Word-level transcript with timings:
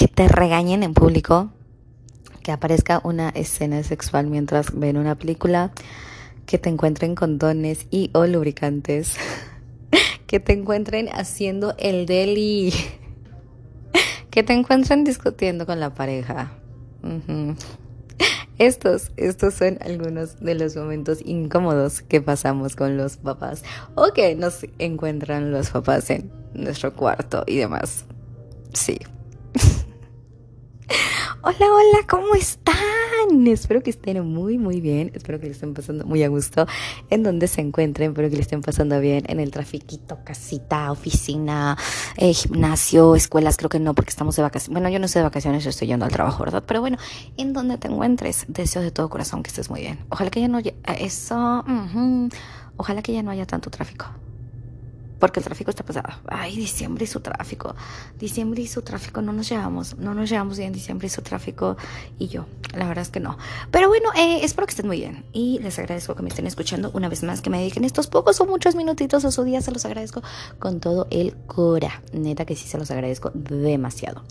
que 0.00 0.08
te 0.08 0.28
regañen 0.28 0.82
en 0.82 0.94
público, 0.94 1.50
que 2.42 2.52
aparezca 2.52 3.02
una 3.04 3.28
escena 3.28 3.82
sexual 3.82 4.28
mientras 4.28 4.72
ven 4.72 4.96
una 4.96 5.14
película, 5.14 5.72
que 6.46 6.56
te 6.56 6.70
encuentren 6.70 7.14
condones 7.14 7.86
y 7.90 8.08
o 8.14 8.24
lubricantes, 8.24 9.16
que 10.26 10.40
te 10.40 10.54
encuentren 10.54 11.10
haciendo 11.12 11.74
el 11.76 12.06
deli, 12.06 12.72
que 14.30 14.42
te 14.42 14.54
encuentren 14.54 15.04
discutiendo 15.04 15.66
con 15.66 15.80
la 15.80 15.92
pareja. 15.92 16.50
Estos, 18.56 19.10
estos 19.18 19.52
son 19.52 19.76
algunos 19.82 20.40
de 20.40 20.54
los 20.54 20.76
momentos 20.76 21.18
incómodos 21.22 22.00
que 22.00 22.22
pasamos 22.22 22.74
con 22.74 22.96
los 22.96 23.18
papás 23.18 23.64
o 23.96 24.14
que 24.14 24.34
nos 24.34 24.64
encuentran 24.78 25.52
los 25.52 25.68
papás 25.68 26.08
en 26.08 26.32
nuestro 26.54 26.94
cuarto 26.94 27.44
y 27.46 27.58
demás. 27.58 28.06
Sí. 28.72 28.96
hola, 31.42 31.56
hola, 31.60 32.06
¿cómo 32.08 32.34
están? 32.34 33.46
Espero 33.46 33.82
que 33.82 33.90
estén 33.90 34.24
muy, 34.26 34.58
muy 34.58 34.80
bien. 34.80 35.12
Espero 35.14 35.38
que 35.38 35.46
le 35.46 35.52
estén 35.52 35.74
pasando 35.74 36.04
muy 36.04 36.22
a 36.22 36.28
gusto 36.28 36.66
en 37.10 37.22
donde 37.22 37.46
se 37.48 37.60
encuentren. 37.60 38.10
Espero 38.10 38.28
que 38.28 38.36
le 38.36 38.42
estén 38.42 38.60
pasando 38.60 38.98
bien 39.00 39.24
en 39.28 39.40
el 39.40 39.50
trafiquito, 39.50 40.18
casita, 40.24 40.90
oficina, 40.90 41.76
eh, 42.16 42.32
gimnasio, 42.32 43.14
escuelas. 43.14 43.56
Creo 43.56 43.70
que 43.70 43.78
no, 43.78 43.94
porque 43.94 44.10
estamos 44.10 44.36
de 44.36 44.42
vacaciones. 44.42 44.72
Bueno, 44.72 44.88
yo 44.88 44.98
no 44.98 45.08
sé 45.08 45.20
de 45.20 45.24
vacaciones, 45.24 45.64
yo 45.64 45.70
estoy 45.70 45.88
yendo 45.88 46.04
al 46.04 46.12
trabajo, 46.12 46.44
¿verdad? 46.44 46.64
Pero 46.66 46.80
bueno, 46.80 46.98
en 47.36 47.52
donde 47.52 47.78
te 47.78 47.88
encuentres, 47.88 48.46
deseo 48.48 48.82
de 48.82 48.90
todo 48.90 49.08
corazón 49.08 49.42
que 49.42 49.48
estés 49.48 49.70
muy 49.70 49.80
bien. 49.80 49.98
Ojalá 50.08 50.30
que 50.30 50.40
ya 50.40 50.48
no 50.48 50.58
eso. 50.58 51.64
Ojalá 52.76 53.02
que 53.02 53.12
ya 53.12 53.22
no 53.22 53.30
haya 53.30 53.46
tanto 53.46 53.70
tráfico 53.70 54.06
porque 55.20 55.38
el 55.38 55.44
tráfico 55.44 55.70
está 55.70 55.84
pesado. 55.84 56.08
Ay, 56.26 56.56
diciembre 56.56 57.04
y 57.04 57.06
su 57.06 57.20
tráfico. 57.20 57.76
Diciembre 58.18 58.62
y 58.62 58.66
su 58.66 58.82
tráfico 58.82 59.22
no 59.22 59.32
nos 59.32 59.48
llevamos, 59.48 59.96
no 59.98 60.14
nos 60.14 60.28
llevamos 60.28 60.58
bien 60.58 60.72
diciembre 60.72 61.06
y 61.06 61.10
su 61.10 61.22
tráfico 61.22 61.76
y 62.18 62.28
yo. 62.28 62.46
La 62.74 62.88
verdad 62.88 63.02
es 63.02 63.10
que 63.10 63.20
no. 63.20 63.38
Pero 63.70 63.88
bueno, 63.88 64.08
eh, 64.16 64.40
espero 64.42 64.66
que 64.66 64.70
estén 64.70 64.86
muy 64.86 64.98
bien 64.98 65.24
y 65.32 65.58
les 65.60 65.78
agradezco 65.78 66.16
que 66.16 66.22
me 66.22 66.30
estén 66.30 66.46
escuchando 66.46 66.90
una 66.94 67.08
vez 67.08 67.22
más, 67.22 67.42
que 67.42 67.50
me 67.50 67.58
dediquen 67.58 67.84
estos 67.84 68.06
pocos 68.06 68.40
o 68.40 68.46
muchos 68.46 68.74
minutitos 68.74 69.24
a 69.24 69.30
su 69.30 69.44
día. 69.44 69.60
Se 69.60 69.70
los 69.70 69.84
agradezco 69.84 70.22
con 70.58 70.80
todo 70.80 71.06
el 71.10 71.36
cora. 71.46 72.02
Neta 72.12 72.46
que 72.46 72.56
sí 72.56 72.66
se 72.66 72.78
los 72.78 72.90
agradezco 72.90 73.30
demasiado. 73.34 74.24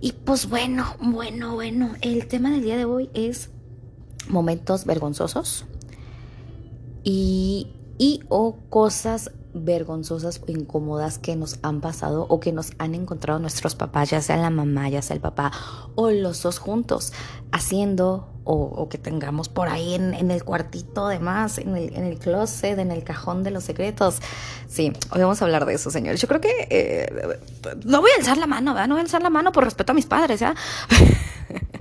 Y 0.00 0.12
pues 0.12 0.48
bueno, 0.48 0.94
bueno, 1.00 1.54
bueno, 1.54 1.94
el 2.02 2.28
tema 2.28 2.50
del 2.50 2.62
día 2.62 2.76
de 2.76 2.84
hoy 2.84 3.10
es 3.14 3.50
momentos 4.28 4.84
vergonzosos 4.84 5.64
y, 7.02 7.68
y 7.98 8.20
o 8.28 8.56
cosas 8.68 9.32
vergonzosas 9.54 10.40
o 10.46 10.50
incómodas 10.50 11.18
que 11.18 11.36
nos 11.36 11.58
han 11.62 11.80
pasado 11.80 12.26
o 12.28 12.40
que 12.40 12.52
nos 12.52 12.72
han 12.78 12.94
encontrado 12.94 13.38
nuestros 13.38 13.74
papás, 13.74 14.10
ya 14.10 14.20
sea 14.20 14.36
la 14.36 14.50
mamá, 14.50 14.88
ya 14.88 15.02
sea 15.02 15.14
el 15.14 15.20
papá 15.20 15.52
o 15.94 16.10
los 16.10 16.42
dos 16.42 16.58
juntos, 16.58 17.12
haciendo 17.52 18.28
o, 18.50 18.88
que 18.88 18.96
tengamos 18.96 19.50
por 19.50 19.68
ahí 19.68 19.94
en, 19.94 20.30
el 20.30 20.42
cuartito 20.42 21.06
además, 21.08 21.58
en 21.58 21.76
el, 21.76 21.94
en 21.94 22.04
el 22.04 22.18
closet, 22.18 22.78
en 22.78 22.90
el 22.90 23.04
cajón 23.04 23.42
de 23.42 23.50
los 23.50 23.64
secretos. 23.64 24.20
Sí, 24.66 24.90
hoy 25.10 25.20
vamos 25.20 25.42
a 25.42 25.44
hablar 25.44 25.66
de 25.66 25.74
eso, 25.74 25.90
señores. 25.90 26.18
Yo 26.18 26.28
creo 26.28 26.40
que 26.40 26.66
eh, 26.70 27.38
no 27.84 28.00
voy 28.00 28.10
a 28.12 28.18
alzar 28.18 28.38
la 28.38 28.46
mano, 28.46 28.72
¿verdad? 28.72 28.88
No 28.88 28.94
voy 28.94 29.00
a 29.00 29.04
alzar 29.04 29.22
la 29.22 29.28
mano 29.28 29.52
por 29.52 29.64
respeto 29.64 29.92
a 29.92 29.94
mis 29.94 30.06
padres, 30.06 30.40
¿ya? 30.40 30.54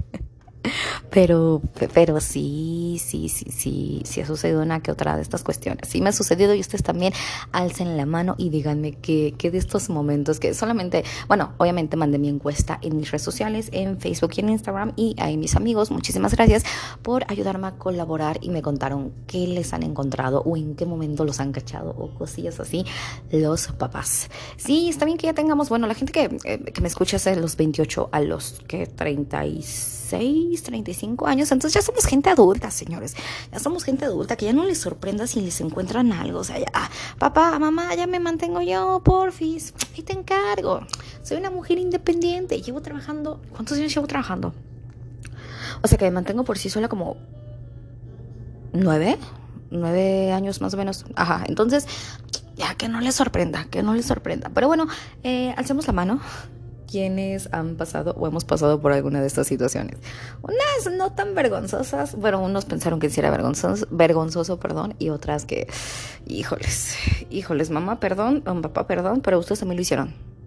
Pero, 1.09 1.61
pero 1.93 2.19
sí, 2.19 3.01
sí, 3.03 3.29
sí, 3.29 3.45
sí, 3.51 4.01
sí 4.05 4.21
ha 4.21 4.25
sucedido 4.25 4.61
una 4.61 4.81
que 4.81 4.91
otra 4.91 5.15
de 5.15 5.21
estas 5.21 5.43
cuestiones. 5.43 5.87
Sí 5.89 6.01
me 6.01 6.09
ha 6.09 6.13
sucedido 6.13 6.53
y 6.53 6.59
ustedes 6.59 6.83
también 6.83 7.13
alcen 7.51 7.97
la 7.97 8.05
mano 8.05 8.35
y 8.37 8.49
díganme 8.49 8.93
que, 8.93 9.33
de 9.37 9.57
estos 9.57 9.89
momentos 9.89 10.39
que 10.39 10.53
solamente, 10.53 11.03
bueno, 11.27 11.53
obviamente 11.57 11.95
mandé 11.95 12.19
mi 12.19 12.29
encuesta 12.29 12.79
en 12.81 12.97
mis 12.97 13.11
redes 13.11 13.23
sociales, 13.23 13.69
en 13.71 13.99
Facebook 13.99 14.31
y 14.35 14.41
en 14.41 14.49
Instagram 14.49 14.93
y 14.95 15.15
ahí 15.19 15.37
mis 15.37 15.55
amigos, 15.55 15.91
muchísimas 15.91 16.35
gracias 16.35 16.63
por 17.01 17.23
ayudarme 17.29 17.67
a 17.67 17.71
colaborar 17.71 18.39
y 18.41 18.49
me 18.49 18.61
contaron 18.61 19.13
qué 19.25 19.47
les 19.47 19.73
han 19.73 19.83
encontrado 19.83 20.41
o 20.45 20.57
en 20.57 20.75
qué 20.75 20.85
momento 20.85 21.23
los 21.23 21.39
han 21.39 21.51
cachado 21.51 21.91
o 21.97 22.13
cosillas 22.13 22.59
así 22.59 22.85
los 23.31 23.67
papás. 23.69 24.29
Sí, 24.57 24.89
está 24.89 25.05
bien 25.05 25.17
que 25.17 25.27
ya 25.27 25.33
tengamos, 25.33 25.69
bueno, 25.69 25.87
la 25.87 25.93
gente 25.93 26.11
que, 26.11 26.37
eh, 26.43 26.59
que 26.59 26.81
me 26.81 26.87
escucha 26.87 27.17
hace 27.17 27.35
los 27.35 27.55
28 27.55 28.09
a 28.11 28.21
los 28.21 28.61
que 28.67 28.87
36 28.87 29.97
36, 30.07 30.63
35 30.63 31.27
años, 31.27 31.51
entonces 31.51 31.73
ya 31.73 31.85
somos 31.85 32.05
gente 32.05 32.29
adulta, 32.29 32.71
señores. 32.71 33.15
Ya 33.51 33.59
somos 33.59 33.83
gente 33.83 34.05
adulta 34.05 34.35
que 34.35 34.45
ya 34.45 34.53
no 34.53 34.63
les 34.63 34.79
sorprenda 34.79 35.27
si 35.27 35.41
les 35.41 35.59
encuentran 35.61 36.11
algo. 36.11 36.39
O 36.39 36.43
sea, 36.43 36.59
ya, 36.59 36.71
papá, 37.19 37.57
mamá, 37.59 37.93
ya 37.95 38.07
me 38.07 38.19
mantengo 38.19 38.61
yo, 38.61 39.01
porfis, 39.03 39.73
y 39.95 40.01
te 40.03 40.13
encargo. 40.13 40.81
Soy 41.23 41.37
una 41.37 41.49
mujer 41.49 41.77
independiente, 41.77 42.61
llevo 42.61 42.81
trabajando, 42.81 43.41
¿cuántos 43.51 43.77
años 43.77 43.93
llevo 43.93 44.07
trabajando? 44.07 44.53
O 45.81 45.87
sea 45.87 45.97
que 45.97 46.05
me 46.05 46.11
mantengo 46.11 46.43
por 46.43 46.57
sí 46.57 46.69
sola 46.69 46.87
como 46.87 47.17
nueve, 48.73 49.17
nueve 49.69 50.31
años 50.31 50.61
más 50.61 50.73
o 50.73 50.77
menos. 50.77 51.05
Ajá, 51.15 51.43
entonces 51.47 51.85
ya 52.55 52.73
que 52.75 52.87
no 52.87 53.01
les 53.01 53.15
sorprenda, 53.15 53.65
que 53.65 53.83
no 53.83 53.93
les 53.93 54.05
sorprenda. 54.05 54.49
Pero 54.53 54.67
bueno, 54.67 54.87
eh, 55.23 55.53
la 55.55 55.93
mano 55.93 56.19
quienes 56.89 57.49
han 57.51 57.75
pasado 57.75 58.15
o 58.17 58.27
hemos 58.27 58.45
pasado 58.45 58.79
por 58.79 58.91
alguna 58.93 59.21
de 59.21 59.27
estas 59.27 59.47
situaciones. 59.47 59.97
Unas 60.41 60.95
no 60.95 61.11
tan 61.11 61.35
vergonzosas, 61.35 62.15
bueno, 62.15 62.41
unos 62.41 62.65
pensaron 62.65 62.99
que 62.99 63.09
sí 63.09 63.19
era 63.19 63.29
vergonzoso, 63.29 63.85
vergonzoso, 63.91 64.59
perdón, 64.59 64.95
y 64.99 65.09
otras 65.09 65.45
que, 65.45 65.67
híjoles, 66.25 66.95
híjoles, 67.29 67.69
mamá, 67.69 67.99
perdón, 67.99 68.41
papá, 68.41 68.87
perdón, 68.87 69.21
pero 69.21 69.39
ustedes 69.39 69.59
también 69.59 69.77
lo 69.77 69.81
hicieron. 69.81 70.37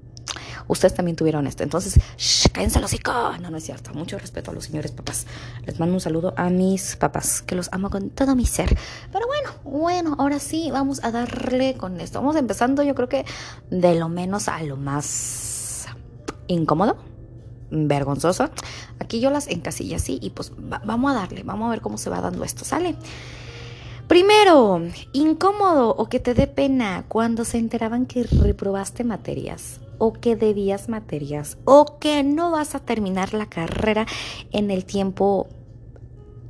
Ustedes 0.71 0.95
también 0.95 1.17
tuvieron 1.17 1.49
esto. 1.49 1.65
Entonces, 1.65 1.99
shh, 2.17 2.49
cállense 2.53 2.79
los 2.81 2.95
No, 3.41 3.51
no 3.51 3.57
es 3.57 3.65
cierto. 3.65 3.93
Mucho 3.93 4.17
respeto 4.21 4.53
a 4.53 4.55
los 4.55 4.67
señores 4.67 4.93
papás. 4.93 5.27
Les 5.67 5.81
mando 5.81 5.95
un 5.95 6.01
saludo 6.01 6.33
a 6.37 6.49
mis 6.49 6.95
papás, 6.95 7.43
que 7.43 7.57
los 7.57 7.69
amo 7.73 7.91
con 7.91 8.11
todo 8.11 8.37
mi 8.37 8.47
ser. 8.47 8.79
Pero 9.11 9.27
bueno, 9.27 9.51
bueno, 9.65 10.17
ahora 10.21 10.39
sí, 10.39 10.71
vamos 10.71 11.03
a 11.03 11.11
darle 11.11 11.75
con 11.75 12.01
esto. 12.01 12.21
Vamos 12.21 12.37
empezando, 12.37 12.85
yo 12.85 12.95
creo 12.95 13.09
que 13.09 13.25
de 13.71 13.97
lo 13.97 14.09
menos 14.09 14.47
a 14.47 14.63
lo 14.63 14.77
más 14.77 15.50
incómodo, 16.55 16.97
vergonzoso. 17.71 18.51
Aquí 18.99 19.21
yo 19.21 19.31
las 19.31 19.49
encasillo 19.49 19.97
así 19.97 20.19
y 20.21 20.31
pues 20.31 20.53
vamos 20.59 21.11
a 21.13 21.15
darle, 21.15 21.43
vamos 21.43 21.67
a 21.67 21.71
ver 21.71 21.81
cómo 21.81 21.99
se 21.99 22.11
va 22.11 22.21
dando 22.21 22.45
esto, 22.45 22.65
¿sale? 22.65 22.97
Primero, 24.09 24.83
incómodo 25.13 25.91
o 25.91 26.09
que 26.09 26.19
te 26.19 26.35
dé 26.35 26.49
pena 26.49 27.05
cuando 27.07 27.45
se 27.45 27.59
enteraban 27.59 28.07
que 28.07 28.25
reprobaste 28.25 29.05
materias 29.05 29.81
o 29.99 30.15
que 30.15 30.35
debías 30.35 30.89
materias 30.89 31.59
o 31.65 31.99
que 32.01 32.25
no 32.25 32.51
vas 32.51 32.75
a 32.75 32.81
terminar 32.81 33.35
la 33.35 33.47
carrera 33.47 34.07
en 34.51 34.73
el 34.73 34.85
tiempo 34.85 35.47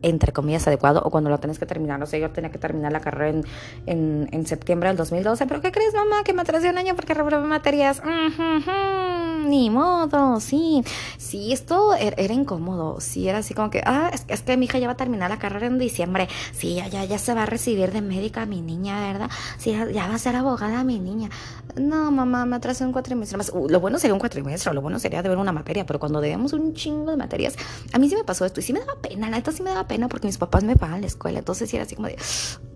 entre 0.02 0.32
comillas, 0.32 0.66
adecuado 0.66 1.02
o 1.04 1.10
cuando 1.10 1.28
lo 1.28 1.38
tenés 1.38 1.58
que 1.58 1.66
terminar. 1.66 2.02
O 2.02 2.06
sea, 2.06 2.18
yo 2.18 2.30
tenía 2.30 2.50
que 2.50 2.58
terminar 2.58 2.92
la 2.92 3.00
carrera 3.00 3.28
en, 3.28 3.44
en, 3.84 4.28
en 4.32 4.46
septiembre 4.46 4.88
del 4.88 4.96
2012, 4.96 5.46
pero 5.46 5.60
¿qué 5.60 5.72
crees, 5.72 5.92
mamá? 5.92 6.24
Que 6.24 6.32
me 6.32 6.40
atrasé 6.40 6.70
un 6.70 6.78
año 6.78 6.96
porque 6.96 7.12
reprobé 7.12 7.46
materias. 7.46 8.00
Ni 9.48 9.70
modo, 9.70 10.40
sí. 10.40 10.82
Sí, 11.18 11.52
esto 11.52 11.94
er, 11.94 12.14
era, 12.18 12.34
incómodo. 12.34 13.00
Sí, 13.00 13.28
era 13.28 13.38
así 13.38 13.54
como 13.54 13.70
que, 13.70 13.82
ah, 13.84 14.10
es, 14.12 14.24
es, 14.28 14.42
que 14.42 14.56
mi 14.56 14.66
hija 14.66 14.78
ya 14.78 14.86
va 14.86 14.94
a 14.94 14.96
terminar 14.96 15.30
la 15.30 15.38
carrera 15.38 15.66
en 15.66 15.78
diciembre. 15.78 16.28
Sí, 16.52 16.74
ya, 16.74 16.88
ya, 16.88 17.04
ya 17.04 17.18
se 17.18 17.34
va 17.34 17.44
a 17.44 17.46
recibir 17.46 17.92
de 17.92 18.00
médica 18.02 18.46
mi 18.46 18.62
niña, 18.62 19.00
¿verdad? 19.00 19.30
Sí, 19.58 19.72
ya, 19.72 20.08
va 20.08 20.14
a 20.14 20.18
ser 20.18 20.36
abogada 20.36 20.84
mi 20.84 20.98
niña. 20.98 21.30
No, 21.76 22.10
mamá, 22.10 22.46
me 22.46 22.56
atrasé 22.56 22.84
un 22.84 22.92
cuatrimestre 22.92 23.38
más. 23.38 23.50
Uh, 23.54 23.68
lo 23.68 23.80
bueno 23.80 23.98
sería 23.98 24.14
un 24.14 24.20
cuatrimestre, 24.20 24.72
lo 24.74 24.82
bueno 24.82 24.98
sería 24.98 25.22
de 25.22 25.28
ver 25.28 25.38
una 25.38 25.52
materia, 25.52 25.86
pero 25.86 25.98
cuando 25.98 26.20
debemos 26.20 26.52
un 26.52 26.74
chingo 26.74 27.10
de 27.10 27.16
materias, 27.16 27.56
a 27.92 27.98
mí 27.98 28.08
sí 28.08 28.16
me 28.16 28.24
pasó 28.24 28.44
esto 28.44 28.60
y 28.60 28.62
sí 28.62 28.72
me 28.72 28.80
daba 28.80 28.96
pena, 29.00 29.30
la 29.30 29.36
neta 29.36 29.52
sí 29.52 29.62
me 29.62 29.70
daba 29.70 29.86
pena 29.86 30.08
porque 30.08 30.26
mis 30.26 30.38
papás 30.38 30.64
me 30.64 30.76
pagan 30.76 31.00
la 31.00 31.06
escuela. 31.06 31.38
Entonces 31.38 31.72
era 31.72 31.84
así 31.84 31.94
como 31.96 32.08
de... 32.08 32.16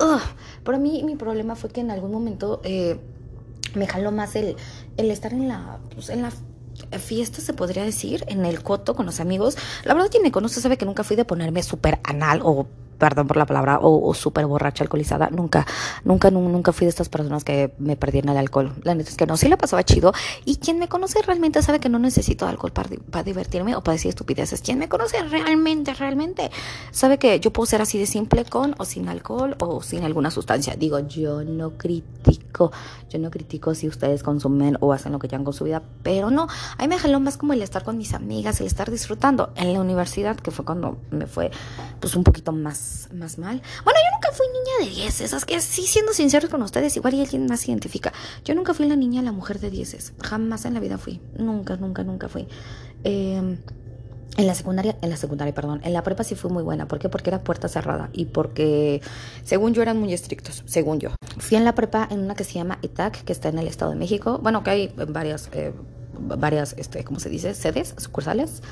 Ugh. 0.00 0.20
Pero 0.64 0.76
a 0.76 0.80
mí 0.80 1.03
mi 1.04 1.16
problema 1.16 1.56
fue 1.56 1.70
que 1.70 1.80
en 1.80 1.91
algún 1.91 2.10
momento 2.10 2.60
eh, 2.64 2.98
me 3.74 3.86
jaló 3.86 4.12
más 4.12 4.36
el, 4.36 4.56
el 4.97 5.10
estar 5.10 5.32
en 5.32 5.48
la, 5.48 5.78
pues, 5.94 6.08
en 6.08 6.22
la 6.22 6.30
fiesta, 6.98 7.40
se 7.40 7.52
podría 7.52 7.84
decir, 7.84 8.24
en 8.28 8.44
el 8.44 8.62
coto 8.62 8.94
con 8.94 9.06
los 9.06 9.21
amigos. 9.21 9.56
La 9.84 9.94
verdad, 9.94 10.10
quien 10.10 10.22
me 10.22 10.32
conoce 10.32 10.60
sabe 10.60 10.76
que 10.76 10.86
nunca 10.86 11.04
fui 11.04 11.16
de 11.16 11.24
ponerme 11.24 11.62
súper 11.62 11.98
anal 12.04 12.41
o 12.42 12.66
perdón 12.98 13.26
por 13.26 13.36
la 13.36 13.46
palabra, 13.46 13.78
o, 13.80 14.14
súper 14.14 14.46
borracha, 14.46 14.84
alcoholizada. 14.84 15.28
Nunca, 15.30 15.66
nunca, 16.04 16.30
nunca 16.30 16.72
fui 16.72 16.86
de 16.86 16.91
estas 16.91 17.08
personas 17.08 17.44
que 17.44 17.74
me 17.78 17.96
perdían 17.96 18.28
el 18.28 18.36
alcohol. 18.36 18.72
La 18.82 18.94
neta 18.94 19.10
es 19.10 19.16
que 19.16 19.26
no, 19.26 19.36
sí 19.36 19.48
la 19.48 19.56
pasaba 19.56 19.82
chido. 19.84 20.12
Y 20.44 20.56
quien 20.56 20.78
me 20.78 20.88
conoce 20.88 21.20
realmente 21.22 21.62
sabe 21.62 21.80
que 21.80 21.88
no 21.88 21.98
necesito 21.98 22.46
alcohol 22.46 22.72
para, 22.72 22.91
para 23.10 23.22
divertirme 23.22 23.74
o 23.76 23.82
para 23.82 23.94
decir 23.94 24.08
estupideces. 24.08 24.60
Quien 24.62 24.78
me 24.78 24.88
conoce 24.88 25.22
realmente, 25.22 25.94
realmente 25.94 26.50
sabe 26.91 27.18
que 27.18 27.41
yo 27.41 27.52
puedo 27.52 27.66
ser 27.66 27.82
así 27.82 27.98
de 27.98 28.06
simple 28.06 28.44
con 28.44 28.74
o 28.78 28.84
sin 28.84 29.08
alcohol 29.08 29.56
o 29.60 29.82
sin 29.82 30.04
alguna 30.04 30.30
sustancia. 30.30 30.74
Digo, 30.76 30.98
yo 31.00 31.44
no 31.44 31.76
critico, 31.76 32.72
yo 33.10 33.18
no 33.18 33.30
critico 33.30 33.74
si 33.74 33.88
ustedes 33.88 34.22
consumen 34.22 34.76
o 34.80 34.92
hacen 34.92 35.12
lo 35.12 35.18
que 35.18 35.28
quieran 35.28 35.44
con 35.44 35.54
su 35.54 35.64
vida, 35.64 35.82
pero 36.02 36.30
no, 36.30 36.48
a 36.78 36.82
mí 36.82 36.88
me 36.88 36.98
jaló 36.98 37.20
más 37.20 37.36
como 37.36 37.52
el 37.52 37.62
estar 37.62 37.84
con 37.84 37.96
mis 37.96 38.14
amigas, 38.14 38.60
el 38.60 38.66
estar 38.66 38.91
disfrutando. 38.91 39.52
En 39.56 39.72
la 39.72 39.80
universidad, 39.80 40.36
que 40.36 40.50
fue 40.50 40.64
cuando 40.64 40.98
me 41.10 41.26
fue 41.26 41.50
pues 42.00 42.14
un 42.14 42.24
poquito 42.24 42.52
más 42.52 42.93
más, 43.12 43.38
mal. 43.38 43.62
Bueno, 43.84 43.98
yo 44.00 44.16
nunca 44.16 44.30
fui 44.32 44.46
niña 44.48 44.91
de 44.91 45.02
10, 45.02 45.20
esas 45.20 45.44
que 45.44 45.60
sí, 45.60 45.86
siendo 45.86 46.12
sincero 46.12 46.48
con 46.48 46.62
ustedes, 46.62 46.96
igual 46.96 47.14
y 47.14 47.20
alguien 47.20 47.46
más 47.46 47.60
se 47.60 47.70
identifica. 47.70 48.12
Yo 48.44 48.54
nunca 48.54 48.74
fui 48.74 48.86
la 48.86 48.96
niña, 48.96 49.22
la 49.22 49.32
mujer 49.32 49.60
de 49.60 49.70
dieces. 49.70 50.12
Jamás 50.22 50.64
en 50.64 50.74
la 50.74 50.80
vida 50.80 50.98
fui. 50.98 51.20
Nunca, 51.36 51.76
nunca, 51.76 52.04
nunca 52.04 52.28
fui. 52.28 52.46
Eh, 53.04 53.58
en 54.36 54.46
la 54.46 54.54
secundaria, 54.54 54.96
en 55.00 55.10
la 55.10 55.16
secundaria, 55.16 55.54
perdón, 55.54 55.80
en 55.84 55.92
la 55.92 56.02
prepa 56.02 56.24
sí 56.24 56.34
fue 56.34 56.50
muy 56.50 56.62
buena. 56.62 56.88
¿Por 56.88 56.98
qué? 56.98 57.08
Porque 57.08 57.30
era 57.30 57.44
puerta 57.44 57.68
cerrada 57.68 58.10
y 58.12 58.26
porque, 58.26 59.00
según 59.44 59.74
yo, 59.74 59.82
eran 59.82 59.98
muy 59.98 60.12
estrictos, 60.12 60.64
según 60.66 60.98
yo. 60.98 61.10
Fui 61.38 61.56
en 61.56 61.64
la 61.64 61.74
prepa 61.74 62.08
en 62.10 62.20
una 62.20 62.34
que 62.34 62.44
se 62.44 62.54
llama 62.54 62.78
ETAC, 62.82 63.22
que 63.24 63.32
está 63.32 63.48
en 63.48 63.58
el 63.58 63.68
Estado 63.68 63.92
de 63.92 63.96
México. 63.96 64.41
Bueno, 64.42 64.64
que 64.64 64.70
hay 64.70 64.94
varias, 65.08 65.50
eh, 65.52 65.72
varias, 66.18 66.74
este, 66.78 67.04
¿cómo 67.04 67.20
se 67.20 67.28
dice? 67.28 67.54
Sedes, 67.54 67.94
sucursales 67.98 68.62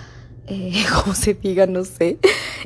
eh, 0.47 0.85
como 1.03 1.15
se 1.15 1.35
diga, 1.35 1.67
no 1.67 1.85
sé. 1.85 2.19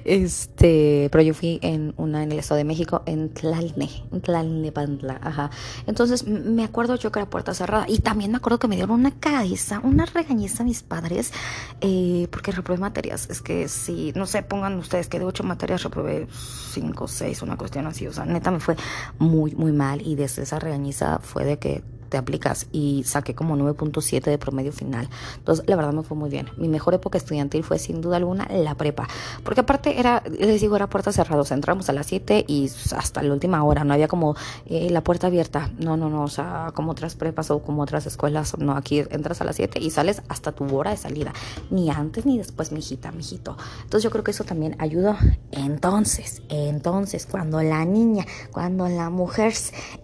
Este, 0.05 1.09
pero 1.11 1.23
yo 1.23 1.35
fui 1.35 1.59
en 1.63 1.95
una 1.97 2.23
en 2.23 2.33
el 2.33 2.39
Estado 2.39 2.59
de 2.59 2.65
México, 2.65 3.03
en 3.07 3.31
Tlalne, 3.31 3.91
en 4.13 4.21
Tlalnepantla, 4.21 5.21
ajá. 5.23 5.51
Entonces 5.87 6.27
me 6.27 6.65
acuerdo 6.65 6.97
yo 6.97 7.11
que 7.11 7.19
era 7.19 7.29
puerta 7.29 7.55
cerrada 7.55 7.87
y 7.89 7.99
también 7.99 8.31
me 8.31 8.37
acuerdo 8.37 8.59
que 8.59 8.69
me 8.69 8.77
dieron 8.77 9.01
una 9.01 9.19
cabeza, 9.19 9.81
una 9.83 10.07
regañeza 10.07 10.63
a 10.63 10.67
mis 10.67 10.83
padres 10.83 11.33
eh, 11.81 12.29
porque 12.31 12.53
reprobé 12.53 12.79
materias. 12.79 13.29
Es 13.31 13.41
que 13.41 13.69
si, 13.69 14.13
no 14.15 14.27
sé, 14.27 14.43
pongan 14.43 14.79
ustedes 14.79 15.09
que 15.09 15.19
de 15.19 15.25
ocho 15.25 15.45
materias 15.45 15.83
reprobé 15.83 16.29
cinco, 16.31 17.09
seis, 17.09 17.43
una 17.43 17.57
cuestión 17.57 17.87
así. 17.87 18.07
O 18.07 18.13
sea, 18.13 18.25
neta 18.25 18.51
me 18.51 18.61
fue 18.61 18.77
muy, 19.19 19.55
muy 19.55 19.73
mal 19.73 20.07
y 20.07 20.15
desde 20.15 20.43
esa 20.43 20.59
regañiza 20.59 21.19
fue 21.19 21.45
de 21.45 21.59
que 21.59 21.83
te 22.09 22.17
aplicas 22.17 22.67
y 22.73 23.05
saqué 23.05 23.35
como 23.35 23.57
9.7 23.57 24.23
de 24.23 24.39
promedio 24.39 24.73
final. 24.73 25.09
Entonces, 25.39 25.65
la 25.69 25.77
verdad 25.77 25.93
me 25.93 26.03
fue 26.03 26.17
muy 26.17 26.31
bien. 26.31 26.49
Mi 26.57 26.69
mejor 26.69 26.95
época 26.95 27.19
estudiantil 27.19 27.65
fue 27.65 27.79
sin 27.79 28.01
duda 28.01 28.17
alguna 28.17 28.47
la 28.51 28.75
prepa, 28.75 29.09
porque 29.45 29.61
aparte 29.61 29.99
era, 29.99 30.23
les 30.39 30.61
digo, 30.61 30.77
era 30.77 30.89
puerta 30.89 31.13
cerrada, 31.13 31.43
o 31.43 31.45
sea, 31.45 31.55
entramos 31.55 31.89
a 31.89 31.93
las 31.93 32.07
7 32.07 32.45
y 32.47 32.71
hasta 32.97 33.23
la 33.23 33.33
última 33.33 33.63
hora, 33.65 33.85
no 33.85 33.95
había 33.95 34.09
como 34.09 34.37
eh, 34.67 34.91
la 34.91 35.03
puerta 35.03 35.27
abierta, 35.27 35.71
no, 35.79 35.97
no, 35.97 36.09
no, 36.09 36.23
o 36.23 36.29
sea, 36.29 36.71
como 36.75 36.93
otras 36.93 37.17
prepas 37.17 37.51
o 37.51 37.61
como 37.61 37.83
otras 37.83 38.07
escuelas, 38.07 38.59
no, 38.59 38.73
aquí 38.77 39.01
entras 39.11 39.41
a 39.41 39.45
las 39.45 39.57
7 39.57 39.79
y 39.81 39.91
sales 39.91 40.23
hasta 40.29 40.53
tu 40.53 40.65
hora 40.77 40.91
de 40.91 40.97
salida, 40.97 41.33
ni 41.71 41.91
antes 41.91 42.27
ni 42.27 42.39
después, 42.39 42.73
mijita, 42.73 43.13
mijito. 43.13 43.57
Entonces 43.83 44.03
yo 44.03 44.11
creo 44.11 44.25
que 44.25 44.31
eso 44.31 44.45
también 44.45 44.77
ayudó. 44.79 45.17
Entonces, 45.53 46.43
entonces, 46.49 47.27
cuando 47.27 47.63
la 47.63 47.85
niña, 47.85 48.25
cuando 48.53 48.89
la 48.89 49.11
mujer 49.11 49.55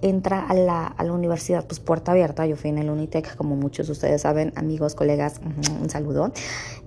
entra 0.03 0.47
a 0.47 0.55
la, 0.55 0.87
a 0.87 1.05
la 1.05 1.13
universidad, 1.13 1.67
pues 1.67 1.81
puerta 1.93 2.13
abierta, 2.13 2.47
yo 2.47 2.57
fui 2.57 2.71
en 2.71 2.79
el 2.79 2.89
Unitec, 2.89 3.37
como 3.37 3.55
muchos 3.55 3.89
de 3.89 3.93
ustedes 3.93 4.23
saben, 4.23 4.51
amigos, 4.57 4.95
colegas, 4.95 5.43
un 5.79 5.91
saludo, 5.91 6.33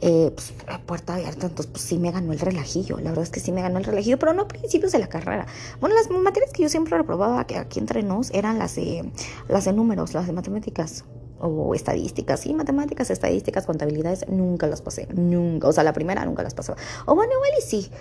eh, 0.02 0.31
pues, 0.34 0.52
puerta 0.88 1.13
abierta, 1.13 1.46
entonces 1.46 1.68
pues 1.68 1.84
sí 1.84 2.00
me 2.00 2.10
ganó 2.10 2.34
el 2.34 2.40
relajillo, 2.40 2.98
la 2.98 3.12
verdad 3.12 3.22
es 3.22 3.30
que 3.30 3.40
sí 3.40 3.52
me 3.52 3.62
ganó 3.62 3.78
el 3.78 3.84
relajillo, 3.84 4.18
pero 4.18 4.34
no 4.34 4.42
a 4.42 4.48
principios 4.48 4.94
de 4.94 4.98
la 4.98 5.06
carrera. 5.06 5.46
Bueno, 5.80 5.96
las 5.96 6.10
materias 6.10 6.52
que 6.52 6.63
yo 6.63 6.69
siempre 6.69 6.98
reprobaba 6.98 7.42
aquí 7.42 7.78
entre 7.78 8.02
nos 8.02 8.31
eran 8.31 8.57
las 8.57 8.78
de, 8.78 9.07
las 9.48 9.66
de 9.66 9.74
números, 9.74 10.16
las 10.16 10.25
de 10.25 10.34
matemáticas 10.34 11.06
o 11.40 11.75
estadísticas, 11.75 12.40
sí, 12.40 12.56
matemáticas, 12.56 13.12
estadísticas, 13.12 13.68
contabilidades, 13.68 14.28
nunca 14.28 14.66
las 14.66 14.81
pasé, 14.81 15.08
nunca, 15.13 15.68
o 15.68 15.72
sea, 15.72 15.84
la 15.84 15.94
primera 15.94 16.25
nunca 16.25 16.42
las 16.42 16.56
pasaba. 16.56 16.80
O 17.06 17.13
bueno, 17.13 17.31
igual 17.31 17.51
y 17.60 17.62
sí, 17.62 17.92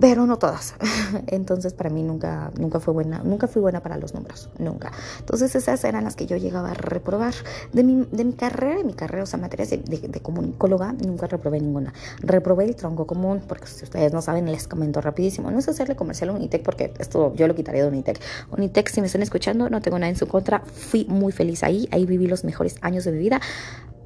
pero 0.00 0.26
no 0.26 0.38
todas. 0.38 0.74
Entonces 1.26 1.72
para 1.72 1.90
mí 1.90 2.02
nunca, 2.02 2.50
nunca 2.58 2.80
fue 2.80 2.94
buena, 2.94 3.22
nunca 3.22 3.46
fui 3.48 3.62
buena 3.62 3.80
para 3.80 3.96
los 3.96 4.14
números, 4.14 4.50
nunca. 4.58 4.92
Entonces 5.18 5.54
esas 5.54 5.82
eran 5.84 6.04
las 6.04 6.16
que 6.16 6.26
yo 6.26 6.36
llegaba 6.36 6.70
a 6.70 6.74
reprobar. 6.74 7.34
De 7.72 7.82
mi, 7.82 8.06
de 8.10 8.24
mi 8.24 8.32
carrera, 8.32 8.76
de 8.76 8.84
mi 8.84 8.94
carrera, 8.94 9.22
o 9.22 9.26
sea, 9.26 9.38
materias 9.38 9.70
de, 9.70 9.78
de, 9.78 10.20
comunicóloga, 10.20 10.92
nunca 10.92 11.26
reprobé 11.26 11.60
ninguna. 11.60 11.92
Reprobé 12.20 12.64
el 12.64 12.76
tronco 12.76 13.06
común, 13.06 13.42
porque 13.46 13.66
si 13.66 13.84
ustedes 13.84 14.12
no 14.12 14.22
saben, 14.22 14.50
les 14.50 14.68
comento 14.68 15.00
rapidísimo. 15.00 15.50
No 15.50 15.58
es 15.58 15.68
hacerle 15.68 15.96
comercial 15.96 16.30
a 16.30 16.32
Unitec, 16.32 16.62
porque 16.62 16.92
esto 16.98 17.34
yo 17.34 17.46
lo 17.48 17.54
quitaría 17.54 17.82
de 17.82 17.88
Unitec. 17.88 18.20
Unitec, 18.50 18.88
si 18.88 19.00
me 19.00 19.06
están 19.06 19.22
escuchando, 19.22 19.70
no 19.70 19.80
tengo 19.80 19.98
nada 19.98 20.10
en 20.10 20.16
su 20.16 20.26
contra. 20.26 20.60
Fui 20.60 21.04
muy 21.06 21.32
feliz 21.32 21.62
ahí, 21.62 21.88
ahí 21.90 22.06
viví 22.06 22.26
los 22.26 22.44
mejores 22.44 22.76
años 22.80 23.04
de 23.04 23.12
mi 23.12 23.18
vida 23.18 23.40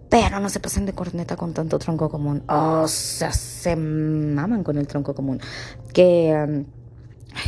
pero 0.09 0.41
no 0.41 0.49
se 0.49 0.61
pasen 0.61 0.87
de 0.87 0.93
corneta 0.93 1.37
con 1.37 1.53
tanto 1.53 1.79
tronco 1.79 2.09
común. 2.09 2.43
O 2.49 2.89
sea, 2.89 3.33
se 3.33 3.77
maman 3.77 4.65
con 4.65 4.79
el 4.79 4.87
tronco 4.87 5.15
común. 5.15 5.41
Que. 5.93 6.35
Um, 6.47 6.65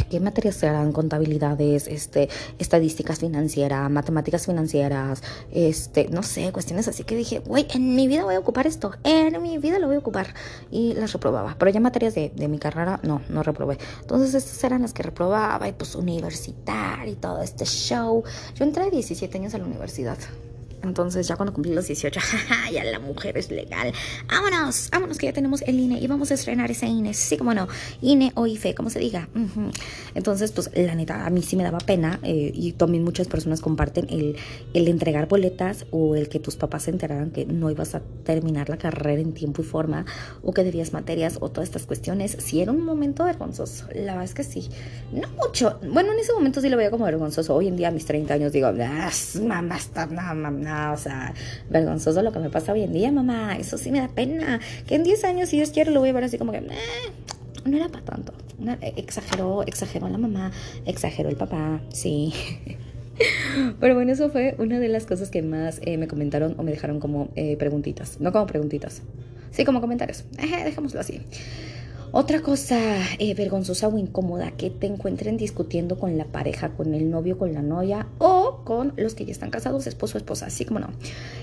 ¿Qué 0.08 0.20
materias 0.20 0.56
serán? 0.56 0.92
Contabilidades, 0.92 1.88
este, 1.88 2.28
estadísticas 2.58 3.18
financieras, 3.18 3.90
matemáticas 3.90 4.46
financieras, 4.46 5.22
este, 5.50 6.08
no 6.10 6.22
sé, 6.22 6.52
cuestiones 6.52 6.86
así 6.86 7.02
que 7.02 7.16
dije, 7.16 7.40
güey, 7.40 7.66
en 7.74 7.96
mi 7.96 8.06
vida 8.06 8.22
voy 8.22 8.36
a 8.36 8.38
ocupar 8.38 8.68
esto, 8.68 8.92
en 9.02 9.42
mi 9.42 9.58
vida 9.58 9.80
lo 9.80 9.88
voy 9.88 9.96
a 9.96 9.98
ocupar. 9.98 10.34
Y 10.70 10.92
las 10.94 11.12
reprobaba. 11.12 11.56
Pero 11.58 11.70
ya 11.72 11.80
materias 11.80 12.14
de, 12.14 12.30
de 12.36 12.46
mi 12.46 12.58
carrera, 12.58 13.00
no, 13.02 13.22
no 13.28 13.42
reprobé. 13.42 13.78
Entonces 14.00 14.34
estas 14.34 14.62
eran 14.62 14.82
las 14.82 14.92
que 14.92 15.02
reprobaba 15.02 15.66
y 15.66 15.72
pues 15.72 15.94
universitar 15.96 17.08
y 17.08 17.14
todo 17.14 17.42
este 17.42 17.64
show. 17.64 18.22
Yo 18.54 18.64
entré 18.64 18.84
a 18.84 18.90
17 18.90 19.38
años 19.38 19.54
a 19.54 19.58
la 19.58 19.64
universidad. 19.64 20.18
Entonces 20.82 21.28
ya 21.28 21.36
cuando 21.36 21.52
cumplí 21.52 21.74
los 21.74 21.86
18, 21.86 22.20
ya 22.72 22.84
la 22.84 22.98
mujer 22.98 23.36
es 23.36 23.50
legal. 23.50 23.92
Vámonos, 24.28 24.88
vámonos 24.90 25.18
que 25.18 25.26
ya 25.26 25.32
tenemos 25.32 25.62
el 25.62 25.78
INE 25.78 25.98
y 26.00 26.06
vamos 26.06 26.30
a 26.30 26.34
estrenar 26.34 26.70
ese 26.70 26.86
INE. 26.86 27.14
Sí, 27.14 27.36
como 27.36 27.54
no, 27.54 27.68
INE 28.00 28.32
o 28.34 28.46
IFE, 28.46 28.74
como 28.74 28.90
se 28.90 28.98
diga. 28.98 29.28
Entonces, 30.14 30.52
pues 30.52 30.70
la 30.74 30.94
neta, 30.94 31.26
a 31.26 31.30
mí 31.30 31.42
sí 31.42 31.56
me 31.56 31.62
daba 31.62 31.78
pena 31.78 32.20
eh, 32.22 32.50
y 32.54 32.72
también 32.72 33.04
muchas 33.04 33.28
personas 33.28 33.60
comparten 33.60 34.06
el, 34.10 34.36
el 34.74 34.88
entregar 34.88 35.28
boletas 35.28 35.86
o 35.90 36.16
el 36.16 36.28
que 36.28 36.38
tus 36.38 36.56
papás 36.56 36.84
se 36.84 36.90
enteraran 36.90 37.30
que 37.30 37.44
no 37.46 37.70
ibas 37.70 37.94
a 37.94 38.00
terminar 38.24 38.68
la 38.68 38.78
carrera 38.78 39.20
en 39.20 39.32
tiempo 39.32 39.62
y 39.62 39.64
forma 39.64 40.06
o 40.42 40.52
que 40.52 40.64
debías 40.64 40.92
materias 40.92 41.38
o 41.40 41.50
todas 41.50 41.68
estas 41.68 41.86
cuestiones. 41.86 42.36
Sí 42.40 42.60
era 42.60 42.72
un 42.72 42.84
momento 42.84 43.24
vergonzoso, 43.24 43.86
la 43.94 44.12
verdad 44.12 44.24
es 44.24 44.34
que 44.34 44.44
sí. 44.44 44.68
No 45.12 45.28
mucho, 45.28 45.78
bueno, 45.90 46.12
en 46.12 46.18
ese 46.18 46.32
momento 46.32 46.60
sí 46.60 46.68
lo 46.68 46.76
veía 46.76 46.90
como 46.90 47.04
vergonzoso. 47.04 47.54
Hoy 47.54 47.68
en 47.68 47.76
día 47.76 47.88
a 47.88 47.90
mis 47.90 48.06
30 48.06 48.34
años 48.34 48.52
digo, 48.52 48.68
ah, 48.68 49.10
mamá, 49.42 49.76
está, 49.76 50.06
mamá 50.06 50.69
o 50.94 50.96
sea, 50.96 51.34
vergonzoso 51.68 52.22
lo 52.22 52.32
que 52.32 52.38
me 52.38 52.50
pasa 52.50 52.72
hoy 52.72 52.82
en 52.82 52.92
día, 52.92 53.10
mamá, 53.12 53.56
eso 53.56 53.78
sí 53.78 53.90
me 53.90 54.00
da 54.00 54.08
pena, 54.08 54.60
que 54.86 54.94
en 54.94 55.02
10 55.02 55.24
años, 55.24 55.48
si 55.48 55.56
Dios 55.56 55.70
quiere, 55.70 55.90
lo 55.90 56.00
voy 56.00 56.10
a 56.10 56.12
ver 56.12 56.24
así 56.24 56.38
como 56.38 56.52
que, 56.52 56.58
eh, 56.58 56.70
no 57.64 57.76
era 57.76 57.88
para 57.88 58.04
tanto, 58.04 58.32
exageró, 58.96 59.62
exageró 59.62 60.08
la 60.08 60.18
mamá, 60.18 60.52
exageró 60.86 61.28
el 61.28 61.36
papá, 61.36 61.80
sí. 61.92 62.32
Pero 63.80 63.94
bueno, 63.94 64.12
eso 64.12 64.30
fue 64.30 64.54
una 64.58 64.78
de 64.78 64.88
las 64.88 65.04
cosas 65.04 65.30
que 65.30 65.42
más 65.42 65.80
eh, 65.84 65.98
me 65.98 66.08
comentaron 66.08 66.54
o 66.58 66.62
me 66.62 66.70
dejaron 66.70 67.00
como 67.00 67.28
eh, 67.36 67.56
preguntitas. 67.56 68.18
No 68.18 68.32
como 68.32 68.46
preguntitas, 68.46 69.02
sí 69.50 69.64
como 69.64 69.80
comentarios. 69.80 70.24
dejémoslo 70.64 71.00
así. 71.00 71.20
Otra 72.12 72.40
cosa 72.40 72.76
eh, 73.20 73.34
vergonzosa 73.34 73.86
o 73.86 73.96
incómoda 73.96 74.50
que 74.50 74.68
te 74.68 74.88
encuentren 74.88 75.36
discutiendo 75.36 75.96
con 75.96 76.18
la 76.18 76.24
pareja, 76.24 76.70
con 76.70 76.92
el 76.92 77.08
novio, 77.08 77.38
con 77.38 77.54
la 77.54 77.62
novia 77.62 78.08
o 78.18 78.39
con 78.64 78.92
los 78.96 79.14
que 79.14 79.24
ya 79.24 79.32
están 79.32 79.50
casados, 79.50 79.86
esposo 79.86 80.16
o 80.16 80.18
esposa, 80.18 80.46
así 80.46 80.64
como 80.64 80.80
no. 80.80 80.88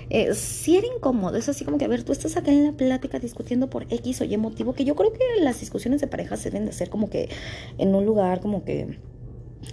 Eh, 0.09 0.33
si 0.33 0.77
era 0.77 0.87
incómodo, 0.87 1.37
es 1.37 1.49
así 1.49 1.65
como 1.65 1.77
que, 1.77 1.85
a 1.85 1.87
ver, 1.87 2.03
tú 2.03 2.11
estás 2.11 2.37
acá 2.37 2.51
en 2.51 2.63
la 2.65 2.73
plática 2.73 3.19
discutiendo 3.19 3.69
por 3.69 3.83
X 3.91 4.21
o 4.21 4.23
Y 4.23 4.37
motivo, 4.37 4.73
que 4.73 4.85
yo 4.85 4.95
creo 4.95 5.11
que 5.13 5.19
las 5.41 5.59
discusiones 5.59 6.01
de 6.01 6.07
pareja 6.07 6.37
se 6.37 6.49
deben 6.49 6.65
de 6.65 6.71
hacer 6.71 6.89
como 6.89 7.09
que 7.09 7.29
en 7.77 7.95
un 7.95 8.05
lugar 8.05 8.39
como 8.39 8.63
que 8.63 8.99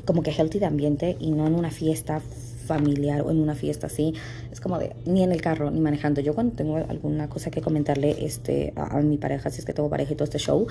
como 0.05 0.23
que 0.23 0.33
healthy 0.33 0.59
de 0.59 0.67
ambiente 0.67 1.17
y 1.21 1.31
no 1.31 1.47
en 1.47 1.55
una 1.55 1.71
fiesta 1.71 2.21
familiar 2.65 3.23
o 3.23 3.31
en 3.31 3.39
una 3.39 3.55
fiesta 3.55 3.87
así, 3.87 4.15
es 4.51 4.61
como 4.61 4.79
de 4.79 4.95
ni 5.07 5.23
en 5.23 5.33
el 5.33 5.41
carro 5.41 5.71
ni 5.71 5.81
manejando. 5.81 6.21
Yo 6.21 6.35
cuando 6.35 6.55
tengo 6.55 6.77
alguna 6.77 7.29
cosa 7.29 7.51
que 7.51 7.61
comentarle 7.61 8.25
este, 8.25 8.73
a, 8.77 9.01
mi 9.01 9.19
pareja, 9.19 9.51
si 9.51 9.61
es 9.61 9.65
que 9.65 9.73
tengo 9.73 9.89
pareja 9.89 10.13
y 10.13 10.17
todo 10.17 10.25
este 10.25 10.39
show, 10.39 10.67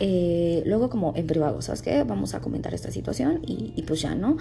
eh, 0.00 0.62
luego 0.66 0.90
como 0.90 1.12
en 1.16 1.26
privado, 1.26 1.62
¿sabes 1.62 1.82
qué? 1.82 2.02
Vamos 2.02 2.34
a 2.34 2.40
comentar 2.40 2.74
esta 2.74 2.90
situación 2.90 3.42
y, 3.46 3.82
pues 3.82 4.02
ya, 4.02 4.14
¿no? 4.14 4.36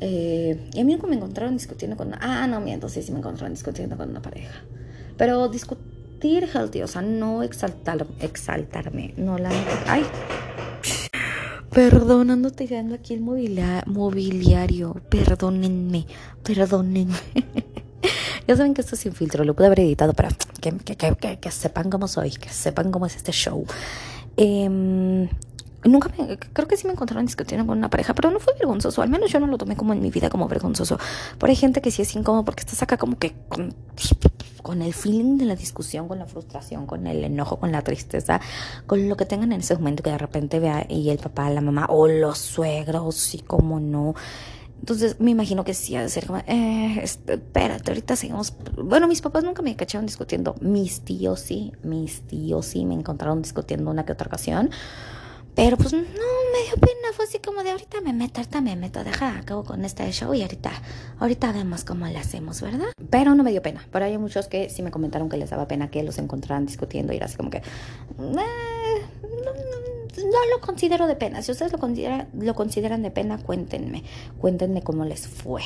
Eh, 0.00 0.68
y 0.74 0.80
a 0.80 0.84
mí 0.84 0.96
me 0.96 1.16
encontraron 1.16 1.54
discutiendo 1.54 1.96
con... 1.96 2.14
Ah, 2.20 2.46
no, 2.46 2.60
miento, 2.60 2.88
sí, 2.88 3.02
sí 3.02 3.12
me 3.12 3.18
encontraron 3.18 3.52
discutiendo 3.52 3.96
con 3.96 4.10
una 4.10 4.22
pareja. 4.22 4.62
Pero 5.16 5.48
discutir 5.48 6.48
healthy, 6.52 6.82
o 6.82 6.86
sea, 6.86 7.02
no 7.02 7.42
exaltar, 7.42 8.06
exaltarme, 8.20 9.14
no 9.16 9.38
la... 9.38 9.50
Ay, 9.86 10.04
Perdón, 11.70 12.30
ando 12.30 12.50
tirando 12.50 12.94
aquí 12.94 13.14
el 13.14 13.20
mobiliario. 13.20 14.94
Perdónenme, 15.08 16.06
perdónenme. 16.42 17.18
ya 18.48 18.56
saben 18.56 18.74
que 18.74 18.80
esto 18.80 18.94
es 18.94 19.00
sin 19.02 19.12
filtro, 19.12 19.44
lo 19.44 19.54
pude 19.54 19.66
haber 19.66 19.80
editado 19.80 20.14
para 20.14 20.30
que, 20.60 20.72
que, 21.36 21.50
sepan 21.50 21.90
cómo 21.90 22.08
soy, 22.08 22.30
que 22.30 22.48
sepan 22.48 22.90
cómo 22.90 23.06
es 23.06 23.16
este 23.16 23.32
show. 23.32 23.66
Em, 24.36 25.28
nunca 25.84 26.10
me, 26.16 26.38
creo 26.38 26.66
que 26.66 26.76
sí 26.76 26.86
me 26.86 26.92
encontraron 26.94 27.26
discutiendo 27.26 27.66
con 27.66 27.76
una 27.76 27.90
pareja, 27.90 28.14
pero 28.14 28.30
no 28.30 28.40
fue 28.40 28.54
vergonzoso, 28.54 29.02
al 29.02 29.10
menos 29.10 29.30
yo 29.30 29.38
no 29.40 29.46
lo 29.46 29.58
tomé 29.58 29.76
como 29.76 29.92
en 29.92 30.00
mi 30.00 30.10
vida 30.10 30.30
como 30.30 30.48
vergonzoso. 30.48 30.98
Pero 31.38 31.50
hay 31.50 31.56
gente 31.56 31.82
que 31.82 31.90
sí 31.90 32.02
es 32.02 32.14
incómodo 32.14 32.44
porque 32.44 32.60
estás 32.60 32.82
acá 32.82 32.96
como 32.96 33.18
que 33.18 33.34
con 33.48 33.74
el 34.82 34.94
feeling 34.94 35.38
de 35.38 35.44
la 35.44 35.56
discusión, 35.56 36.08
con 36.08 36.18
la 36.18 36.26
frustración, 36.26 36.86
con 36.86 37.06
el 37.06 37.24
enojo, 37.24 37.58
con 37.58 37.72
la 37.72 37.82
tristeza, 37.82 38.40
con 38.86 39.08
lo 39.08 39.16
que 39.16 39.24
tengan 39.24 39.52
en 39.52 39.60
ese 39.60 39.74
momento 39.74 40.02
que 40.02 40.10
de 40.10 40.18
repente 40.18 40.60
vea 40.60 40.86
y 40.88 41.10
el 41.10 41.18
papá, 41.18 41.50
la 41.50 41.60
mamá 41.60 41.86
o 41.88 42.06
los 42.06 42.38
suegros 42.38 43.34
y 43.34 43.38
como 43.38 43.80
no. 43.80 44.14
Entonces 44.80 45.18
me 45.18 45.32
imagino 45.32 45.64
que 45.64 45.74
sí 45.74 45.96
ha 45.96 46.02
de 46.02 46.08
ser 46.08 46.26
como, 46.26 46.38
eh, 46.46 47.00
este, 47.02 47.34
espérate, 47.34 47.90
ahorita 47.90 48.16
seguimos. 48.16 48.54
Bueno, 48.76 49.08
mis 49.08 49.20
papás 49.20 49.44
nunca 49.44 49.62
me 49.62 49.74
cacharon 49.76 50.06
discutiendo. 50.06 50.54
Mis 50.60 51.00
tíos 51.00 51.40
sí, 51.40 51.72
mis 51.82 52.22
tíos 52.22 52.66
sí 52.66 52.84
me 52.84 52.94
encontraron 52.94 53.42
discutiendo 53.42 53.90
una 53.90 54.04
que 54.04 54.12
otra 54.12 54.28
ocasión. 54.28 54.70
Pero 55.58 55.76
pues 55.76 55.92
no, 55.92 55.98
me 55.98 56.04
dio 56.04 56.76
pena, 56.80 57.12
fue 57.14 57.24
así 57.24 57.40
como 57.40 57.64
de 57.64 57.72
ahorita 57.72 58.00
me 58.00 58.12
meto, 58.12 58.38
ahorita 58.38 58.60
me 58.60 58.76
meto, 58.76 59.02
deja, 59.02 59.38
acabo 59.38 59.64
con 59.64 59.84
este 59.84 60.08
show 60.12 60.32
y 60.32 60.42
ahorita, 60.42 60.70
ahorita 61.18 61.50
vemos 61.50 61.82
cómo 61.82 62.06
le 62.06 62.16
hacemos, 62.16 62.62
¿verdad? 62.62 62.86
Pero 63.10 63.34
no 63.34 63.42
me 63.42 63.50
dio 63.50 63.60
pena, 63.60 63.84
pero 63.90 64.04
hay 64.04 64.16
muchos 64.18 64.46
que 64.46 64.70
sí 64.70 64.82
me 64.82 64.92
comentaron 64.92 65.28
que 65.28 65.36
les 65.36 65.50
daba 65.50 65.66
pena 65.66 65.90
que 65.90 66.04
los 66.04 66.18
encontraran 66.18 66.64
discutiendo 66.64 67.12
y 67.12 67.16
era 67.16 67.26
así 67.26 67.36
como 67.36 67.50
que... 67.50 67.58
Eh, 67.58 67.62
no, 68.20 68.40
lo 70.54 70.60
considero 70.60 71.08
de 71.08 71.16
pena. 71.16 71.42
Si 71.42 71.50
ustedes 71.50 71.72
lo 71.72 71.78
consideran, 71.78 72.28
lo 72.38 72.54
consideran 72.54 73.02
de 73.02 73.10
pena, 73.10 73.38
cuéntenme. 73.38 74.04
Cuéntenme 74.40 74.82
cómo 74.82 75.04
les 75.04 75.26
fue. 75.26 75.62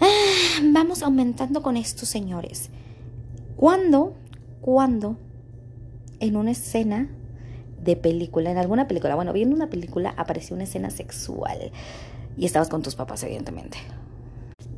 Ah, 0.00 0.60
vamos 0.62 1.02
aumentando 1.02 1.62
con 1.62 1.76
estos 1.76 2.08
señores. 2.08 2.70
¿Cuándo, 3.56 4.14
cuándo 4.62 5.18
en 6.20 6.36
una 6.36 6.52
escena 6.52 7.10
de 7.86 7.96
película, 7.96 8.50
en 8.50 8.58
alguna 8.58 8.86
película, 8.86 9.14
bueno, 9.14 9.32
viendo 9.32 9.56
una 9.56 9.70
película 9.70 10.12
apareció 10.16 10.54
una 10.54 10.64
escena 10.64 10.90
sexual 10.90 11.70
y 12.36 12.44
estabas 12.44 12.68
con 12.68 12.82
tus 12.82 12.94
papás, 12.94 13.22
evidentemente. 13.22 13.78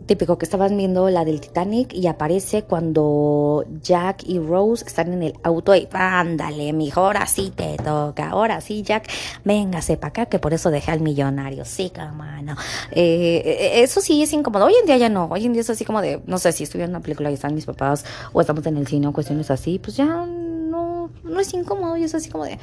Típico 0.07 0.39
que 0.39 0.47
estabas 0.47 0.75
viendo 0.75 1.11
la 1.11 1.27
del 1.27 1.39
Titanic 1.39 1.93
y 1.93 2.07
aparece 2.07 2.63
cuando 2.63 3.67
Jack 3.83 4.23
y 4.27 4.39
Rose 4.39 4.87
están 4.87 5.13
en 5.13 5.23
el 5.23 5.35
auto 5.43 5.75
y 5.75 5.87
ándale, 5.93 6.73
mijo, 6.73 7.03
ahora 7.03 7.27
sí 7.27 7.53
te 7.55 7.77
toca, 7.77 8.31
ahora 8.31 8.63
sí, 8.63 8.83
Jack, 8.83 9.07
véngase 9.45 9.99
para 9.99 10.09
acá, 10.09 10.27
que 10.27 10.39
por 10.39 10.55
eso 10.55 10.71
dejé 10.71 10.93
al 10.93 11.01
millonario, 11.01 11.67
sí, 11.67 11.93
mano. 12.15 12.57
Eh, 12.91 13.43
eh, 13.45 13.83
eso 13.83 14.01
sí 14.01 14.23
es 14.23 14.33
incómodo. 14.33 14.65
Hoy 14.65 14.75
en 14.81 14.87
día 14.87 14.97
ya 14.97 15.11
no, 15.11 15.27
hoy 15.31 15.45
en 15.45 15.53
día 15.53 15.61
es 15.61 15.69
así 15.69 15.85
como 15.85 16.01
de, 16.01 16.23
no 16.27 16.39
sé, 16.39 16.53
si 16.53 16.65
estoy 16.65 16.79
viendo 16.79 16.97
una 16.97 17.03
película 17.03 17.31
y 17.31 17.35
están 17.35 17.55
mis 17.55 17.67
papás 17.67 18.07
o 18.33 18.41
estamos 18.41 18.65
en 18.65 18.79
el 18.79 18.87
cine 18.87 19.09
o 19.09 19.13
cuestiones 19.13 19.51
así, 19.51 19.79
pues 19.79 19.95
ya 19.95 20.07
no, 20.25 21.11
no 21.23 21.41
es 21.41 21.53
incómodo 21.53 21.99
y 21.99 22.05
es 22.05 22.15
así 22.15 22.31
como 22.31 22.45
de, 22.45 22.59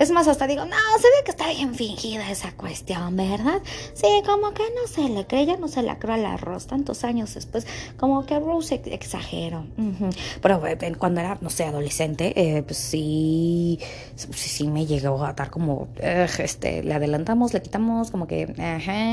es 0.00 0.10
más, 0.10 0.26
hasta 0.28 0.46
digo, 0.46 0.64
no, 0.64 0.76
se 0.98 1.08
ve 1.08 1.24
que 1.26 1.30
está 1.30 1.48
bien 1.50 1.74
fingida 1.74 2.30
esa 2.30 2.52
cuestión, 2.52 3.14
¿verdad? 3.18 3.60
Sí, 3.92 4.06
como 4.24 4.54
que 4.54 4.62
no 4.62 4.88
se 4.88 5.10
le 5.10 5.26
cree, 5.26 5.44
ya 5.44 5.58
no 5.58 5.68
se 5.68 5.82
la 5.82 5.98
creo 5.98 6.14
al 6.14 6.24
arroz, 6.24 6.66
tantos 6.66 7.04
años 7.04 7.34
después, 7.34 7.66
como 7.98 8.24
que 8.24 8.40
Rose 8.40 8.80
exagero. 8.86 9.66
Pero 10.40 10.66
eh, 10.66 10.94
cuando 10.98 11.20
era, 11.20 11.36
no 11.42 11.50
sé, 11.50 11.64
adolescente, 11.64 12.32
eh, 12.34 12.62
pues 12.62 12.78
sí, 12.78 13.78
sí, 14.16 14.66
me 14.68 14.86
llegó 14.86 15.22
a 15.22 15.34
dar 15.34 15.50
como, 15.50 15.88
este, 15.98 16.82
le 16.82 16.94
adelantamos, 16.94 17.52
le 17.52 17.60
quitamos, 17.60 18.10
como 18.10 18.26
que, 18.26 18.46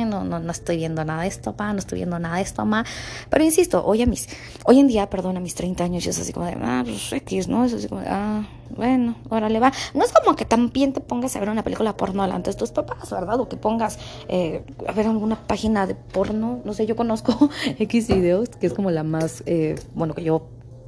no, 0.08 0.24
no, 0.24 0.40
no 0.40 0.52
estoy 0.54 0.78
viendo 0.78 1.04
nada 1.04 1.24
de 1.24 1.28
esto, 1.28 1.54
pa, 1.54 1.74
no 1.74 1.80
estoy 1.80 1.98
viendo 1.98 2.18
nada 2.18 2.38
de 2.38 2.44
esto, 2.44 2.66
ma. 2.66 2.86
Pero 3.30 3.44
insisto, 3.44 3.86
hoy 3.86 4.04
a 4.04 4.06
mis, 4.06 4.30
hoy 4.64 4.80
en 4.80 4.88
día, 4.88 5.10
perdón, 5.10 5.36
a 5.36 5.42
mis 5.42 5.54
30 5.54 5.84
años, 5.84 6.08
es 6.08 6.18
así 6.18 6.32
como 6.32 6.46
de, 6.46 6.56
ah, 6.62 6.84
pues 6.86 7.12
X, 7.12 7.50
¿no? 7.50 7.66
Es 7.66 7.74
así 7.74 7.90
como 7.90 8.04
ah, 8.08 8.48
bueno, 8.70 9.16
órale 9.30 9.60
va. 9.60 9.72
No 9.94 10.04
es 10.04 10.12
como 10.12 10.36
que 10.36 10.46
también 10.78 10.94
te 10.94 11.02
pongas 11.02 11.36
a 11.36 11.40
ver 11.40 11.50
una 11.50 11.64
película 11.64 11.98
porno 11.98 12.22
delante 12.22 12.52
de 12.52 12.56
tus 12.56 12.70
papás, 12.70 13.10
¿verdad? 13.10 13.40
O 13.40 13.50
que 13.50 13.58
pongas 13.58 13.98
eh, 14.28 14.64
a 14.88 14.92
ver 14.92 15.08
alguna 15.08 15.36
página 15.36 15.88
de 15.88 15.96
porno. 15.96 16.62
No 16.66 16.74
sé, 16.74 16.86
yo 16.86 16.96
conozco 16.96 17.50
X 17.80 18.08
videos, 18.10 18.50
que 18.50 18.68
es 18.68 18.74
como 18.76 18.92
la 18.92 19.02
más, 19.02 19.42
eh, 19.48 19.74
bueno, 19.96 20.14
que 20.14 20.24
yo, 20.24 20.44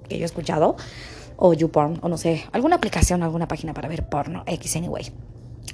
que 0.07 0.19
yo 0.19 0.21
he 0.21 0.25
escuchado. 0.25 0.75
O 1.37 1.55
YouPorn, 1.55 2.01
o 2.03 2.09
no 2.09 2.17
sé, 2.17 2.43
alguna 2.51 2.75
aplicación, 2.75 3.23
alguna 3.23 3.47
página 3.47 3.73
para 3.73 3.87
ver 3.89 4.07
porno, 4.07 4.43
X 4.45 4.75
anyway. 4.75 5.11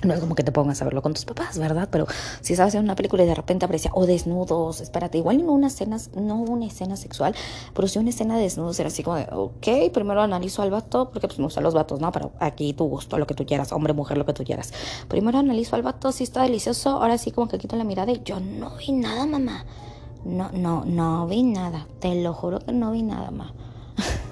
No 0.05 0.13
es 0.13 0.19
como 0.19 0.35
que 0.35 0.43
te 0.43 0.51
pongas 0.51 0.81
a 0.81 0.85
verlo 0.85 1.01
con 1.01 1.13
tus 1.13 1.25
papás, 1.25 1.57
¿verdad? 1.57 1.89
Pero 1.91 2.05
si 2.41 2.53
estás 2.53 2.67
haciendo 2.67 2.85
una 2.85 2.95
película 2.95 3.23
y 3.23 3.27
de 3.27 3.35
repente 3.35 3.65
aparece, 3.65 3.89
o 3.93 4.05
desnudos, 4.05 4.81
espérate, 4.81 5.17
igual 5.17 5.43
no 5.45 5.51
una 5.51 5.67
escena, 5.67 5.97
no 6.15 6.35
una 6.35 6.67
escena 6.67 6.95
sexual, 6.95 7.35
pero 7.73 7.87
si 7.87 7.99
una 7.99 8.09
escena 8.09 8.35
de 8.37 8.43
desnudos 8.43 8.79
así 8.79 9.03
como 9.03 9.17
de, 9.17 9.27
ok, 9.31 9.91
primero 9.93 10.21
analizo 10.21 10.61
al 10.61 10.69
vato, 10.69 11.09
porque 11.09 11.27
pues 11.27 11.39
me 11.39 11.45
gustan 11.45 11.63
los 11.63 11.73
vatos, 11.73 11.99
¿no? 11.99 12.11
Pero 12.11 12.31
aquí 12.39 12.73
tu 12.73 12.85
gusto, 12.85 13.17
lo 13.17 13.25
que 13.25 13.33
tú 13.33 13.45
quieras, 13.45 13.71
hombre, 13.71 13.93
mujer, 13.93 14.17
lo 14.17 14.25
que 14.25 14.33
tú 14.33 14.43
quieras. 14.43 14.73
Primero 15.07 15.39
analizo 15.39 15.75
al 15.75 15.81
vato, 15.81 16.11
si 16.11 16.23
está 16.23 16.43
delicioso, 16.43 16.89
ahora 16.89 17.17
sí 17.17 17.31
como 17.31 17.47
que 17.47 17.57
quito 17.57 17.75
la 17.75 17.83
mirada 17.83 18.11
y 18.11 18.21
yo 18.23 18.39
no 18.39 18.75
vi 18.77 18.91
nada, 18.91 19.25
mamá. 19.25 19.65
No, 20.23 20.49
no, 20.51 20.83
no 20.85 21.27
vi 21.27 21.43
nada. 21.43 21.87
Te 21.99 22.15
lo 22.15 22.33
juro 22.33 22.59
que 22.59 22.71
no 22.71 22.91
vi 22.91 23.03
nada, 23.03 23.31
mamá. 23.31 23.53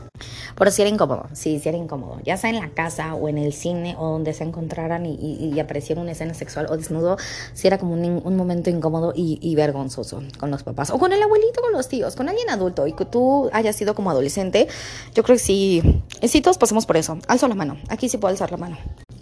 Pero 0.64 0.72
sí 0.72 0.82
era 0.82 0.90
incómodo, 0.90 1.26
sí, 1.34 1.60
sí 1.60 1.68
era 1.68 1.78
incómodo. 1.78 2.22
Ya 2.24 2.38
sea 2.38 2.50
en 2.50 2.56
la 2.58 2.70
casa 2.70 3.16
o 3.16 3.28
en 3.28 3.38
el 3.38 3.52
cine 3.52 3.98
o 4.00 4.12
donde 4.12 4.34
se 4.34 4.46
encontraran 4.46 5.06
y, 5.06 5.16
y, 5.20 5.60
apareciera 5.60 6.00
una 6.00 6.14
escena 6.14 6.34
sexual 6.34 6.68
o 6.70 6.78
desnudo, 6.78 7.18
sí 7.54 7.68
era 7.68 7.78
como 7.78 7.96
un, 7.96 8.38
momento 8.38 8.70
incómodo 8.70 9.12
y, 9.14 9.56
vergonzoso 9.56 10.24
con 10.40 10.52
los 10.52 10.64
papás. 10.64 10.90
O 10.92 11.00
con 11.00 11.12
el 11.12 11.22
abuelito, 11.22 11.60
con 11.62 11.74
los 11.74 11.90
tíos, 11.90 12.16
con 12.16 12.30
alguien 12.30 12.50
adulto 12.50 12.88
y 12.88 12.94
que 12.94 13.04
tú 13.04 13.50
hayas 13.52 13.76
sido 13.76 13.94
como 13.94 14.10
adolescente. 14.10 14.70
Yo 15.14 15.24
creo 15.24 15.36
que 15.36 15.44
sí, 15.44 16.02
sí 16.22 16.40
todos 16.40 16.58
pasamos 16.58 16.86
por 16.86 16.96
eso. 16.96 17.18
Alzo 17.28 17.50
la 17.50 17.56
mano, 17.56 17.78
aquí 17.90 18.08
sí 18.08 18.18
puedo 18.18 18.32
alzar 18.32 18.50
la 18.50 18.56
mano. 18.56 18.78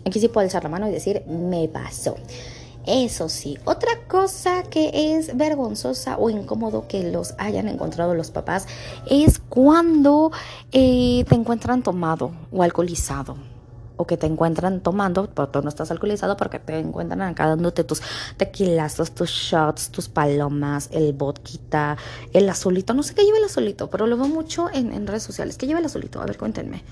Aquí 0.05 0.19
sí 0.19 0.27
puedo 0.27 0.45
alzar 0.45 0.61
la 0.61 0.69
mano 0.69 0.89
y 0.89 0.91
decir, 0.91 1.23
me 1.25 1.67
pasó. 1.69 2.17
Eso 2.85 3.29
sí, 3.29 3.59
otra 3.65 3.91
cosa 4.07 4.63
que 4.63 5.15
es 5.15 5.37
vergonzosa 5.37 6.17
o 6.17 6.31
incómodo 6.31 6.87
que 6.87 7.11
los 7.11 7.35
hayan 7.37 7.67
encontrado 7.67 8.15
los 8.15 8.31
papás 8.31 8.65
es 9.07 9.37
cuando 9.37 10.31
eh, 10.71 11.23
te 11.29 11.35
encuentran 11.35 11.83
tomado 11.83 12.31
o 12.51 12.63
alcoholizado 12.63 13.37
o 13.97 14.07
que 14.07 14.17
te 14.17 14.25
encuentran 14.25 14.81
tomando, 14.81 15.29
pero 15.29 15.49
tú 15.49 15.61
no 15.61 15.69
estás 15.69 15.91
alcoholizado 15.91 16.35
porque 16.37 16.57
te 16.57 16.79
encuentran 16.79 17.21
acá 17.21 17.45
dándote 17.45 17.83
tus 17.83 18.01
tequilazos, 18.35 19.11
tus 19.11 19.29
shots, 19.29 19.91
tus 19.91 20.09
palomas, 20.09 20.89
el 20.91 21.13
vodka, 21.13 21.97
el 22.33 22.49
azulito, 22.49 22.95
no 22.95 23.03
sé 23.03 23.13
qué 23.13 23.23
lleva 23.23 23.37
el 23.37 23.43
azulito, 23.43 23.91
pero 23.91 24.07
lo 24.07 24.17
veo 24.17 24.27
mucho 24.27 24.69
en, 24.73 24.91
en 24.91 25.05
redes 25.05 25.21
sociales. 25.21 25.55
¿Qué 25.55 25.67
lleva 25.67 25.79
el 25.79 25.85
azulito? 25.85 26.19
A 26.19 26.25
ver, 26.25 26.39
cuéntenme. 26.39 26.83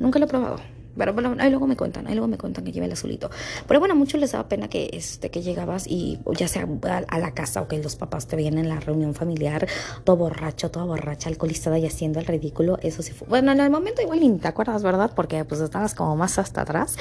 Nunca 0.00 0.18
lo 0.18 0.24
he 0.24 0.28
probado. 0.28 0.73
Pero 0.96 1.12
bueno, 1.12 1.34
ahí 1.38 1.50
luego 1.50 1.66
me 1.66 1.76
cuentan, 1.76 2.06
ahí 2.06 2.14
luego 2.14 2.28
me 2.28 2.38
cuentan 2.38 2.64
que 2.64 2.72
lleva 2.72 2.86
el 2.86 2.92
azulito. 2.92 3.30
Pero 3.66 3.80
bueno, 3.80 3.94
a 3.94 3.96
muchos 3.96 4.20
les 4.20 4.32
daba 4.32 4.48
pena 4.48 4.68
que, 4.68 4.90
este, 4.92 5.30
que 5.30 5.42
llegabas 5.42 5.86
y 5.86 6.18
ya 6.36 6.48
sea 6.48 6.66
a, 7.08 7.18
la 7.18 7.32
casa 7.32 7.62
o 7.62 7.68
que 7.68 7.78
los 7.82 7.96
papás 7.96 8.26
te 8.26 8.36
veían 8.36 8.58
en 8.58 8.68
la 8.68 8.80
reunión 8.80 9.14
familiar, 9.14 9.66
todo 10.04 10.16
borracho, 10.16 10.70
toda 10.70 10.86
borracha, 10.86 11.28
alcoholizada 11.28 11.78
y 11.78 11.86
haciendo 11.86 12.20
el 12.20 12.26
ridículo. 12.26 12.78
Eso 12.82 13.02
sí 13.02 13.12
fue. 13.12 13.26
Bueno, 13.28 13.52
en 13.52 13.60
el 13.60 13.70
momento 13.70 14.02
igual 14.02 14.20
ni 14.20 14.30
te 14.38 14.48
acuerdas, 14.48 14.82
¿verdad? 14.82 15.12
Porque 15.14 15.44
pues 15.44 15.60
estabas 15.60 15.94
como 15.94 16.16
más 16.16 16.38
hasta 16.38 16.62
atrás. 16.62 16.96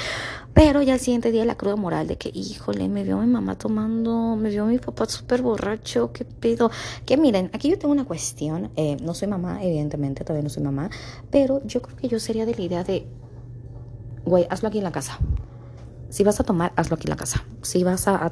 Pero 0.53 0.81
ya 0.81 0.93
el 0.93 0.99
siguiente 0.99 1.31
día 1.31 1.45
la 1.45 1.55
cruda 1.55 1.75
moral 1.75 2.07
de 2.07 2.17
que, 2.17 2.31
híjole, 2.33 2.87
me 2.87 3.03
vio 3.03 3.17
mi 3.17 3.27
mamá 3.27 3.57
tomando, 3.57 4.35
me 4.35 4.49
vio 4.49 4.65
mi 4.65 4.77
papá 4.77 5.05
súper 5.05 5.41
borracho, 5.41 6.11
qué 6.13 6.25
pedo. 6.25 6.71
Que 7.05 7.17
miren, 7.17 7.49
aquí 7.53 7.69
yo 7.69 7.77
tengo 7.77 7.91
una 7.91 8.05
cuestión. 8.05 8.71
Eh, 8.75 8.97
no 9.01 9.13
soy 9.13 9.27
mamá, 9.27 9.63
evidentemente, 9.63 10.23
todavía 10.23 10.43
no 10.43 10.49
soy 10.49 10.63
mamá. 10.63 10.89
Pero 11.31 11.61
yo 11.65 11.81
creo 11.81 11.97
que 11.97 12.07
yo 12.07 12.19
sería 12.19 12.45
de 12.45 12.55
la 12.55 12.61
idea 12.61 12.83
de 12.83 13.07
güey, 14.25 14.47
hazlo 14.49 14.69
aquí 14.69 14.77
en 14.77 14.83
la 14.83 14.91
casa. 14.91 15.17
Si 16.13 16.23
vas 16.23 16.39
a 16.39 16.43
tomar, 16.43 16.73
hazlo 16.75 16.95
aquí 16.95 17.07
en 17.07 17.09
la 17.09 17.15
casa. 17.15 17.43
Si 17.63 17.83
vas 17.83 18.07
a, 18.07 18.31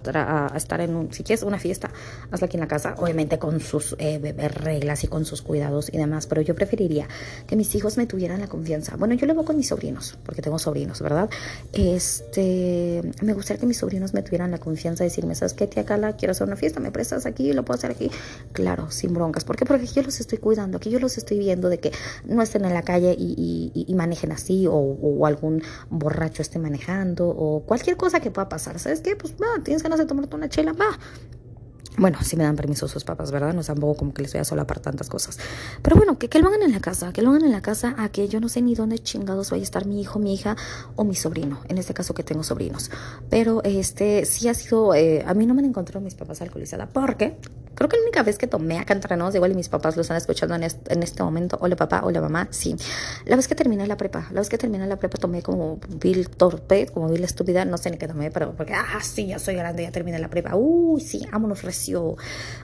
estar 0.55 0.81
en 0.81 0.95
un, 0.95 1.11
si 1.11 1.23
quieres 1.23 1.41
una 1.41 1.57
fiesta, 1.57 1.89
hazlo 2.29 2.45
aquí 2.45 2.55
en 2.55 2.61
la 2.61 2.67
casa, 2.67 2.93
obviamente 2.99 3.39
con 3.39 3.59
sus 3.59 3.95
eh, 3.97 4.19
reglas 4.53 5.03
y 5.03 5.07
con 5.07 5.25
sus 5.25 5.41
cuidados 5.41 5.89
y 5.91 5.97
demás, 5.97 6.27
pero 6.27 6.43
yo 6.43 6.53
preferiría 6.53 7.07
que 7.47 7.55
mis 7.55 7.73
hijos 7.73 7.97
me 7.97 8.05
tuvieran 8.05 8.39
la 8.39 8.47
confianza. 8.47 8.97
Bueno, 8.97 9.15
yo 9.15 9.25
lo 9.25 9.33
hago 9.33 9.45
con 9.45 9.57
mis 9.57 9.69
sobrinos, 9.69 10.15
porque 10.23 10.43
tengo 10.43 10.59
sobrinos, 10.59 11.01
¿verdad? 11.01 11.27
Este, 11.73 13.01
me 13.23 13.33
gustaría 13.33 13.59
que 13.59 13.65
mis 13.65 13.77
sobrinos 13.77 14.13
me 14.13 14.21
tuvieran 14.21 14.51
la 14.51 14.59
confianza 14.59 15.03
de 15.03 15.09
decirme, 15.09 15.33
¿sabes 15.33 15.55
qué, 15.55 15.65
tía 15.65 15.83
Carla? 15.83 16.15
Quiero 16.15 16.33
hacer 16.33 16.45
una 16.45 16.57
fiesta, 16.57 16.79
¿me 16.79 16.91
prestas 16.91 17.25
aquí? 17.25 17.51
¿Lo 17.51 17.65
puedo 17.65 17.79
hacer 17.79 17.89
aquí? 17.89 18.11
Claro, 18.53 18.91
sin 18.91 19.11
broncas. 19.15 19.43
¿Por 19.43 19.55
qué? 19.55 19.65
Porque 19.65 19.87
yo 19.87 20.03
los 20.03 20.19
estoy 20.19 20.37
cuidando, 20.37 20.77
aquí 20.77 20.91
yo 20.91 20.99
los 20.99 21.17
estoy 21.17 21.39
viendo 21.39 21.67
de 21.67 21.79
que 21.79 21.91
no 22.25 22.43
estén 22.43 22.63
en 22.63 22.75
la 22.75 22.83
calle 22.83 23.15
y, 23.17 23.91
manejen 23.95 24.31
así, 24.31 24.67
o, 24.67 24.73
o 24.73 25.25
algún 25.25 25.63
borracho 25.89 26.43
esté 26.43 26.59
manejando, 26.59 27.27
o 27.27 27.70
cualquier 27.71 27.95
cosa 27.95 28.19
que 28.19 28.31
pueda 28.31 28.49
pasar. 28.49 28.77
¿Sabes 28.79 28.99
qué? 28.99 29.15
Pues 29.15 29.35
va, 29.35 29.63
tienes 29.63 29.81
ganas 29.81 29.97
de 29.97 30.05
tomarte 30.05 30.35
una 30.35 30.49
chela, 30.49 30.73
va. 30.73 30.99
Bueno, 31.97 32.19
si 32.23 32.37
me 32.37 32.43
dan 32.43 32.55
permiso 32.55 32.87
sus 32.87 33.03
papás, 33.03 33.31
¿verdad? 33.31 33.53
No 33.53 33.63
tampoco 33.63 33.97
como 33.97 34.13
que 34.13 34.21
les 34.21 34.31
voy 34.31 34.41
a 34.41 34.45
solapar 34.45 34.79
tantas 34.79 35.09
cosas. 35.09 35.37
Pero 35.81 35.97
bueno, 35.97 36.17
que, 36.17 36.29
que 36.29 36.39
lo 36.39 36.47
hagan 36.47 36.63
en 36.63 36.71
la 36.71 36.79
casa, 36.79 37.11
que 37.11 37.21
lo 37.21 37.31
hagan 37.31 37.43
en 37.43 37.51
la 37.51 37.61
casa 37.61 37.95
a 37.97 38.09
que 38.09 38.27
yo 38.27 38.39
no 38.39 38.47
sé 38.47 38.61
ni 38.61 38.75
dónde 38.75 38.99
chingados 38.99 39.51
vaya 39.51 39.61
a 39.61 39.63
estar 39.63 39.85
mi 39.85 40.01
hijo, 40.01 40.17
mi 40.17 40.33
hija 40.33 40.55
o 40.95 41.03
mi 41.03 41.15
sobrino. 41.15 41.59
En 41.67 41.77
este 41.77 41.93
caso 41.93 42.13
que 42.13 42.23
tengo 42.23 42.43
sobrinos. 42.43 42.91
Pero 43.29 43.61
este 43.63 44.25
sí 44.25 44.47
ha 44.47 44.53
sido, 44.53 44.95
eh, 44.95 45.23
a 45.25 45.33
mí 45.33 45.45
no 45.45 45.53
me 45.53 45.59
han 45.61 45.65
encontrado 45.65 46.01
mis 46.01 46.15
papás 46.15 46.41
alcoholizadas. 46.41 46.89
porque 46.93 47.37
creo 47.75 47.89
que 47.89 47.97
la 47.97 48.03
única 48.03 48.23
vez 48.23 48.37
que 48.37 48.47
tomé 48.47 48.77
acá 48.79 48.93
entre 48.93 49.17
nos, 49.17 49.33
igual 49.33 49.51
y 49.51 49.55
mis 49.55 49.69
papás 49.69 49.95
lo 49.95 50.01
están 50.01 50.17
escuchando 50.17 50.55
en 50.55 50.63
este, 50.63 50.93
en 50.93 51.03
este 51.03 51.23
momento, 51.23 51.57
hola 51.61 51.75
papá, 51.75 52.01
hola 52.03 52.21
mamá, 52.21 52.47
sí. 52.51 52.75
La 53.25 53.35
vez 53.35 53.47
que 53.47 53.55
terminé 53.55 53.87
la 53.87 53.97
prepa, 53.97 54.27
la 54.31 54.41
vez 54.41 54.49
que 54.49 54.57
terminé 54.57 54.85
la 54.85 54.97
prepa 54.97 55.17
tomé 55.17 55.41
como 55.41 55.79
vil 55.89 56.29
torpe, 56.29 56.87
como 56.87 57.09
vil 57.09 57.23
estúpida, 57.23 57.65
no 57.65 57.77
sé 57.77 57.89
ni 57.89 57.97
qué 57.97 58.07
tomé, 58.07 58.29
pero 58.29 58.53
porque, 58.55 58.73
ah, 58.73 58.99
sí, 59.01 59.27
ya 59.27 59.39
soy 59.39 59.55
grande, 59.55 59.83
ya 59.83 59.91
terminé 59.91 60.19
la 60.19 60.29
prepa. 60.29 60.55
Uy, 60.55 61.01
sí, 61.01 61.27
vámonos, 61.31 61.63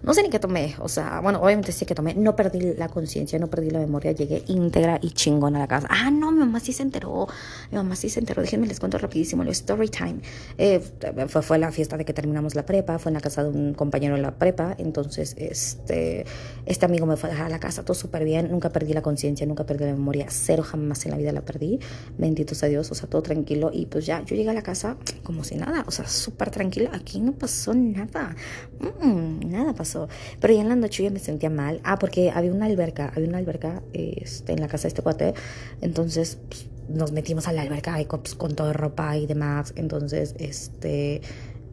No 0.03 0.13
sé 0.13 0.23
ni 0.23 0.29
qué 0.29 0.39
tomé, 0.39 0.75
o 0.79 0.87
sea, 0.87 1.19
bueno, 1.21 1.41
obviamente 1.41 1.71
sí 1.71 1.85
que 1.85 1.95
tomé. 1.95 2.13
No 2.13 2.35
perdí 2.35 2.75
la 2.75 2.89
conciencia, 2.89 3.39
no 3.39 3.47
perdí 3.47 3.69
la 3.69 3.79
memoria. 3.79 4.11
Llegué 4.11 4.43
íntegra 4.47 4.99
y 5.01 5.11
chingón 5.11 5.55
a 5.55 5.59
la 5.59 5.67
casa. 5.67 5.87
Ah, 5.89 6.11
no, 6.11 6.31
mi 6.31 6.39
mamá 6.39 6.59
sí 6.59 6.73
se 6.73 6.83
enteró. 6.83 7.27
Mi 7.71 7.77
mamá 7.77 7.95
sí 7.95 8.09
se 8.09 8.19
enteró. 8.19 8.41
Déjenme 8.41 8.67
les 8.67 8.79
cuento 8.79 8.97
rapidísimo 8.97 9.43
el 9.43 9.49
story 9.49 9.89
time. 9.89 10.19
Eh, 10.57 10.81
fue, 11.27 11.41
fue 11.41 11.57
la 11.57 11.71
fiesta 11.71 11.97
de 11.97 12.05
que 12.05 12.13
terminamos 12.13 12.55
la 12.55 12.65
prepa, 12.65 12.99
fue 12.99 13.09
en 13.09 13.15
la 13.15 13.21
casa 13.21 13.43
de 13.43 13.49
un 13.49 13.73
compañero 13.73 14.15
en 14.15 14.21
la 14.21 14.31
prepa. 14.37 14.75
Entonces, 14.77 15.35
este, 15.37 16.25
este 16.65 16.85
amigo 16.85 17.05
me 17.05 17.17
fue 17.17 17.29
a 17.29 17.33
dejar 17.33 17.47
a 17.47 17.49
la 17.49 17.59
casa, 17.59 17.83
todo 17.83 17.95
súper 17.95 18.23
bien. 18.23 18.51
Nunca 18.51 18.69
perdí 18.69 18.93
la 18.93 19.01
conciencia, 19.01 19.45
nunca 19.45 19.65
perdí 19.65 19.85
la 19.85 19.93
memoria. 19.93 20.27
Cero 20.29 20.63
jamás 20.63 21.05
en 21.05 21.11
la 21.11 21.17
vida 21.17 21.31
la 21.31 21.41
perdí. 21.41 21.79
Bendito 22.17 22.55
sea 22.55 22.69
Dios, 22.69 22.91
o 22.91 22.95
sea, 22.95 23.09
todo 23.09 23.21
tranquilo. 23.21 23.71
Y 23.73 23.85
pues 23.85 24.05
ya, 24.05 24.23
yo 24.23 24.35
llegué 24.35 24.49
a 24.49 24.53
la 24.53 24.63
casa 24.63 24.97
como 25.23 25.43
si 25.43 25.55
nada, 25.55 25.83
o 25.87 25.91
sea, 25.91 26.07
súper 26.07 26.51
tranquila. 26.51 26.91
Aquí 26.93 27.19
no 27.19 27.33
pasó 27.33 27.73
nada. 27.73 28.35
Mm, 28.79 29.06
nada 29.07 29.73
pasó. 29.73 30.07
Pero 30.39 30.53
ya 30.53 30.61
en 30.61 30.69
la 30.69 30.75
noche 30.75 31.03
yo 31.03 31.11
me 31.11 31.19
sentía 31.19 31.49
mal. 31.49 31.79
Ah, 31.83 31.99
porque 31.99 32.31
había 32.31 32.51
una 32.51 32.65
alberca, 32.65 33.11
había 33.15 33.27
una 33.27 33.37
alberca 33.37 33.81
este, 33.93 34.53
en 34.53 34.61
la 34.61 34.67
casa 34.67 34.83
de 34.83 34.87
este 34.89 35.01
cuate. 35.01 35.33
Entonces, 35.81 36.37
pues, 36.47 36.67
nos 36.89 37.11
metimos 37.11 37.47
a 37.47 37.53
la 37.53 37.61
alberca 37.63 38.03
con, 38.05 38.21
pues, 38.21 38.35
con 38.35 38.55
toda 38.55 38.73
ropa 38.73 39.17
y 39.17 39.25
demás. 39.25 39.73
Entonces, 39.75 40.35
este 40.39 41.21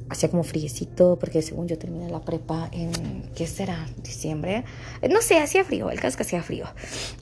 hacía 0.08 0.30
como 0.30 0.42
friecito, 0.44 1.18
porque 1.18 1.42
según 1.42 1.66
yo 1.66 1.78
terminé 1.78 2.10
la 2.10 2.20
prepa 2.20 2.68
en, 2.72 3.30
¿qué 3.34 3.46
será? 3.46 3.86
Diciembre. 4.02 4.64
Eh, 5.02 5.08
no 5.08 5.22
sé, 5.22 5.38
hacía 5.38 5.64
frío, 5.64 5.90
el 5.90 6.00
caso 6.00 6.16
que 6.16 6.22
hacía 6.24 6.42
frío. 6.42 6.66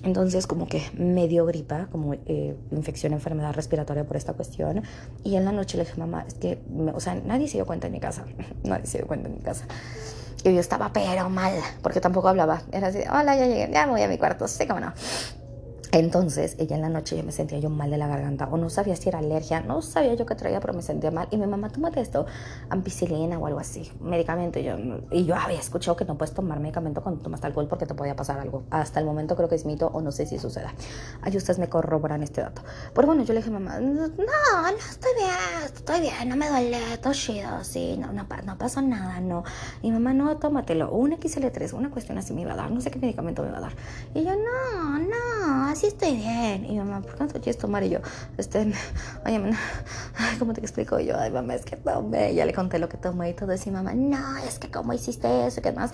Entonces 0.03 0.47
como 0.47 0.67
que 0.67 0.83
me 0.95 1.29
dio 1.29 1.47
gripa, 1.47 1.89
como 1.91 2.15
eh, 2.15 2.57
infección, 2.71 3.12
enfermedad 3.12 3.55
respiratoria 3.55 4.05
por 4.05 4.17
esta 4.17 4.33
cuestión. 4.33 4.83
Y 5.25 5.37
en 5.37 5.45
la 5.45 5.53
noche 5.53 5.77
le 5.79 5.85
dije, 5.85 5.99
mamá, 5.99 6.25
es 6.27 6.35
que, 6.35 6.59
o 6.93 7.01
sea, 7.01 7.15
nadie 7.15 7.49
se 7.49 7.59
dio 7.59 7.67
cuenta 7.67 7.87
en 7.87 7.93
mi 7.93 8.01
casa, 8.01 8.25
nadie 8.65 8.87
se 8.87 8.99
dio 8.99 9.07
cuenta 9.07 9.29
en 9.29 9.37
mi 9.37 9.43
casa. 9.43 9.67
Y 10.45 10.53
yo 10.53 10.61
estaba 10.61 10.93
pero 10.93 11.31
mal, 11.31 11.55
porque 11.83 12.01
tampoco 12.01 12.29
hablaba. 12.29 12.62
Era 12.73 12.89
así, 12.89 12.99
hola, 13.09 13.37
ya 13.37 13.47
llegué, 13.47 13.71
ya 13.73 13.87
me 13.87 13.93
voy 13.93 14.03
a 14.03 14.09
mi 14.09 14.19
cuarto, 14.19 14.49
sé 14.49 14.67
cómo 14.67 14.81
no. 14.81 14.93
Entonces, 15.95 16.57
ella 16.59 16.77
en 16.77 16.81
la 16.81 16.89
noche 16.89 17.17
ya 17.17 17.23
me 17.23 17.33
sentía 17.33 17.59
yo 17.59 17.69
mal 17.69 17.91
de 17.91 17.99
la 17.99 18.07
garganta 18.07 18.49
o 18.51 18.57
no 18.57 18.71
sabía 18.71 18.97
si 18.97 19.11
era 19.11 19.19
alergia, 19.19 19.61
no 19.61 19.83
sabía 19.83 20.15
yo 20.15 20.25
qué 20.25 20.35
traía, 20.35 20.59
pero 20.59 20.73
me 20.73 20.81
sentía 20.81 21.11
mal. 21.11 21.29
Y 21.31 21.37
mi 21.37 21.47
mamá, 21.47 21.69
tómate 21.69 22.01
esto, 22.01 22.25
ampicilina 22.71 23.39
o 23.39 23.47
algo 23.47 23.61
así, 23.61 23.93
medicamento. 24.01 24.59
Y 24.59 24.65
yo, 24.65 24.77
y 25.11 25.27
yo 25.27 25.35
había 25.35 25.61
escuchado 25.61 25.95
que 25.95 26.07
no 26.07 26.17
puedes 26.17 26.35
tomar 26.35 26.61
medicamento 26.61 27.03
cuando 27.03 27.21
tomas 27.21 27.45
alcohol 27.45 27.69
porque 27.69 27.85
te 27.85 27.93
podía 27.93 28.17
pasar 28.17 28.41
algo. 28.41 28.65
Hasta 28.71 29.01
el 29.01 29.05
momento 29.05 29.37
creo 29.37 29.51
que 29.51 29.57
es 29.57 29.67
mito 29.67 29.89
o 29.93 30.01
no 30.01 30.13
sé 30.13 30.25
si 30.25 30.39
suceda. 30.39 30.73
Ay, 31.21 31.37
ustedes 31.37 31.59
me 31.59 31.69
corroboran 31.69 32.23
este 32.23 32.41
dato. 32.41 32.63
Pero 32.95 33.07
bueno, 33.07 33.25
yo 33.25 33.35
le 33.35 33.41
dije 33.41 33.51
a 33.51 33.53
mamá, 33.53 33.79
no, 33.79 34.09
no, 34.09 34.69
estoy 34.79 35.11
bien, 35.15 35.75
estoy 35.75 36.01
bien, 36.01 36.27
no 36.27 36.37
me 36.37 36.49
duele, 36.49 36.79
todo 37.03 37.13
chido, 37.13 37.63
sí, 37.65 37.99
no, 37.99 38.15
no, 38.15 38.27
no 38.47 38.57
pasa 38.57 38.81
nada, 38.81 39.21
no. 39.21 39.45
Y 39.83 39.91
mamá, 39.91 40.15
no, 40.15 40.39
tómatelo, 40.39 40.91
un 40.91 41.13
XL3, 41.13 41.75
una 41.75 41.91
cuestión 41.91 42.17
así 42.17 42.33
me 42.33 42.41
iba 42.41 42.55
a 42.55 42.57
dar, 42.57 42.71
no 42.71 42.81
sé 42.81 42.91
qué 42.91 42.99
medicamento 42.99 43.43
me 43.43 43.51
va 43.51 43.59
a 43.59 43.61
dar. 43.61 43.73
Y 44.15 44.25
yo, 44.25 44.31
no, 44.31 44.99
no, 44.99 45.67
así 45.67 45.82
sí 45.83 45.89
estoy 45.89 46.17
bien. 46.17 46.65
Y 46.65 46.79
mamá, 46.79 47.03
¿por 47.03 47.15
qué 47.15 47.25
no 47.25 47.29
te 47.29 47.41
quieres 47.41 47.59
tomar? 47.59 47.83
Y 47.83 47.91
yo, 47.91 47.99
este, 48.39 48.73
oye, 49.27 49.57
¿cómo 50.39 50.53
te 50.53 50.61
explico? 50.61 50.99
Y 51.01 51.07
yo, 51.07 51.19
ay, 51.19 51.31
mamá, 51.31 51.55
es 51.55 51.65
que 51.65 51.77
tomé. 51.77 52.35
Ya 52.35 52.47
le 52.47 52.55
conté 52.55 52.79
lo 52.79 52.89
que 52.89 52.97
tomé 52.97 53.31
y 53.31 53.35
todo. 53.35 53.53
Y 53.53 53.71
mamá, 53.71 53.93
no, 53.95 54.37
es 54.39 54.59
que 54.59 54.71
cómo 54.71 54.93
hiciste 54.93 55.47
eso, 55.47 55.61
¿qué 55.61 55.73
más? 55.73 55.93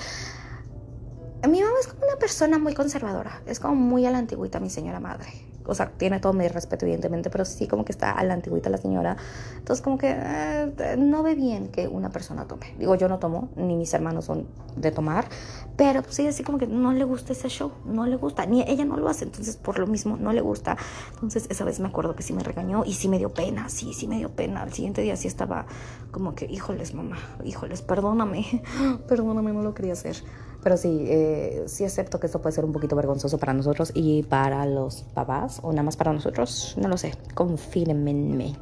Mi 1.49 1.63
mamá 1.63 1.75
es 1.81 1.87
como 1.87 2.05
una 2.05 2.17
persona 2.17 2.59
muy 2.59 2.75
conservadora. 2.75 3.41
Es 3.47 3.61
como 3.61 3.77
muy 3.77 4.05
a 4.05 4.11
la 4.11 4.19
antigüita, 4.19 4.61
mi 4.61 4.71
señora 4.71 5.01
madre 5.01 5.48
o 5.69 5.75
sea, 5.75 5.91
tiene 5.91 6.19
todo 6.19 6.33
mi 6.33 6.49
respeto 6.49 6.87
evidentemente, 6.87 7.31
pero 7.31 7.45
sí 7.45 7.67
como 7.69 7.85
que 7.85 7.93
está 7.93 8.13
a 8.13 8.25
la 8.25 8.35
antigüita 8.35 8.71
la 8.71 8.79
señora. 8.79 9.17
Entonces 9.57 9.83
como 9.83 9.99
que 9.99 10.15
eh, 10.17 10.97
no 10.99 11.23
ve 11.23 11.35
bien 11.35 11.69
que 11.69 11.87
una 11.87 12.11
persona 12.11 12.47
tome. 12.47 12.75
Digo, 12.79 12.95
yo 12.95 13.09
no 13.09 13.19
tomo, 13.19 13.51
ni 13.57 13.77
mis 13.77 13.93
hermanos 13.93 14.25
son 14.25 14.47
de 14.77 14.91
tomar, 14.91 15.29
pero 15.77 16.03
pues 16.03 16.17
sí, 16.17 16.27
así 16.27 16.43
como 16.43 16.59
que 16.59 16.67
no 16.67 16.93
le 16.93 17.05
gusta 17.05 17.33
ese 17.33 17.49
show, 17.49 17.73
no 17.85 18.07
le 18.07 18.17
gusta, 18.17 18.47
ni 18.47 18.63
ella 18.63 18.85
no 18.85 18.97
lo 18.97 19.09
hace, 19.09 19.25
entonces 19.25 19.57
por 19.57 19.79
lo 19.79 19.87
mismo 19.87 20.17
no 20.17 20.33
le 20.33 20.41
gusta. 20.41 20.77
Entonces 21.15 21.47
esa 21.51 21.65
vez 21.65 21.81
me 21.81 21.89
acuerdo 21.89 22.17
que 22.17 22.23
sí 22.23 22.33
me 22.33 22.43
regañó 22.43 22.85
y 22.85 22.95
sí 22.95 23.09
me 23.09 23.19
dio 23.19 23.33
pena, 23.33 23.69
sí, 23.69 23.93
sí 23.93 24.09
me 24.09 24.17
dio 24.17 24.31
pena. 24.31 24.63
Al 24.63 24.73
siguiente 24.73 25.03
día 25.03 25.17
sí 25.17 25.29
estaba 25.29 25.67
como 26.11 26.35
que, 26.35 26.47
híjoles 26.47 26.95
mamá, 26.95 27.19
híjoles, 27.45 27.83
perdóname, 27.83 28.63
perdóname, 29.09 29.53
no 29.53 29.63
lo 29.63 29.75
quería 29.75 29.93
hacer. 29.93 30.17
Pero 30.63 30.77
sí, 30.77 31.05
eh, 31.09 31.65
sí 31.67 31.85
acepto 31.85 32.19
que 32.19 32.27
esto 32.27 32.41
puede 32.41 32.55
ser 32.55 32.65
un 32.65 32.73
poquito 32.73 32.97
vergonzoso 32.97 33.39
para 33.39 33.53
nosotros 33.53 33.93
y 33.95 34.25
para 34.25 34.67
los 34.67 35.03
papás, 35.15 35.61
o 35.63 35.71
nada 35.71 35.85
más 35.85 35.97
para 35.97 36.13
nosotros, 36.13 36.75
no 36.81 36.89
lo 36.89 36.97
sé, 36.97 37.13
confírmenme. 37.35 38.57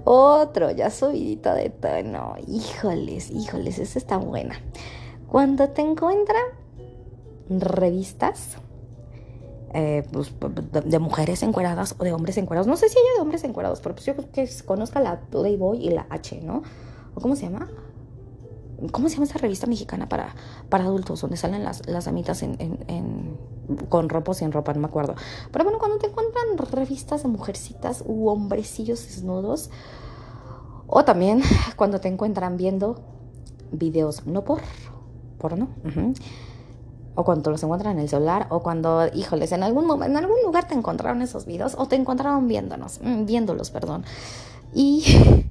Otro, 0.06 0.72
ya 0.72 0.90
subidito 0.90 1.54
de 1.54 1.70
tono. 1.70 2.36
Híjoles, 2.48 3.30
híjoles, 3.30 3.80
esa 3.80 4.00
está 4.00 4.18
buena. 4.18 4.56
Cuando 5.28 5.70
te 5.70 5.82
encuentran 5.82 6.44
revistas 7.50 8.58
eh, 9.74 10.04
pues, 10.12 10.34
de, 10.86 11.00
mujeres 11.00 11.44
encueradas 11.44 11.96
o 11.98 12.04
de 12.04 12.14
hombres 12.14 12.38
encuerados, 12.38 12.68
no 12.68 12.78
sé 12.78 12.90
si 12.90 12.98
hay 12.98 13.16
de 13.16 13.22
hombres 13.22 13.44
encuerados, 13.44 13.82
pero 13.82 13.96
pues 13.96 14.06
yo 14.06 14.16
creo 14.16 14.32
que 14.32 14.50
conozca 14.66 15.00
la 15.00 15.20
Playboy 15.22 15.86
y 15.86 15.90
la 15.90 16.06
H, 16.10 16.42
¿no? 16.42 16.64
¿O 17.16 17.22
cómo 17.22 17.36
se 17.36 17.44
llama? 17.44 17.70
¿Cómo 18.92 19.10
se 19.10 19.16
llama 19.16 19.26
esa 19.26 19.40
revista 19.40 19.68
mexicana 19.68 20.10
para, 20.10 20.36
para 20.70 20.86
adultos? 20.86 21.22
Donde 21.22 21.38
salen 21.38 21.64
las, 21.64 21.88
las 21.88 22.08
amitas 22.08 22.44
en, 22.44 22.56
en, 22.60 23.38
con 23.90 24.10
ropa 24.10 24.32
o 24.32 24.34
sin 24.34 24.52
ropa, 24.52 24.74
no 24.74 24.82
me 24.82 24.88
acuerdo. 24.88 25.16
Pero 25.52 25.64
bueno, 25.64 25.80
cuando 25.80 25.98
te 25.98 26.08
encuentran 26.08 26.58
revistas 26.72 27.24
de 27.24 27.30
mujercitas 27.30 28.04
u 28.06 28.28
hombrecillos 28.28 29.06
desnudos, 29.06 29.70
o 30.88 31.04
también 31.06 31.42
cuando 31.76 32.00
te 32.00 32.08
encuentran 32.08 32.58
viendo 32.58 33.02
videos 33.72 34.26
no 34.26 34.44
por, 34.44 34.62
por 35.40 35.58
no, 35.58 35.70
o 37.16 37.24
cuando 37.24 37.52
los 37.52 37.64
encuentran 37.64 37.94
en 37.98 38.04
el 38.04 38.10
celular, 38.10 38.48
o 38.50 38.62
cuando, 38.62 39.08
híjoles, 39.14 39.52
en 39.52 39.64
algún, 39.64 40.04
en 40.04 40.18
algún 40.18 40.42
lugar 40.44 40.68
te 40.68 40.74
encontraron 40.74 41.22
esos 41.22 41.46
videos, 41.46 41.76
o 41.78 41.88
te 41.88 41.96
encontraron 41.96 42.48
viéndonos, 42.48 43.00
mm, 43.02 43.26
viéndolos, 43.26 43.72
perdón. 43.72 44.04
Y 44.74 45.04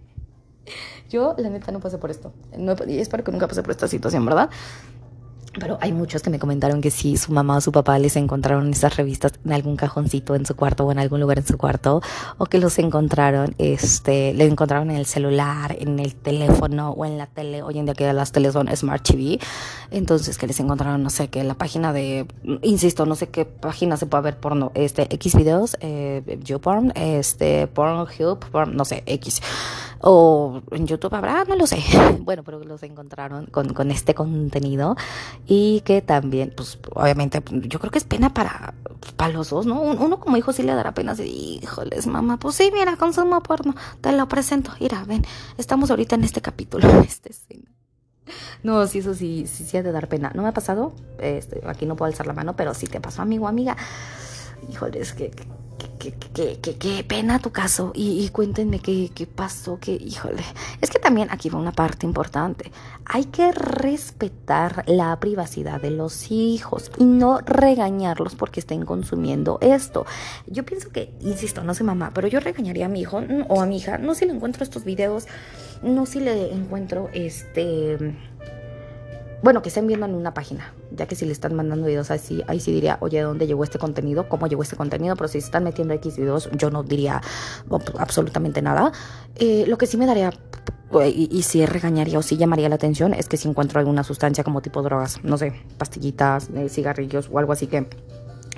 yo, 1.11 1.35
la 1.38 1.50
neta, 1.50 1.72
no 1.72 1.80
pasé 1.80 1.98
por 1.98 2.11
esto. 2.11 2.32
No, 2.56 2.74
y 2.87 2.98
espero 2.98 3.24
que 3.24 3.32
nunca 3.32 3.48
pase 3.48 3.62
por 3.62 3.70
esta 3.70 3.88
situación, 3.88 4.24
¿verdad? 4.24 4.50
Pero 5.58 5.76
hay 5.82 5.92
muchos 5.92 6.22
que 6.22 6.30
me 6.30 6.38
comentaron 6.38 6.80
que 6.80 6.90
si 6.90 7.18
su 7.18 7.30
mamá 7.30 7.58
o 7.58 7.61
su 7.61 7.72
papá 7.72 7.98
les 7.98 8.16
encontraron 8.16 8.70
esas 8.70 8.96
revistas 8.96 9.32
en 9.44 9.52
algún 9.52 9.76
cajoncito 9.76 10.35
en 10.35 10.46
su 10.46 10.56
cuarto 10.56 10.87
o 10.87 10.92
en 10.92 10.98
algún 10.98 11.20
lugar 11.20 11.38
en 11.38 11.46
su 11.46 11.58
cuarto, 11.58 12.00
o 12.38 12.46
que 12.46 12.58
los 12.58 12.78
encontraron, 12.78 13.54
este, 13.58 14.32
le 14.32 14.46
encontraron 14.46 14.90
en 14.90 14.96
el 14.96 15.04
celular, 15.04 15.76
en 15.78 15.98
el 15.98 16.14
teléfono 16.14 16.90
o 16.92 17.04
en 17.04 17.18
la 17.18 17.26
tele. 17.26 17.62
Hoy 17.62 17.78
en 17.78 17.85
día 17.85 17.94
que 17.94 18.11
las 18.14 18.32
teles 18.32 18.54
son 18.54 18.74
Smart 18.74 19.02
TV, 19.02 19.38
entonces 19.90 20.38
que 20.38 20.46
les 20.46 20.58
encontraron, 20.58 21.02
no 21.02 21.11
sé, 21.11 21.28
que 21.28 21.44
la 21.44 21.54
página 21.54 21.92
de, 21.92 22.26
insisto, 22.62 23.04
no 23.04 23.14
sé 23.14 23.28
qué 23.28 23.44
página 23.44 23.98
se 23.98 24.06
puede 24.06 24.22
ver 24.22 24.38
porno, 24.38 24.72
este, 24.74 25.14
X 25.14 25.35
videos, 25.35 25.76
eh, 25.80 26.38
YouPorn, 26.42 26.92
este, 26.94 27.66
Pornhub, 27.66 28.38
porn, 28.50 28.74
no 28.74 28.87
sé, 28.87 29.02
X 29.04 29.42
o 30.03 30.62
en 30.73 30.87
YouTube 30.87 31.15
habrá, 31.15 31.45
no 31.45 31.57
lo 31.57 31.67
sé. 31.67 31.83
Bueno, 32.23 32.43
pero 32.45 32.62
los 32.62 32.83
encontraron 32.83 33.47
con, 33.47 33.73
con 33.73 33.91
este 33.91 34.15
contenido 34.15 34.97
y 35.47 35.81
que 35.81 36.03
también, 36.03 36.53
pues 36.57 36.79
obviamente, 36.95 37.43
yo 37.51 37.79
creo 37.81 37.91
que 37.91 37.99
es 37.99 38.05
pena 38.05 38.33
para, 38.33 38.75
para 39.17 39.33
los 39.33 39.51
dos, 39.51 39.67
¿no? 39.67 39.81
Uno 39.81 40.21
como 40.21 40.37
hijo 40.37 40.53
sí 40.53 40.62
le 40.62 40.75
dará 40.75 40.93
pena 40.95 41.12
así, 41.12 41.59
híjoles, 41.62 42.07
mamá, 42.07 42.38
pues 42.38 42.57
sí, 42.57 42.71
mira, 42.73 42.97
consumo 42.97 43.43
porno, 43.43 43.75
te 44.01 44.12
lo 44.12 44.29
presento, 44.29 44.73
mira, 44.81 45.05
ven, 45.05 45.25
estamos 45.59 45.91
ahorita 45.91 46.15
en 46.15 46.25
este 46.25 46.41
capítulo, 46.41 46.88
en 46.91 46.99
esta 47.01 47.29
escena. 47.31 47.71
No, 48.62 48.87
sí, 48.87 49.01
eso 49.01 49.15
sí, 49.15 49.47
sí, 49.47 49.65
sí 49.65 49.77
ha 49.77 49.83
de 49.83 49.91
dar 49.91 50.09
pena. 50.09 50.31
No 50.35 50.43
me 50.43 50.49
ha 50.49 50.53
pasado, 50.53 50.93
este, 51.19 51.61
aquí 51.67 51.87
no 51.87 51.97
puedo 51.97 52.09
alzar 52.11 52.27
la 52.27 52.33
mano, 52.33 52.55
pero 52.55 52.73
sí 52.75 52.87
te 52.87 53.01
pasó, 53.01 53.23
amigo, 53.23 53.49
amiga. 53.49 53.77
Híjoles, 54.71 55.12
que 55.12 55.33
qué, 56.11 57.05
pena 57.07 57.38
tu 57.38 57.51
caso 57.51 57.93
y, 57.95 58.29
cuéntenme 58.31 58.81
qué, 58.81 59.29
pasó, 59.33 59.79
que 59.79 59.93
híjole. 59.93 60.43
Es 60.81 60.91
que 60.91 60.99
también 60.99 61.29
aquí 61.31 61.49
va 61.49 61.59
una 61.59 61.73
parte 61.73 62.07
importante. 62.07 62.73
Hay 63.05 63.27
que 63.27 63.53
respetar 63.53 64.85
la 64.87 65.19
privacidad 65.21 65.81
de 65.81 65.91
los 65.91 66.31
hijos 66.31 66.91
y 66.99 67.05
no 67.05 67.38
regañarlos 67.41 68.35
porque 68.35 68.61
estén 68.61 68.85
consumiendo 68.85 69.59
esto. 69.61 70.07
Yo 70.47 70.65
pienso 70.65 70.91
que, 70.91 71.12
insisto, 71.21 71.62
no 71.62 71.75
sé 71.75 71.85
mamá, 71.85 72.11
pero 72.15 72.29
yo 72.29 72.41
regañaría 72.41 72.87
a 72.87 72.88
mi 72.88 73.01
hijo 73.01 73.23
o 73.49 73.61
a 73.61 73.67
mi 73.67 73.77
hija, 73.77 73.99
no 73.99 74.15
si 74.15 74.27
le 74.27 74.33
encuentro 74.33 74.65
estos 74.65 74.85
videos, 74.85 75.27
no 75.83 76.07
si 76.07 76.21
le 76.21 76.53
encuentro 76.53 77.11
este 77.12 78.17
bueno, 79.42 79.61
que 79.62 79.68
estén 79.68 79.87
viendo 79.87 80.07
en 80.07 80.14
una 80.14 80.35
página, 80.35 80.72
ya 80.92 81.07
que 81.07 81.16
si 81.16 81.26
le 81.26 81.33
están 81.33 81.55
mandando 81.55 81.87
videos 81.87 82.11
así, 82.11 82.42
ahí 82.46 82.61
sí 82.61 82.72
diría, 82.72 82.98
oye, 83.00 83.20
¿dónde 83.20 83.46
llegó 83.46 83.64
este 83.64 83.78
contenido? 83.78 84.28
¿Cómo 84.28 84.46
llegó 84.46 84.62
este 84.62 84.76
contenido? 84.76 85.16
Pero 85.16 85.28
si 85.28 85.40
se 85.40 85.46
están 85.46 85.64
metiendo 85.64 85.94
X 85.94 86.16
videos, 86.16 86.48
yo 86.52 86.70
no 86.70 86.83
diría 86.83 87.20
absolutamente 87.98 88.62
nada. 88.62 88.92
Eh, 89.37 89.64
lo 89.66 89.78
que 89.78 89.87
sí 89.87 89.96
me 89.96 90.07
daría, 90.07 90.33
y, 91.07 91.28
y 91.31 91.42
si 91.42 91.66
regañaría 91.66 92.18
o 92.18 92.22
si 92.22 92.37
llamaría 92.37 92.68
la 92.68 92.76
atención, 92.76 93.14
es 93.14 93.28
que 93.28 93.37
si 93.37 93.48
encuentro 93.48 93.81
alguna 93.81 94.05
sustancia 94.05 94.44
como 94.44 94.62
tipo 94.62 94.83
drogas, 94.83 95.22
no 95.24 95.37
sé, 95.37 95.52
pastillitas, 95.76 96.48
eh, 96.55 96.68
cigarrillos 96.68 97.28
o 97.33 97.38
algo 97.38 97.52
así 97.52 97.66
que 97.66 97.88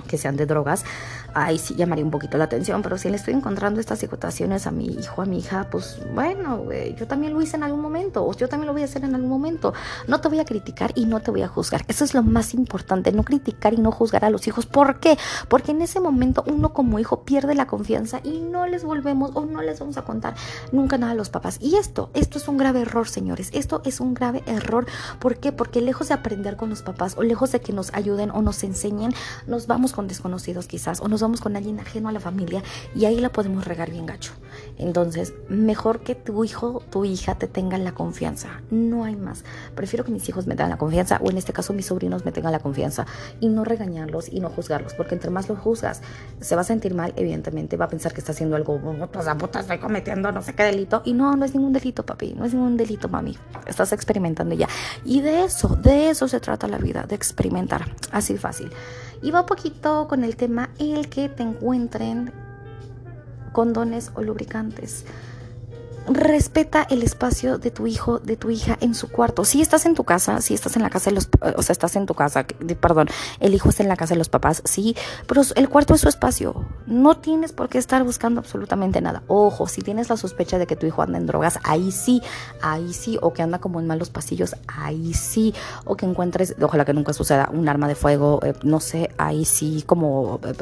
que 0.05 0.17
sean 0.17 0.35
de 0.35 0.45
drogas, 0.45 0.85
ahí 1.35 1.59
sí 1.59 1.75
llamaría 1.75 2.03
un 2.03 2.11
poquito 2.11 2.37
la 2.37 2.45
atención, 2.45 2.81
pero 2.81 2.97
si 2.97 3.09
le 3.09 3.17
estoy 3.17 3.33
encontrando 3.33 3.79
estas 3.79 3.99
situaciones 3.99 4.65
a 4.67 4.71
mi 4.71 4.87
hijo, 4.87 5.21
a 5.21 5.25
mi 5.25 5.39
hija, 5.39 5.67
pues 5.69 5.99
bueno, 6.13 6.63
yo 6.97 7.07
también 7.07 7.33
lo 7.33 7.41
hice 7.41 7.57
en 7.57 7.63
algún 7.63 7.81
momento, 7.81 8.25
o 8.25 8.33
yo 8.33 8.47
también 8.47 8.67
lo 8.67 8.73
voy 8.73 8.81
a 8.83 8.85
hacer 8.85 9.03
en 9.03 9.13
algún 9.13 9.29
momento. 9.29 9.73
No 10.07 10.21
te 10.21 10.29
voy 10.29 10.39
a 10.39 10.45
criticar 10.45 10.91
y 10.95 11.05
no 11.05 11.19
te 11.19 11.31
voy 11.31 11.41
a 11.41 11.47
juzgar. 11.47 11.83
Eso 11.87 12.03
es 12.05 12.13
lo 12.13 12.23
más 12.23 12.53
importante, 12.53 13.11
no 13.11 13.23
criticar 13.23 13.73
y 13.73 13.77
no 13.77 13.91
juzgar 13.91 14.23
a 14.25 14.29
los 14.29 14.47
hijos. 14.47 14.65
¿Por 14.65 14.99
qué? 14.99 15.17
Porque 15.49 15.71
en 15.71 15.81
ese 15.81 15.99
momento 15.99 16.43
uno 16.47 16.73
como 16.73 16.99
hijo 16.99 17.23
pierde 17.23 17.53
la 17.53 17.67
confianza 17.67 18.21
y 18.23 18.39
no 18.39 18.65
les 18.65 18.83
volvemos 18.83 19.31
o 19.33 19.45
no 19.45 19.61
les 19.61 19.79
vamos 19.79 19.97
a 19.97 20.03
contar 20.03 20.35
nunca 20.71 20.97
nada 20.97 21.11
a 21.11 21.15
los 21.15 21.29
papás. 21.29 21.57
Y 21.59 21.75
esto, 21.75 22.09
esto 22.13 22.37
es 22.37 22.47
un 22.47 22.57
grave 22.57 22.81
error, 22.81 23.09
señores. 23.09 23.49
Esto 23.51 23.81
es 23.83 23.99
un 23.99 24.13
grave 24.13 24.43
error. 24.45 24.85
¿Por 25.19 25.37
qué? 25.37 25.51
Porque 25.51 25.81
lejos 25.81 26.07
de 26.07 26.13
aprender 26.13 26.55
con 26.55 26.69
los 26.69 26.81
papás 26.81 27.15
o 27.17 27.23
lejos 27.23 27.51
de 27.51 27.59
que 27.59 27.73
nos 27.73 27.93
ayuden 27.93 28.31
o 28.31 28.41
nos 28.41 28.63
enseñen, 28.63 29.13
nos 29.47 29.67
vamos 29.67 29.91
con 29.91 30.07
desconocidos 30.07 30.67
quizás 30.67 31.01
o 31.01 31.07
nos 31.07 31.24
vamos 31.25 31.41
con 31.41 31.55
alguien 31.55 31.79
ajeno 31.79 32.09
a 32.09 32.11
la 32.11 32.19
familia 32.19 32.63
y 32.95 33.05
ahí 33.05 33.19
la 33.19 33.29
podemos 33.29 33.65
regar 33.65 33.89
bien 33.89 34.05
gacho. 34.05 34.33
Entonces, 34.77 35.33
mejor 35.49 36.01
que 36.01 36.15
tu 36.15 36.43
hijo, 36.43 36.83
tu 36.89 37.03
hija 37.03 37.35
te 37.35 37.47
tengan 37.47 37.83
la 37.83 37.93
confianza. 37.93 38.61
No 38.69 39.03
hay 39.03 39.15
más. 39.15 39.43
Prefiero 39.75 40.05
que 40.05 40.11
mis 40.11 40.27
hijos 40.29 40.47
me 40.47 40.55
tengan 40.55 40.69
la 40.69 40.77
confianza 40.77 41.19
o 41.21 41.29
en 41.29 41.37
este 41.37 41.53
caso 41.53 41.73
mis 41.73 41.87
sobrinos 41.87 42.25
me 42.25 42.31
tengan 42.31 42.51
la 42.51 42.59
confianza 42.59 43.05
y 43.39 43.49
no 43.49 43.63
regañarlos 43.65 44.29
y 44.29 44.39
no 44.39 44.49
juzgarlos, 44.49 44.93
porque 44.93 45.15
entre 45.15 45.31
más 45.31 45.49
los 45.49 45.59
juzgas, 45.59 46.01
se 46.39 46.55
va 46.55 46.61
a 46.61 46.65
sentir 46.65 46.93
mal, 46.93 47.13
evidentemente, 47.15 47.77
va 47.77 47.85
a 47.85 47.89
pensar 47.89 48.13
que 48.13 48.19
está 48.19 48.31
haciendo 48.31 48.55
algo, 48.55 48.79
puta, 48.79 49.37
puta, 49.37 49.59
estoy 49.61 49.79
cometiendo 49.79 50.31
no 50.31 50.41
sé 50.41 50.53
qué 50.53 50.63
delito 50.63 51.01
y 51.05 51.13
no, 51.13 51.35
no 51.35 51.45
es 51.45 51.53
ningún 51.53 51.73
delito, 51.73 52.05
papi, 52.05 52.33
no 52.33 52.45
es 52.45 52.53
ningún 52.53 52.77
delito, 52.77 53.09
mami. 53.09 53.37
Estás 53.65 53.91
experimentando 53.93 54.55
ya. 54.55 54.67
Y 55.03 55.21
de 55.21 55.45
eso, 55.45 55.69
de 55.75 56.09
eso 56.09 56.27
se 56.27 56.39
trata 56.39 56.67
la 56.67 56.77
vida, 56.77 57.03
de 57.03 57.15
experimentar, 57.15 57.85
así 58.11 58.37
fácil. 58.37 58.71
Y 59.25 59.31
va 59.31 59.39
un 59.39 59.47
poquito 59.47 60.07
con 60.07 60.23
el 60.23 60.35
tema 60.35 60.69
el 60.77 61.09
que 61.09 61.29
te 61.29 61.41
encuentren 61.41 62.31
condones 63.53 64.11
o 64.13 64.21
lubricantes 64.21 65.03
respeta 66.07 66.85
el 66.89 67.03
espacio 67.03 67.57
de 67.57 67.71
tu 67.71 67.87
hijo, 67.87 68.19
de 68.19 68.37
tu 68.37 68.49
hija 68.49 68.77
en 68.81 68.95
su 68.95 69.09
cuarto. 69.09 69.45
Si 69.45 69.61
estás 69.61 69.85
en 69.85 69.95
tu 69.95 70.03
casa, 70.03 70.41
si 70.41 70.53
estás 70.53 70.75
en 70.75 70.83
la 70.83 70.89
casa 70.89 71.09
de 71.09 71.15
los, 71.15 71.29
o 71.55 71.61
sea, 71.61 71.73
estás 71.73 71.95
en 71.95 72.05
tu 72.05 72.13
casa, 72.13 72.45
perdón, 72.79 73.07
el 73.39 73.53
hijo 73.53 73.69
está 73.69 73.83
en 73.83 73.89
la 73.89 73.97
casa 73.97 74.13
de 74.13 74.19
los 74.19 74.29
papás, 74.29 74.61
sí, 74.65 74.95
pero 75.27 75.41
el 75.55 75.69
cuarto 75.69 75.93
es 75.93 76.01
su 76.01 76.09
espacio. 76.09 76.65
No 76.85 77.17
tienes 77.17 77.53
por 77.53 77.69
qué 77.69 77.77
estar 77.77 78.03
buscando 78.03 78.39
absolutamente 78.39 79.01
nada. 79.01 79.23
Ojo, 79.27 79.67
si 79.67 79.81
tienes 79.81 80.09
la 80.09 80.17
sospecha 80.17 80.57
de 80.57 80.67
que 80.67 80.75
tu 80.75 80.85
hijo 80.85 81.01
anda 81.01 81.17
en 81.17 81.25
drogas, 81.25 81.59
ahí 81.63 81.91
sí, 81.91 82.21
ahí 82.61 82.93
sí, 82.93 83.17
o 83.21 83.33
que 83.33 83.41
anda 83.41 83.59
como 83.59 83.79
en 83.79 83.87
malos 83.87 84.09
pasillos, 84.09 84.55
ahí 84.67 85.13
sí, 85.13 85.53
o 85.85 85.95
que 85.95 86.05
encuentres, 86.05 86.55
ojalá 86.61 86.85
que 86.85 86.93
nunca 86.93 87.13
suceda, 87.13 87.49
un 87.51 87.67
arma 87.67 87.87
de 87.87 87.95
fuego, 87.95 88.39
eh, 88.43 88.53
no 88.63 88.79
sé, 88.79 89.09
ahí 89.17 89.45
sí, 89.45 89.83
como 89.85 90.39
eh, 90.43 90.53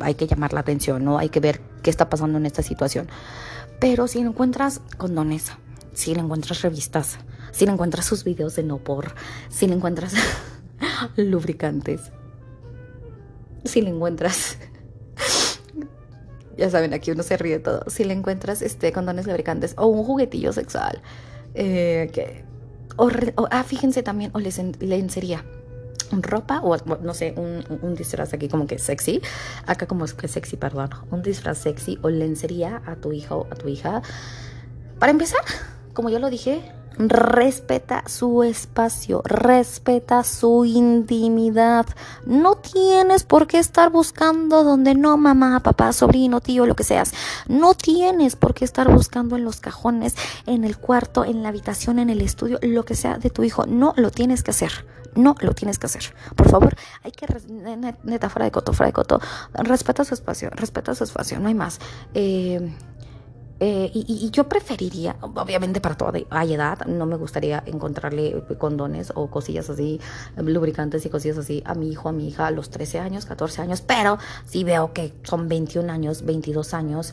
hay 0.00 0.14
que 0.14 0.26
llamar 0.26 0.52
la 0.52 0.60
atención, 0.60 1.04
¿no? 1.04 1.18
Hay 1.18 1.28
que 1.28 1.40
ver 1.40 1.60
qué 1.82 1.90
está 1.90 2.08
pasando 2.08 2.38
en 2.38 2.46
esta 2.46 2.62
situación. 2.62 3.08
Pero 3.80 4.06
si 4.06 4.18
encuentras 4.18 4.80
condones, 4.98 5.52
si 5.94 6.14
le 6.14 6.20
encuentras 6.20 6.62
revistas, 6.62 7.18
si 7.50 7.66
le 7.66 7.72
encuentras 7.72 8.04
sus 8.04 8.24
videos 8.24 8.54
de 8.56 8.62
no 8.62 8.78
por, 8.78 9.14
si 9.48 9.66
le 9.66 9.74
encuentras 9.74 10.12
lubricantes, 11.16 12.12
si 13.64 13.80
le 13.80 13.90
encuentras 13.90 14.58
ya 16.56 16.70
saben, 16.70 16.92
aquí 16.92 17.10
uno 17.10 17.22
se 17.22 17.36
ríe 17.36 17.58
todo. 17.58 17.84
Si 17.88 18.04
le 18.04 18.12
encuentras 18.12 18.62
este 18.62 18.92
condones 18.92 19.26
lubricantes 19.26 19.74
o 19.78 19.86
un 19.86 20.04
juguetillo 20.04 20.52
sexual, 20.52 21.00
eh, 21.54 22.10
que, 22.12 22.44
o, 22.96 23.08
ah, 23.50 23.64
fíjense 23.64 24.02
también, 24.02 24.30
o 24.34 24.40
lencería 24.40 25.44
ropa 26.22 26.60
o 26.62 26.76
no 26.76 27.14
sé, 27.14 27.34
un, 27.36 27.64
un, 27.82 27.94
disfraz 27.94 28.32
aquí 28.34 28.48
como 28.48 28.66
que 28.66 28.78
sexy, 28.78 29.20
acá 29.66 29.86
como 29.86 30.04
que 30.06 30.28
sexy, 30.28 30.56
perdón, 30.56 30.90
un 31.10 31.22
disfraz 31.22 31.58
sexy 31.58 31.98
o 32.02 32.08
lencería 32.08 32.82
a 32.86 32.96
tu 32.96 33.12
hijo 33.12 33.38
o 33.38 33.46
a 33.50 33.54
tu 33.56 33.68
hija. 33.68 34.02
Para 34.98 35.12
empezar, 35.12 35.40
como 35.94 36.10
ya 36.10 36.18
lo 36.18 36.30
dije, 36.30 36.62
respeta 37.08 38.04
su 38.06 38.42
espacio, 38.42 39.22
respeta 39.24 40.22
su 40.24 40.64
intimidad. 40.64 41.86
No 42.26 42.56
tienes 42.56 43.24
por 43.24 43.46
qué 43.46 43.58
estar 43.58 43.90
buscando 43.90 44.64
donde 44.64 44.94
no 44.94 45.16
mamá, 45.16 45.60
papá, 45.60 45.92
sobrino, 45.92 46.40
tío, 46.40 46.66
lo 46.66 46.76
que 46.76 46.84
seas. 46.84 47.12
No 47.48 47.74
tienes 47.74 48.36
por 48.36 48.54
qué 48.54 48.64
estar 48.64 48.92
buscando 48.92 49.36
en 49.36 49.44
los 49.44 49.60
cajones, 49.60 50.14
en 50.46 50.64
el 50.64 50.76
cuarto, 50.76 51.24
en 51.24 51.42
la 51.42 51.48
habitación, 51.48 51.98
en 51.98 52.10
el 52.10 52.20
estudio, 52.20 52.58
lo 52.62 52.84
que 52.84 52.94
sea 52.94 53.18
de 53.18 53.30
tu 53.30 53.42
hijo. 53.44 53.66
No 53.66 53.94
lo 53.96 54.10
tienes 54.10 54.42
que 54.42 54.50
hacer. 54.50 54.84
No 55.16 55.34
lo 55.40 55.54
tienes 55.54 55.78
que 55.78 55.86
hacer. 55.86 56.14
Por 56.36 56.48
favor, 56.48 56.76
hay 57.02 57.10
que, 57.10 57.26
neta, 58.04 58.28
fuera 58.28 58.44
de 58.44 58.52
coto, 58.52 58.72
fuera 58.72 58.88
de 58.88 58.92
coto. 58.92 59.20
Respeta 59.54 60.04
su 60.04 60.14
espacio, 60.14 60.50
respeta 60.50 60.94
su 60.94 61.02
espacio, 61.02 61.40
no 61.40 61.48
hay 61.48 61.54
más. 61.54 61.80
Eh, 62.14 62.72
eh, 63.62 63.90
y, 63.92 64.30
yo 64.30 64.48
preferiría, 64.48 65.16
obviamente 65.20 65.82
para 65.82 65.94
toda 65.94 66.18
hay 66.30 66.54
edad, 66.54 66.86
no 66.86 67.04
me 67.04 67.16
gustaría 67.16 67.62
encontrarle 67.66 68.42
condones 68.56 69.12
o 69.14 69.30
cosillas 69.30 69.68
así, 69.68 70.00
lubricantes 70.36 71.04
y 71.04 71.10
cosillas 71.10 71.36
así 71.36 71.62
a 71.66 71.74
mi 71.74 71.90
hijo, 71.90 72.08
a 72.08 72.12
mi 72.12 72.28
hija 72.28 72.46
a 72.46 72.50
los 72.50 72.70
13 72.70 73.00
años, 73.00 73.26
14 73.26 73.60
años, 73.60 73.82
pero 73.82 74.18
si 74.46 74.64
veo 74.64 74.94
que 74.94 75.12
son 75.24 75.48
21 75.48 75.92
años, 75.92 76.24
22 76.24 76.72
años. 76.72 77.12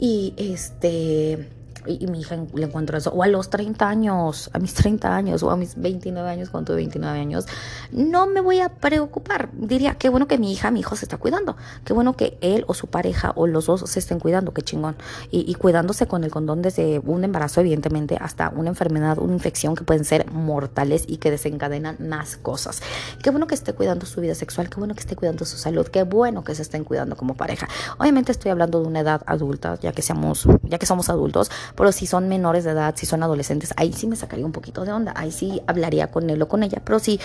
Y 0.00 0.34
este 0.36 1.48
y, 1.86 2.06
mi 2.06 2.20
hija 2.20 2.36
le 2.54 2.64
encuentro 2.64 2.96
eso, 2.98 3.10
o 3.10 3.22
a 3.22 3.26
los 3.26 3.50
30 3.50 3.88
años, 3.88 4.50
a 4.52 4.58
mis 4.58 4.74
30 4.74 5.14
años, 5.14 5.42
o 5.42 5.50
a 5.50 5.56
mis 5.56 5.74
29 5.76 6.28
años, 6.28 6.50
cuando 6.50 6.72
tuve 6.72 6.76
29 6.76 7.18
años, 7.18 7.46
no 7.92 8.26
me 8.26 8.40
voy 8.40 8.60
a 8.60 8.68
preocupar. 8.68 9.50
Diría, 9.52 9.94
qué 9.94 10.08
bueno 10.08 10.26
que 10.26 10.38
mi 10.38 10.52
hija, 10.52 10.70
mi 10.70 10.80
hijo 10.80 10.96
se 10.96 11.04
está 11.04 11.16
cuidando, 11.16 11.56
qué 11.84 11.92
bueno 11.92 12.16
que 12.16 12.38
él 12.40 12.64
o 12.68 12.74
su 12.74 12.86
pareja 12.86 13.32
o 13.36 13.46
los 13.46 13.66
dos 13.66 13.82
se 13.88 13.98
estén 13.98 14.20
cuidando, 14.20 14.52
qué 14.52 14.62
chingón. 14.62 14.96
Y, 15.30 15.54
cuidándose 15.54 16.06
con 16.06 16.24
el 16.24 16.30
condón 16.30 16.62
desde 16.62 16.98
un 17.00 17.24
embarazo, 17.24 17.60
evidentemente, 17.60 18.16
hasta 18.20 18.50
una 18.50 18.68
enfermedad, 18.70 19.18
una 19.18 19.32
infección 19.32 19.74
que 19.74 19.84
pueden 19.84 20.04
ser 20.04 20.30
mortales 20.30 21.04
y 21.06 21.18
que 21.18 21.30
desencadenan 21.30 21.96
más 22.00 22.36
cosas. 22.36 22.82
Qué 23.22 23.30
bueno 23.30 23.46
que 23.46 23.54
esté 23.54 23.72
cuidando 23.72 24.06
su 24.06 24.20
vida 24.20 24.34
sexual, 24.34 24.68
qué 24.68 24.76
bueno 24.76 24.94
que 24.94 25.00
esté 25.00 25.16
cuidando 25.16 25.44
su 25.44 25.56
salud, 25.56 25.86
qué 25.88 26.02
bueno 26.02 26.44
que 26.44 26.54
se 26.54 26.62
estén 26.62 26.84
cuidando 26.84 27.16
como 27.16 27.34
pareja. 27.34 27.68
Obviamente 27.98 28.32
estoy 28.32 28.50
hablando 28.50 28.80
de 28.80 28.86
una 28.86 29.00
edad 29.00 29.22
adulta, 29.26 29.78
ya 29.80 29.92
que 29.92 30.02
seamos, 30.02 30.46
ya 30.62 30.78
que 30.78 30.86
somos 30.86 31.08
adultos, 31.08 31.50
pero 31.74 31.92
si 31.92 32.06
son 32.06 32.28
menores 32.28 32.64
de 32.64 32.70
edad, 32.70 32.94
si 32.96 33.06
son 33.06 33.22
adolescentes, 33.22 33.72
ahí 33.76 33.92
sí 33.92 34.06
me 34.06 34.16
sacaría 34.16 34.46
un 34.46 34.52
poquito 34.52 34.84
de 34.84 34.92
onda, 34.92 35.12
ahí 35.16 35.32
sí 35.32 35.62
hablaría 35.66 36.10
con 36.10 36.30
él 36.30 36.40
o 36.42 36.48
con 36.48 36.62
ella, 36.62 36.80
pero 36.84 36.98
si... 36.98 37.20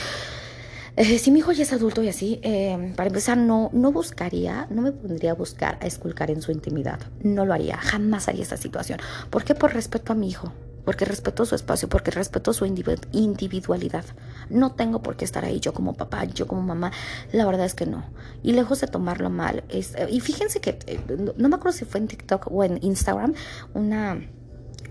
Eh, 0.96 1.18
si 1.18 1.32
mi 1.32 1.40
hijo 1.40 1.54
ya 1.54 1.64
es 1.64 1.72
adulto 1.72 2.04
y 2.04 2.10
así, 2.10 2.42
eh, 2.44 2.94
para 2.98 3.08
empezar, 3.08 3.38
no, 3.38 3.70
no 3.72 3.92
buscaría, 3.94 4.68
no 4.70 4.82
me 4.82 4.92
pondría 4.92 5.32
a 5.32 5.34
buscar 5.34 5.78
a 5.82 5.88
esculcar 5.88 6.30
en 6.30 6.42
su 6.42 6.52
intimidad. 6.52 7.00
No 7.22 7.46
lo 7.46 7.54
haría, 7.54 7.78
jamás 7.78 8.28
haría 8.28 8.44
esta 8.44 8.58
situación. 8.58 9.00
¿Por 9.30 9.46
qué? 9.46 9.56
Por 9.56 9.74
respeto 9.74 10.12
a 10.12 10.16
mi 10.16 10.28
hijo, 10.28 10.52
porque 10.84 11.06
respeto 11.06 11.46
su 11.46 11.56
espacio, 11.56 11.88
porque 11.88 12.12
respeto 12.12 12.52
su 12.52 12.66
individualidad. 12.66 14.04
No 14.50 14.74
tengo 14.74 15.02
por 15.02 15.16
qué 15.16 15.24
estar 15.24 15.46
ahí 15.46 15.60
yo 15.60 15.74
como 15.74 15.94
papá, 15.94 16.26
yo 16.26 16.48
como 16.48 16.64
mamá. 16.64 16.92
La 17.32 17.46
verdad 17.46 17.66
es 17.66 17.76
que 17.76 17.86
no. 17.86 18.04
Y 18.44 18.54
lejos 18.54 18.82
de 18.82 18.88
tomarlo 18.88 19.30
mal, 19.30 19.64
es, 19.70 19.94
y 20.10 20.20
fíjense 20.20 20.60
que, 20.60 20.80
eh, 20.88 21.00
no 21.38 21.48
me 21.48 21.56
acuerdo 21.56 21.78
si 21.78 21.86
fue 21.86 22.02
en 22.02 22.08
TikTok 22.08 22.52
o 22.52 22.64
en 22.64 22.78
Instagram, 22.84 23.36
una 23.74 24.20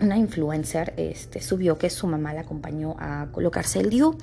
una 0.00 0.16
influencer 0.16 0.94
este, 0.96 1.40
subió 1.40 1.78
que 1.78 1.90
su 1.90 2.06
mamá 2.06 2.32
la 2.34 2.42
acompañó 2.42 2.96
a 2.98 3.28
colocarse 3.32 3.80
el 3.80 3.90
DIU. 3.90 4.16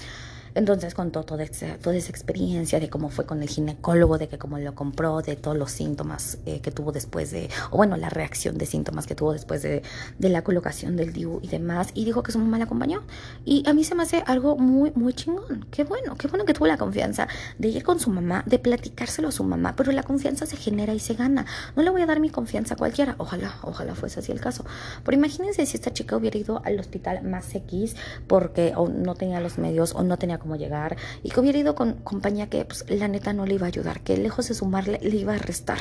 Entonces 0.55 0.93
contó 0.93 1.23
toda 1.23 1.43
esa, 1.43 1.77
toda 1.77 1.97
esa 1.97 2.09
experiencia 2.09 2.79
de 2.79 2.89
cómo 2.89 3.09
fue 3.09 3.25
con 3.25 3.41
el 3.41 3.49
ginecólogo, 3.49 4.17
de 4.17 4.29
que 4.29 4.37
cómo 4.37 4.57
lo 4.57 4.73
compró, 4.73 5.21
de 5.21 5.35
todos 5.35 5.57
los 5.57 5.69
síntomas 5.69 6.37
eh, 6.45 6.61
que 6.61 6.71
tuvo 6.71 6.93
después 6.93 7.29
de, 7.31 7.49
o 7.71 7.77
bueno, 7.77 7.97
la 7.97 8.09
reacción 8.09 8.57
de 8.57 8.65
síntomas 8.65 9.05
que 9.05 9.15
tuvo 9.15 9.33
después 9.33 9.61
de, 9.61 9.83
de, 10.17 10.29
la 10.29 10.43
colocación 10.43 10.95
del 10.95 11.11
DIU 11.11 11.39
y 11.41 11.49
demás. 11.49 11.89
Y 11.93 12.05
dijo 12.05 12.23
que 12.23 12.31
su 12.31 12.39
mamá 12.39 12.57
la 12.57 12.63
acompañó. 12.63 13.03
Y 13.43 13.67
a 13.67 13.73
mí 13.73 13.83
se 13.83 13.95
me 13.95 14.03
hace 14.03 14.23
algo 14.25 14.55
muy, 14.55 14.91
muy 14.95 15.13
chingón. 15.13 15.65
Qué 15.71 15.83
bueno, 15.83 16.15
qué 16.15 16.29
bueno 16.29 16.45
que 16.45 16.53
tuvo 16.53 16.67
la 16.67 16.77
confianza 16.77 17.27
de 17.57 17.67
ir 17.67 17.83
con 17.83 17.99
su 17.99 18.09
mamá, 18.09 18.43
de 18.45 18.57
platicárselo 18.57 19.27
a 19.27 19.31
su 19.33 19.43
mamá. 19.43 19.75
Pero 19.75 19.91
la 19.91 20.03
confianza 20.03 20.45
se 20.45 20.55
genera 20.55 20.93
y 20.93 20.99
se 20.99 21.15
gana. 21.15 21.45
No 21.75 21.83
le 21.83 21.89
voy 21.89 22.01
a 22.01 22.05
dar 22.05 22.21
mi 22.21 22.29
confianza 22.29 22.75
a 22.75 22.77
cualquiera. 22.77 23.15
Ojalá, 23.17 23.57
ojalá 23.63 23.93
fuese 23.93 24.21
así 24.21 24.31
el 24.31 24.39
caso. 24.39 24.63
Pero 25.03 25.17
imagínense 25.17 25.65
si 25.65 25.75
esta 25.75 25.91
chica 25.91 26.15
hubiera 26.15 26.37
ido 26.37 26.61
al 26.63 26.79
hospital 26.79 27.23
más 27.23 27.53
X 27.53 27.97
porque 28.27 28.73
o 28.77 28.87
no 28.87 29.15
tenía 29.15 29.41
los 29.41 29.57
medios 29.57 29.93
o 29.95 30.03
no 30.03 30.17
tenía 30.17 30.39
cómo 30.45 30.55
llegar 30.55 30.95
y 31.23 31.31
que 31.31 31.39
hubiera 31.39 31.58
ido 31.58 31.73
con 31.73 31.93
compañía 31.95 32.49
que 32.49 32.65
pues, 32.65 32.86
la 32.88 33.08
neta 33.08 33.34
no 33.34 33.45
le 33.45 33.55
iba 33.55 33.65
a 33.65 33.69
ayudar, 33.69 34.01
que 34.01 34.15
lejos 34.15 34.47
de 34.47 34.53
sumarle 34.53 34.99
le 35.01 35.15
iba 35.15 35.34
a 35.34 35.38
restar. 35.38 35.79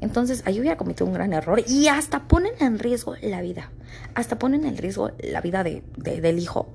Entonces 0.00 0.42
ahí 0.46 0.60
hubiera 0.60 0.76
cometido 0.76 1.06
un 1.06 1.12
gran 1.12 1.32
error 1.32 1.60
y 1.66 1.88
hasta 1.88 2.28
ponen 2.28 2.52
en 2.60 2.78
riesgo 2.78 3.16
la 3.20 3.42
vida, 3.42 3.72
hasta 4.14 4.38
ponen 4.38 4.64
en 4.64 4.76
riesgo 4.76 5.10
la 5.18 5.40
vida 5.40 5.64
de, 5.64 5.82
del 5.96 6.38
hijo 6.38 6.68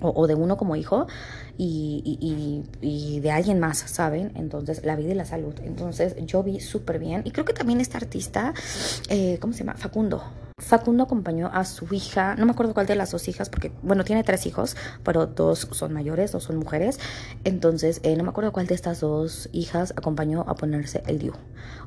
o, 0.00 0.26
de 0.26 0.34
uno 0.34 0.56
como 0.56 0.74
hijo 0.74 1.06
y, 1.56 2.64
y, 2.82 3.20
de 3.20 3.30
alguien 3.30 3.60
más, 3.60 3.78
¿saben? 3.78 4.32
Entonces, 4.34 4.84
la 4.84 4.96
vida 4.96 5.12
y 5.12 5.14
la 5.14 5.24
salud. 5.24 5.54
Entonces, 5.62 6.14
yo 6.26 6.42
vi 6.42 6.60
súper 6.60 6.98
bien. 6.98 7.22
Y 7.24 7.30
creo 7.30 7.46
que 7.46 7.54
también 7.54 7.80
este 7.80 7.96
artista, 7.96 8.52
eh, 9.08 9.38
¿cómo 9.40 9.54
se 9.54 9.60
llama? 9.60 9.74
Facundo. 9.74 10.22
Facundo 10.58 11.04
acompañó 11.04 11.50
a 11.52 11.66
su 11.66 11.86
hija, 11.94 12.34
no 12.34 12.46
me 12.46 12.52
acuerdo 12.52 12.72
cuál 12.72 12.86
de 12.86 12.96
las 12.96 13.10
dos 13.10 13.28
hijas, 13.28 13.50
porque, 13.50 13.72
bueno, 13.82 14.04
tiene 14.04 14.24
tres 14.24 14.46
hijos, 14.46 14.74
pero 15.04 15.26
dos 15.26 15.68
son 15.72 15.92
mayores, 15.92 16.32
dos 16.32 16.44
son 16.44 16.56
mujeres. 16.56 16.98
Entonces, 17.44 18.00
eh, 18.04 18.16
no 18.16 18.24
me 18.24 18.30
acuerdo 18.30 18.52
cuál 18.52 18.66
de 18.66 18.74
estas 18.74 19.00
dos 19.00 19.50
hijas 19.52 19.92
acompañó 19.98 20.46
a 20.48 20.54
ponerse 20.54 21.02
el 21.08 21.18
DIU. 21.18 21.34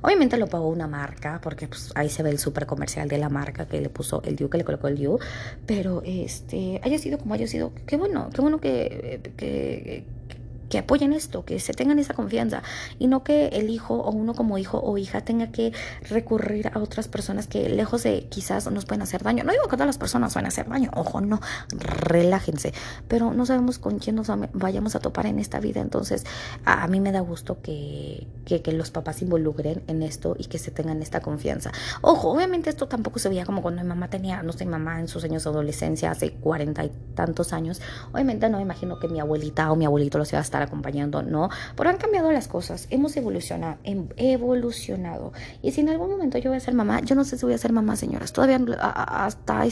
Obviamente 0.01 0.37
lo 0.37 0.45
pagó 0.45 0.69
una 0.69 0.87
marca, 0.87 1.41
porque 1.41 1.67
pues, 1.67 1.91
ahí 1.95 2.09
se 2.09 2.21
ve 2.21 2.29
el 2.29 2.37
súper 2.37 2.67
comercial 2.67 3.07
de 3.09 3.17
la 3.17 3.29
marca 3.29 3.67
que 3.67 3.81
le 3.81 3.89
puso 3.89 4.21
el 4.21 4.35
DIU, 4.35 4.51
que 4.51 4.59
le 4.59 4.65
colocó 4.65 4.87
el 4.87 4.97
DIU. 4.97 5.17
Pero, 5.65 6.03
este, 6.05 6.79
haya 6.83 6.99
sido 6.99 7.17
como 7.17 7.33
haya 7.33 7.47
sido, 7.47 7.73
qué 7.87 7.97
bueno, 7.97 8.29
qué 8.31 8.39
bueno 8.39 8.59
que, 8.59 9.33
que 9.35 10.05
que 10.69 10.77
apoyen 10.77 11.13
esto, 11.13 11.43
que 11.43 11.59
se 11.59 11.73
tengan 11.73 11.99
esa 11.99 12.13
confianza 12.13 12.63
y 12.99 13.07
no 13.07 13.23
que 13.23 13.47
el 13.47 13.69
hijo 13.69 13.95
o 13.95 14.11
uno 14.11 14.33
como 14.33 14.57
hijo 14.57 14.79
o 14.79 14.97
hija 14.97 15.21
tenga 15.21 15.51
que 15.51 15.73
recurrir 16.09 16.71
a 16.73 16.79
otras 16.79 17.07
personas 17.07 17.47
que 17.47 17.69
lejos 17.69 18.03
de 18.03 18.27
quizás 18.29 18.71
nos 18.71 18.85
pueden 18.85 19.01
hacer 19.01 19.23
daño. 19.23 19.43
No 19.43 19.51
digo 19.51 19.65
que 19.65 19.75
todas 19.75 19.87
las 19.87 19.97
personas 19.97 20.33
van 20.35 20.45
a 20.45 20.49
hacer 20.49 20.69
daño, 20.69 20.91
ojo, 20.95 21.21
no, 21.21 21.41
relájense, 21.71 22.73
pero 23.07 23.33
no 23.33 23.45
sabemos 23.45 23.79
con 23.79 23.99
quién 23.99 24.15
nos 24.15 24.27
vayamos 24.53 24.95
a 24.95 24.99
topar 24.99 25.25
en 25.25 25.39
esta 25.39 25.59
vida, 25.59 25.81
entonces 25.81 26.25
a, 26.65 26.87
mí 26.87 26.99
me 26.99 27.11
da 27.11 27.19
gusto 27.21 27.61
que, 27.61 28.27
que, 28.45 28.71
los 28.71 28.91
papás 28.91 29.17
se 29.17 29.25
involucren 29.25 29.83
en 29.87 30.03
esto 30.03 30.35
y 30.37 30.45
que 30.45 30.59
se 30.59 30.71
tengan 30.71 31.01
esta 31.01 31.21
confianza. 31.21 31.71
Ojo, 32.01 32.31
obviamente 32.31 32.69
esto 32.69 32.87
tampoco 32.87 33.19
se 33.19 33.29
veía 33.29 33.45
como 33.45 33.61
cuando 33.61 33.81
mi 33.81 33.87
mamá 33.87 34.09
tenía, 34.09 34.43
no 34.43 34.53
sé, 34.53 34.65
mamá 34.65 34.99
en 34.99 35.07
sus 35.07 35.23
años 35.23 35.43
de 35.43 35.49
adolescencia, 35.49 36.11
hace 36.11 36.31
cuarenta 36.31 36.83
y 36.85 36.91
tantos 37.15 37.53
años, 37.53 37.81
obviamente 38.13 38.47
no 38.49 38.57
me 38.57 38.63
imagino 38.63 38.99
que 38.99 39.07
mi 39.07 39.19
abuelita 39.19 39.71
o 39.71 39.75
mi 39.75 39.85
abuelito 39.85 40.17
los 40.17 40.31
iba 40.31 40.39
a 40.39 40.43
estar 40.59 40.67
acompañando, 40.67 41.21
no, 41.21 41.49
pero 41.75 41.89
han 41.89 41.97
cambiado 41.97 42.31
las 42.31 42.47
cosas, 42.47 42.87
hemos 42.89 43.15
evolucionado, 43.17 43.77
em, 43.83 44.07
evolucionado. 44.17 45.31
Y 45.61 45.71
si 45.71 45.81
en 45.81 45.89
algún 45.89 46.09
momento 46.09 46.37
yo 46.37 46.49
voy 46.49 46.57
a 46.57 46.59
ser 46.59 46.73
mamá, 46.73 47.01
yo 47.01 47.15
no 47.15 47.23
sé 47.23 47.37
si 47.37 47.45
voy 47.45 47.53
a 47.53 47.57
ser 47.57 47.71
mamá, 47.71 47.95
señoras, 47.95 48.33
todavía 48.33 48.59
hasta 48.79 49.65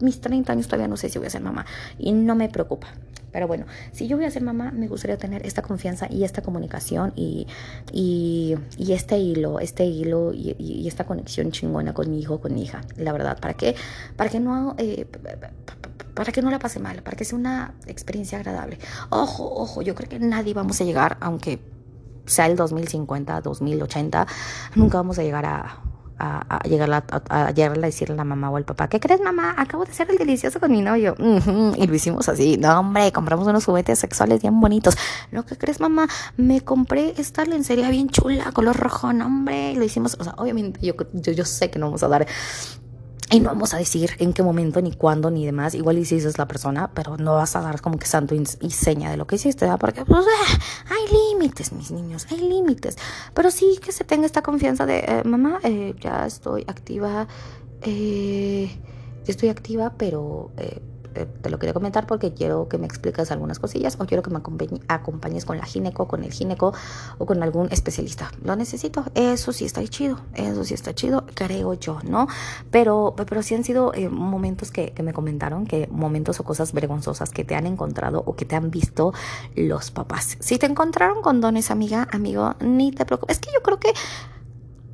mis 0.00 0.20
30 0.20 0.52
años 0.52 0.66
todavía 0.66 0.88
no 0.88 0.98
sé 0.98 1.08
si 1.08 1.18
voy 1.18 1.26
a 1.26 1.30
ser 1.30 1.42
mamá. 1.42 1.64
Y 1.98 2.12
no 2.12 2.34
me 2.34 2.48
preocupa. 2.48 2.88
Pero 3.32 3.48
bueno, 3.48 3.66
si 3.92 4.08
yo 4.08 4.16
voy 4.16 4.24
a 4.24 4.30
ser 4.30 4.42
mamá, 4.42 4.70
me 4.72 4.88
gustaría 4.88 5.18
tener 5.18 5.44
esta 5.44 5.60
confianza 5.60 6.06
y 6.10 6.24
esta 6.24 6.40
comunicación 6.40 7.12
y, 7.16 7.46
y, 7.92 8.56
este 8.88 9.18
hilo, 9.18 9.60
este 9.60 9.84
hilo 9.84 10.32
y, 10.32 10.86
esta 10.88 11.04
conexión 11.04 11.50
chingona 11.50 11.92
con 11.92 12.10
mi 12.10 12.18
hijo, 12.18 12.40
con 12.40 12.54
mi 12.54 12.62
hija, 12.62 12.80
la 12.96 13.12
verdad, 13.12 13.38
para 13.38 13.52
que, 13.52 13.74
para 14.16 14.30
que 14.30 14.40
no, 14.40 14.74
eh, 14.78 15.06
para 16.16 16.32
que 16.32 16.42
no 16.42 16.50
la 16.50 16.58
pase 16.58 16.80
mal, 16.80 17.02
para 17.02 17.16
que 17.16 17.24
sea 17.24 17.38
una 17.38 17.74
experiencia 17.86 18.38
agradable. 18.38 18.78
Ojo, 19.10 19.44
ojo, 19.54 19.82
yo 19.82 19.94
creo 19.94 20.08
que 20.08 20.18
nadie 20.18 20.54
vamos 20.54 20.80
a 20.80 20.84
llegar, 20.84 21.18
aunque 21.20 21.60
sea 22.24 22.46
el 22.46 22.56
2050, 22.56 23.40
2080, 23.42 24.26
nunca 24.74 24.96
vamos 24.96 25.18
a 25.18 25.22
llegar 25.22 25.44
a, 25.44 25.82
a, 26.18 26.60
llegar 26.64 26.90
a, 26.90 27.04
a, 27.28 27.48
a 27.48 27.52
decirle 27.52 28.14
a 28.14 28.16
la 28.16 28.24
mamá 28.24 28.50
o 28.50 28.56
al 28.56 28.64
papá, 28.64 28.88
¿qué 28.88 28.98
crees 28.98 29.20
mamá? 29.20 29.54
Acabo 29.58 29.84
de 29.84 29.92
hacer 29.92 30.10
el 30.10 30.16
delicioso 30.16 30.58
con 30.58 30.72
mi 30.72 30.80
novio. 30.80 31.14
Y 31.76 31.86
lo 31.86 31.94
hicimos 31.94 32.28
así, 32.30 32.56
no 32.56 32.80
hombre, 32.80 33.12
compramos 33.12 33.46
unos 33.46 33.66
juguetes 33.66 33.98
sexuales 33.98 34.40
bien 34.40 34.58
bonitos. 34.58 34.96
¿Lo 35.30 35.44
que 35.44 35.56
crees 35.56 35.80
mamá? 35.80 36.08
Me 36.38 36.62
compré 36.62 37.12
esta 37.18 37.44
lencería 37.44 37.90
bien 37.90 38.08
chula, 38.08 38.52
color 38.52 38.76
rojo, 38.76 39.12
no 39.12 39.26
hombre. 39.26 39.74
Lo 39.74 39.84
hicimos, 39.84 40.16
o 40.18 40.24
sea, 40.24 40.34
obviamente 40.38 40.80
yo, 40.80 40.94
yo, 41.12 41.32
yo 41.32 41.44
sé 41.44 41.70
que 41.70 41.78
no 41.78 41.86
vamos 41.86 42.02
a 42.02 42.08
dar 42.08 42.26
y 43.30 43.40
no 43.40 43.48
vamos 43.48 43.74
a 43.74 43.78
decir 43.78 44.10
en 44.18 44.32
qué 44.32 44.42
momento, 44.42 44.80
ni 44.80 44.92
cuándo, 44.92 45.30
ni 45.30 45.44
demás. 45.44 45.74
Igual 45.74 45.98
hiciste 45.98 46.30
la 46.38 46.46
persona, 46.46 46.90
pero 46.94 47.16
no 47.16 47.34
vas 47.34 47.56
a 47.56 47.60
dar 47.60 47.80
como 47.80 47.98
que 47.98 48.06
santo 48.06 48.34
y, 48.34 48.70
seña 48.70 49.10
de 49.10 49.16
lo 49.16 49.26
que 49.26 49.36
hiciste. 49.36 49.68
Porque 49.80 50.04
pues, 50.04 50.24
ah, 50.24 50.58
hay 50.90 51.32
límites, 51.32 51.72
mis 51.72 51.90
niños, 51.90 52.26
hay 52.30 52.38
límites. 52.38 52.96
Pero 53.34 53.50
sí 53.50 53.78
que 53.82 53.90
se 53.90 54.04
tenga 54.04 54.26
esta 54.26 54.42
confianza 54.42 54.86
de, 54.86 54.98
eh, 55.00 55.22
mamá, 55.24 55.58
eh, 55.64 55.94
ya 56.00 56.24
estoy 56.26 56.64
activa, 56.68 57.26
eh, 57.82 58.70
ya 59.24 59.30
estoy 59.30 59.48
activa, 59.48 59.94
pero 59.96 60.52
te 61.24 61.48
lo 61.48 61.58
quería 61.58 61.72
comentar 61.72 62.06
porque 62.06 62.34
quiero 62.34 62.68
que 62.68 62.76
me 62.76 62.86
expliques 62.86 63.30
algunas 63.30 63.58
cosillas 63.58 63.96
o 63.98 64.04
quiero 64.04 64.22
que 64.22 64.30
me 64.30 64.38
acompañes 64.88 65.44
con 65.46 65.56
la 65.56 65.64
gineco, 65.64 66.06
con 66.06 66.22
el 66.22 66.32
gineco 66.32 66.74
o 67.16 67.24
con 67.24 67.42
algún 67.42 67.68
especialista. 67.70 68.30
Lo 68.44 68.56
necesito. 68.56 69.04
Eso 69.14 69.52
sí 69.52 69.64
está 69.64 69.82
chido. 69.86 70.20
Eso 70.34 70.64
sí 70.64 70.74
está 70.74 70.94
chido, 70.94 71.24
creo 71.34 71.72
yo, 71.74 72.00
¿no? 72.06 72.28
Pero, 72.70 73.14
pero 73.16 73.42
sí 73.42 73.54
han 73.54 73.64
sido 73.64 73.94
eh, 73.94 74.08
momentos 74.10 74.70
que, 74.70 74.92
que, 74.92 75.02
me 75.02 75.14
comentaron, 75.14 75.66
que 75.66 75.88
momentos 75.90 76.38
o 76.40 76.44
cosas 76.44 76.72
vergonzosas 76.72 77.30
que 77.30 77.44
te 77.44 77.54
han 77.54 77.66
encontrado 77.66 78.22
o 78.26 78.36
que 78.36 78.44
te 78.44 78.56
han 78.56 78.70
visto 78.70 79.14
los 79.54 79.90
papás. 79.90 80.36
Si 80.40 80.58
te 80.58 80.66
encontraron 80.66 81.22
condones, 81.22 81.70
amiga, 81.70 82.08
amigo, 82.12 82.54
ni 82.60 82.92
te 82.92 83.06
preocupes. 83.06 83.36
Es 83.36 83.40
que 83.40 83.50
yo 83.54 83.62
creo 83.62 83.78
que 83.78 83.92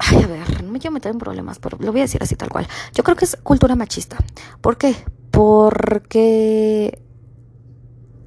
Ay, 0.05 0.23
a 0.23 0.27
ver, 0.27 0.65
no 0.65 0.73
me 0.73 0.81
quiero 0.81 0.93
meter 0.93 1.13
en 1.13 1.19
problemas, 1.19 1.59
pero 1.61 1.79
lo 1.81 1.93
voy 1.93 2.01
a 2.01 2.05
decir 2.05 2.23
así 2.23 2.35
tal 2.35 2.49
cual. 2.49 2.67
Yo 2.93 3.05
creo 3.05 3.17
que 3.17 3.25
es 3.25 3.37
cultura 3.37 3.77
machista. 3.77 4.19
¿Por 4.61 4.77
qué? 4.77 4.97
Porque 5.33 7.03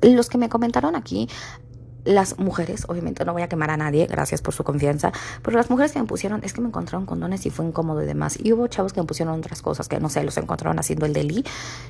los 0.02 0.30
que 0.30 0.38
me 0.38 0.50
comentaron 0.50 0.96
aquí, 0.96 1.30
las 2.06 2.38
mujeres, 2.38 2.86
obviamente 2.88 3.26
no 3.26 3.34
voy 3.34 3.42
a 3.42 3.50
quemar 3.50 3.72
a 3.72 3.78
nadie, 3.78 4.06
gracias 4.06 4.42
por 4.42 4.54
su 4.54 4.64
confianza, 4.64 5.12
pero 5.42 5.58
las 5.58 5.70
mujeres 5.70 5.92
que 5.92 6.00
me 6.00 6.06
pusieron 6.06 6.42
es 6.44 6.54
que 6.54 6.62
me 6.62 6.68
encontraron 6.68 7.06
condones 7.06 7.46
y 7.46 7.50
fue 7.50 7.66
incómodo 7.66 8.04
y 8.04 8.06
demás. 8.06 8.38
Y 8.42 8.54
hubo 8.54 8.68
chavos 8.68 8.94
que 8.94 9.02
me 9.02 9.08
pusieron 9.08 9.38
otras 9.40 9.62
cosas 9.62 9.88
que 9.88 10.00
no 10.00 10.10
sé, 10.10 10.24
los 10.24 10.38
encontraron 10.38 10.80
haciendo 10.80 11.06
el 11.06 11.14
deli. 11.14 11.44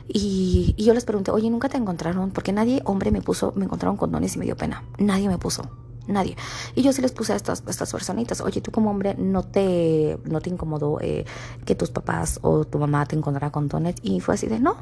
Y, 0.07 0.73
yo 0.77 0.93
les 0.93 1.05
pregunté, 1.05 1.31
oye, 1.31 1.49
¿nunca 1.49 1.69
te 1.69 1.77
encontraron? 1.77 2.31
Porque 2.31 2.53
nadie, 2.53 2.81
hombre, 2.85 3.11
me 3.11 3.21
puso, 3.21 3.53
me 3.55 3.65
encontraron 3.65 3.97
condones 3.97 4.35
y 4.35 4.39
me 4.39 4.45
dio 4.45 4.55
pena. 4.55 4.83
Nadie 4.97 5.27
me 5.27 5.37
puso 5.37 5.69
nadie. 6.07 6.37
Y 6.75 6.83
yo 6.83 6.93
sí 6.93 7.01
les 7.01 7.11
puse 7.11 7.33
a 7.33 7.35
estas, 7.35 7.63
estas 7.67 7.91
personitas, 7.91 8.39
oye, 8.39 8.61
tú 8.61 8.71
como 8.71 8.91
hombre 8.91 9.15
no 9.17 9.41
te, 9.41 10.19
no 10.25 10.39
te 10.39 10.51
incomodó 10.51 10.99
eh, 11.01 11.25
que 11.65 11.73
tus 11.73 11.89
papás 11.89 12.39
o 12.43 12.63
tu 12.63 12.77
mamá 12.77 13.05
te 13.07 13.15
encontrara 13.15 13.51
condones. 13.51 13.95
Y 14.01 14.19
fue 14.19 14.35
así 14.35 14.47
de, 14.47 14.59
no, 14.59 14.77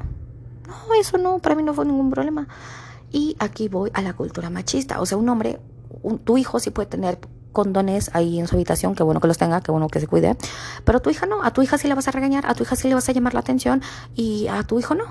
no, 0.66 0.94
eso 0.98 1.18
no, 1.18 1.38
para 1.38 1.54
mí 1.54 1.62
no 1.62 1.74
fue 1.74 1.84
ningún 1.84 2.10
problema. 2.10 2.48
Y 3.10 3.36
aquí 3.38 3.68
voy 3.68 3.90
a 3.94 4.02
la 4.02 4.14
cultura 4.14 4.50
machista. 4.50 5.00
O 5.00 5.06
sea, 5.06 5.18
un 5.18 5.28
hombre, 5.28 5.60
tu 6.24 6.36
hijo 6.36 6.58
sí 6.58 6.70
puede 6.70 6.88
tener 6.88 7.18
condones 7.52 8.10
ahí 8.12 8.38
en 8.38 8.46
su 8.46 8.56
habitación, 8.56 8.94
qué 8.94 9.02
bueno 9.02 9.20
que 9.20 9.28
los 9.28 9.38
tenga, 9.38 9.60
qué 9.60 9.70
bueno 9.70 9.88
que 9.88 10.00
se 10.00 10.06
cuide. 10.06 10.36
Pero 10.84 11.00
tu 11.00 11.10
hija 11.10 11.24
no, 11.24 11.42
a 11.42 11.52
tu 11.52 11.62
hija 11.62 11.78
sí 11.78 11.88
le 11.88 11.94
vas 11.94 12.08
a 12.08 12.10
regañar, 12.10 12.44
a 12.46 12.54
tu 12.54 12.64
hija 12.64 12.76
sí 12.76 12.88
le 12.88 12.94
vas 12.94 13.08
a 13.08 13.12
llamar 13.12 13.32
la 13.32 13.40
atención 13.40 13.80
y 14.14 14.48
a 14.48 14.62
tu 14.64 14.78
hijo 14.78 14.94
no. 14.94 15.04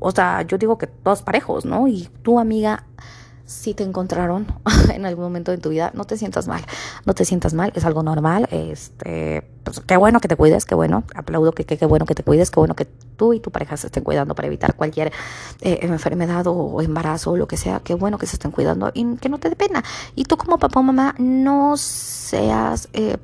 O 0.00 0.10
sea, 0.10 0.42
yo 0.42 0.58
digo 0.58 0.78
que 0.78 0.86
todos 0.86 1.22
parejos, 1.22 1.64
¿no? 1.64 1.86
Y 1.86 2.08
tu 2.22 2.40
amiga 2.40 2.86
si 3.48 3.72
te 3.72 3.82
encontraron 3.82 4.46
en 4.94 5.06
algún 5.06 5.24
momento 5.24 5.50
de 5.50 5.58
tu 5.58 5.70
vida, 5.70 5.90
no 5.94 6.04
te 6.04 6.18
sientas 6.18 6.46
mal, 6.46 6.62
no 7.06 7.14
te 7.14 7.24
sientas 7.24 7.54
mal, 7.54 7.72
es 7.74 7.84
algo 7.86 8.02
normal, 8.02 8.46
este, 8.50 9.42
pues, 9.64 9.80
qué 9.80 9.96
bueno 9.96 10.20
que 10.20 10.28
te 10.28 10.36
cuides, 10.36 10.66
qué 10.66 10.74
bueno, 10.74 11.04
aplaudo 11.14 11.52
que 11.52 11.64
qué 11.64 11.86
bueno 11.86 12.04
que 12.04 12.14
te 12.14 12.22
cuides, 12.22 12.50
qué 12.50 12.60
bueno 12.60 12.76
que 12.76 12.84
tú 12.84 13.32
y 13.32 13.40
tu 13.40 13.50
pareja 13.50 13.78
se 13.78 13.86
estén 13.86 14.04
cuidando 14.04 14.34
para 14.34 14.48
evitar 14.48 14.76
cualquier 14.76 15.12
eh, 15.62 15.78
enfermedad 15.80 16.46
o 16.46 16.82
embarazo 16.82 17.32
o 17.32 17.36
lo 17.38 17.48
que 17.48 17.56
sea, 17.56 17.80
qué 17.80 17.94
bueno 17.94 18.18
que 18.18 18.26
se 18.26 18.36
estén 18.36 18.50
cuidando 18.50 18.90
y 18.92 19.16
que 19.16 19.30
no 19.30 19.38
te 19.38 19.48
dé 19.48 19.56
pena. 19.56 19.82
Y 20.14 20.24
tú 20.24 20.36
como 20.36 20.58
papá 20.58 20.80
o 20.80 20.82
mamá 20.82 21.14
no 21.18 21.76
seas... 21.78 22.90
Eh, 22.92 23.16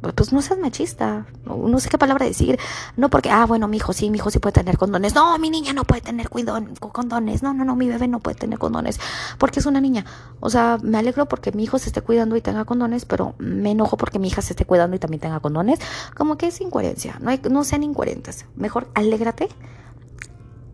pues 0.00 0.32
no 0.32 0.42
seas 0.42 0.58
machista, 0.58 1.26
no, 1.44 1.80
sé 1.80 1.88
qué 1.88 1.98
palabra 1.98 2.26
decir, 2.26 2.58
no 2.96 3.08
porque, 3.08 3.30
ah, 3.30 3.46
bueno, 3.46 3.68
mi 3.68 3.78
hijo 3.78 3.92
sí, 3.92 4.10
mi 4.10 4.18
hijo 4.18 4.30
sí 4.30 4.38
puede 4.38 4.52
tener 4.52 4.78
condones, 4.78 5.14
no, 5.14 5.36
mi 5.38 5.50
niña 5.50 5.72
no 5.72 5.84
puede 5.84 6.00
tener 6.00 6.28
condones, 6.28 7.42
no, 7.42 7.54
no, 7.54 7.64
no, 7.64 7.76
mi 7.76 7.88
bebé 7.88 8.08
no 8.08 8.20
puede 8.20 8.36
tener 8.36 8.58
condones, 8.58 9.00
porque 9.38 9.60
es 9.60 9.66
una 9.66 9.80
niña, 9.80 10.04
o 10.40 10.50
sea, 10.50 10.78
me 10.82 10.98
alegro 10.98 11.26
porque 11.26 11.52
mi 11.52 11.64
hijo 11.64 11.78
se 11.78 11.88
esté 11.88 12.00
cuidando 12.00 12.36
y 12.36 12.40
tenga 12.40 12.64
condones, 12.64 13.04
pero 13.04 13.34
me 13.38 13.72
enojo 13.72 13.96
porque 13.96 14.18
mi 14.18 14.28
hija 14.28 14.42
se 14.42 14.52
esté 14.52 14.64
cuidando 14.64 14.96
y 14.96 14.98
también 14.98 15.20
tenga 15.20 15.40
condones, 15.40 15.80
como 16.16 16.38
que 16.38 16.48
es 16.48 16.60
incoherencia, 16.60 17.18
no, 17.20 17.30
hay, 17.30 17.40
no 17.50 17.64
sean 17.64 17.82
incoherentes, 17.82 18.46
mejor 18.56 18.88
alégrate 18.94 19.48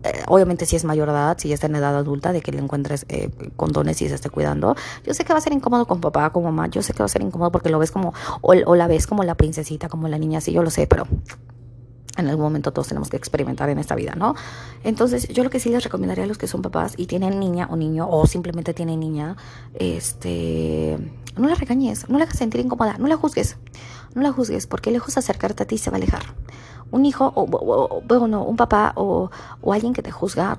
eh, 0.04 0.22
obviamente 0.26 0.66
si 0.66 0.76
es 0.76 0.84
mayor 0.84 1.08
de 1.08 1.14
edad, 1.14 1.38
si 1.38 1.48
ya 1.48 1.54
está 1.54 1.66
en 1.66 1.76
edad 1.76 1.96
adulta, 1.96 2.32
de 2.32 2.42
que 2.42 2.52
le 2.52 2.58
encuentres 2.58 3.06
eh, 3.08 3.30
condones 3.56 4.02
y 4.02 4.08
se 4.08 4.14
esté 4.14 4.28
cuidando. 4.28 4.76
Yo 5.04 5.14
sé 5.14 5.24
que 5.24 5.32
va 5.32 5.38
a 5.38 5.42
ser 5.42 5.54
incómodo 5.54 5.86
con 5.86 6.00
papá, 6.00 6.30
con 6.30 6.44
mamá, 6.44 6.66
yo 6.68 6.82
sé 6.82 6.92
que 6.92 6.98
va 6.98 7.06
a 7.06 7.08
ser 7.08 7.22
incómodo 7.22 7.50
porque 7.50 7.70
lo 7.70 7.78
ves 7.78 7.90
como, 7.90 8.12
o, 8.42 8.74
la 8.74 8.86
ves 8.86 9.06
como 9.06 9.24
la 9.24 9.34
princesita, 9.34 9.88
como 9.88 10.08
la 10.08 10.18
niña, 10.18 10.42
sí, 10.42 10.52
yo 10.52 10.62
lo 10.62 10.70
sé, 10.70 10.86
pero 10.86 11.06
en 12.18 12.28
algún 12.28 12.44
momento 12.44 12.72
todos 12.72 12.88
tenemos 12.88 13.08
que 13.08 13.16
experimentar 13.16 13.70
en 13.70 13.78
esta 13.78 13.94
vida, 13.94 14.14
¿no? 14.14 14.34
Entonces, 14.84 15.26
yo 15.28 15.42
lo 15.42 15.50
que 15.50 15.58
sí 15.58 15.70
les 15.70 15.82
recomendaría 15.82 16.24
a 16.24 16.26
los 16.26 16.38
que 16.38 16.46
son 16.46 16.60
papás 16.60 16.94
y 16.98 17.06
tienen 17.06 17.40
niña 17.40 17.66
o 17.70 17.76
niño, 17.76 18.06
o 18.08 18.26
simplemente 18.26 18.74
tienen 18.74 19.00
niña, 19.00 19.36
este, 19.72 20.98
no 21.36 21.48
la 21.48 21.54
regañes, 21.54 22.08
no 22.10 22.18
la 22.18 22.24
hagas 22.24 22.36
sentir 22.36 22.60
incómoda, 22.60 22.98
no 22.98 23.08
la 23.08 23.16
juzgues, 23.16 23.56
no 24.14 24.20
la 24.20 24.32
juzgues, 24.32 24.66
porque 24.66 24.90
lejos 24.90 25.14
de 25.14 25.20
acercarte 25.20 25.62
a 25.62 25.66
ti 25.66 25.78
se 25.78 25.90
va 25.90 25.96
a 25.96 25.98
alejar 25.98 26.34
un 26.90 27.04
hijo 27.04 27.32
o, 27.34 28.02
bueno, 28.06 28.44
un 28.44 28.56
papá 28.56 28.92
o, 28.96 29.30
o, 29.60 29.72
alguien 29.72 29.92
que 29.92 30.02
te 30.02 30.10
juzga, 30.10 30.58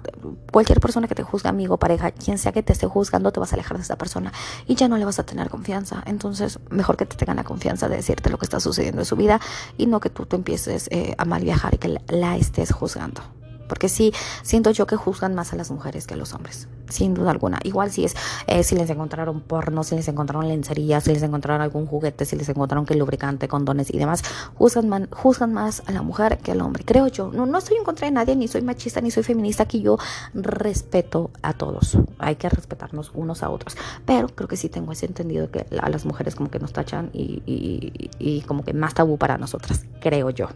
cualquier 0.52 0.80
persona 0.80 1.08
que 1.08 1.16
te 1.16 1.24
juzga, 1.24 1.50
amigo, 1.50 1.78
pareja, 1.78 2.12
quien 2.12 2.38
sea 2.38 2.52
que 2.52 2.64
te 2.64 2.74
esté 2.74 2.88
juzgando, 2.88 3.32
te 3.32 3.40
vas 3.40 3.54
a 3.54 3.56
alejar 3.56 3.78
de 3.78 3.84
esa 3.84 3.98
persona 3.98 4.34
y 4.68 4.76
ya 4.76 4.88
no 4.88 4.98
le 4.98 5.06
vas 5.06 5.20
a 5.20 5.24
tener 5.24 5.50
confianza. 5.50 6.04
Entonces, 6.06 6.60
mejor 6.70 6.98
que 6.98 7.06
te 7.06 7.16
tengan 7.16 7.38
la 7.38 7.44
confianza 7.44 7.88
de 7.88 7.98
decirte 7.98 8.30
lo 8.30 8.38
que 8.38 8.46
está 8.46 8.60
sucediendo 8.60 9.02
en 9.02 9.06
su 9.06 9.16
vida 9.16 9.40
y 9.78 9.88
no 9.88 10.00
que 10.00 10.10
tú 10.10 10.26
te 10.26 10.36
empieces 10.36 10.88
eh, 10.92 11.16
a 11.18 11.26
mal 11.26 11.44
viajar 11.44 11.76
y 11.76 11.78
que 11.78 12.00
la 12.08 12.38
estés 12.38 12.72
juzgando. 12.72 13.22
Porque 13.68 13.90
sí, 13.90 14.14
siento 14.44 14.72
yo 14.72 14.88
que 14.88 14.96
juzgan 14.96 15.36
más 15.36 15.54
a 15.54 15.56
las 15.56 15.72
mujeres 15.72 16.08
que 16.08 16.14
a 16.14 16.18
los 16.18 16.34
hombres, 16.34 16.68
sin 16.90 17.14
duda 17.14 17.32
alguna. 17.32 17.60
Igual 17.64 17.92
si 17.92 18.06
es, 18.06 18.16
eh, 18.48 18.64
si 18.64 18.76
les 18.76 18.90
encontraron 18.90 19.42
porno, 19.42 19.84
si 19.84 19.96
les 19.96 20.08
encontraron 20.08 20.48
lencería, 20.48 21.02
si 21.02 21.14
les 21.14 21.24
encontraron 21.24 21.62
algún 21.62 21.86
juguete, 21.86 22.26
si 22.26 22.36
les 22.36 22.50
encontraron 22.50 22.86
que 22.86 22.96
lubricante, 22.96 23.48
condones 23.48 23.94
y 23.94 23.98
demás, 23.98 24.24
juzgan, 24.56 25.08
juzgan 25.12 25.54
más 25.54 25.84
a 25.88 25.92
la 25.92 26.02
mujer 26.02 26.38
que 26.40 26.52
al 26.52 26.62
hombre, 26.62 26.84
creo 26.86 27.08
yo. 27.08 27.32
No, 27.32 27.46
no 27.46 27.58
estoy 27.58 27.78
en 27.78 27.84
contra 27.84 28.06
de 28.06 28.12
nadie, 28.12 28.36
ni 28.36 28.48
soy 28.48 28.62
machista, 28.62 29.02
ni 29.02 29.12
soy 29.12 29.24
feminista, 29.24 29.64
aquí 29.64 29.82
yo 29.82 29.98
respeto 30.34 31.32
a 31.42 31.54
todos. 31.54 31.98
Hay 32.20 32.36
que 32.36 32.50
respetarnos 32.50 33.12
unos 33.14 33.44
a 33.44 33.50
otros. 33.50 33.78
Pero 34.06 34.30
creo 34.30 34.48
que 34.48 34.58
sí 34.58 34.70
tengo 34.70 34.92
ese 34.92 35.06
entendido 35.06 35.50
que 35.50 35.66
a 35.80 35.90
las 35.90 36.06
mujeres 36.06 36.36
como 36.36 36.50
que 36.50 36.60
nos 36.60 36.74
tachan 36.74 37.10
y, 37.14 37.42
y 37.46 38.42
como 38.42 38.64
que 38.64 38.74
más 38.74 38.94
tabú 38.94 39.18
para 39.18 39.38
nosotras, 39.38 39.86
creo 40.00 40.30
yo. 40.30 40.50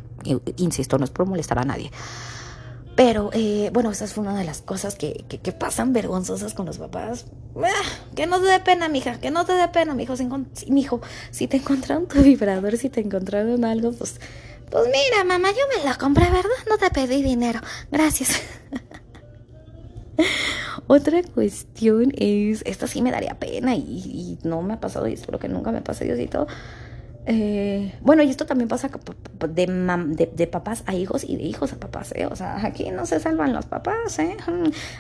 insisto, 0.58 0.98
no 0.98 1.06
es 1.06 1.12
por 1.12 1.26
molestar 1.26 1.60
a 1.60 1.66
nadie. 1.66 1.92
Pero 3.00 3.30
eh, 3.32 3.70
bueno, 3.72 3.92
esa 3.92 4.04
es 4.04 4.18
una 4.18 4.38
de 4.38 4.44
las 4.44 4.62
cosas 4.62 4.96
que, 4.96 5.24
que, 5.30 5.52
pasan 5.54 5.94
vergonzosas 5.94 6.54
con 6.54 6.66
los 6.66 6.80
papás. 6.80 7.28
Ah, 7.56 7.70
que 8.14 8.28
no 8.28 8.42
te 8.42 8.48
dé 8.48 8.60
pena, 8.60 8.90
mija, 8.90 9.22
que 9.22 9.32
no 9.32 9.46
te 9.46 9.54
dé 9.54 9.70
pena, 9.70 9.94
mijo. 9.94 10.18
Si, 10.18 10.28
mijo, 10.70 11.00
si 11.32 11.48
te 11.48 11.56
encontraron 11.56 12.10
tu 12.10 12.22
vibrador, 12.22 12.76
si 12.76 12.90
te 12.90 13.00
encontraron 13.00 13.64
algo, 13.64 13.94
pues, 13.94 14.20
pues 14.70 14.84
mira, 14.88 15.24
mamá, 15.24 15.48
yo 15.52 15.78
me 15.78 15.86
la 15.86 15.96
compré, 15.96 16.26
¿verdad? 16.26 16.50
No 16.70 16.78
te 16.78 16.90
pedí 16.90 17.24
dinero. 17.24 17.62
Gracias. 17.90 18.42
Otra 20.88 21.24
cuestión 21.24 22.12
es, 22.18 22.64
esta 22.66 22.86
sí 22.86 23.02
me 23.02 23.12
daría 23.12 23.40
pena 23.40 23.78
y, 23.78 23.80
y, 23.80 24.40
no 24.44 24.62
me 24.62 24.74
ha 24.74 24.82
pasado 24.82 25.08
y 25.08 25.14
espero 25.14 25.40
que 25.40 25.48
nunca 25.48 25.72
me 25.72 25.82
pase 25.82 26.04
Diosito. 26.04 26.48
Eh, 27.32 27.94
bueno, 28.02 28.24
y 28.24 28.30
esto 28.32 28.48
también 28.48 28.68
pasa 28.68 28.90
de, 28.90 30.32
de, 30.36 30.48
papás 30.48 30.82
a 30.88 30.96
hijos 30.96 31.24
y 31.24 31.38
de 31.38 31.44
hijos 31.44 31.72
a 31.74 31.76
papás, 31.80 32.12
¿eh? 32.16 32.26
O 32.26 32.36
sea, 32.36 32.66
aquí 32.66 32.90
no 32.90 33.06
se 33.06 33.20
salvan 33.20 33.54
los 33.54 33.68
papás, 33.68 34.18
¿eh? 34.18 34.36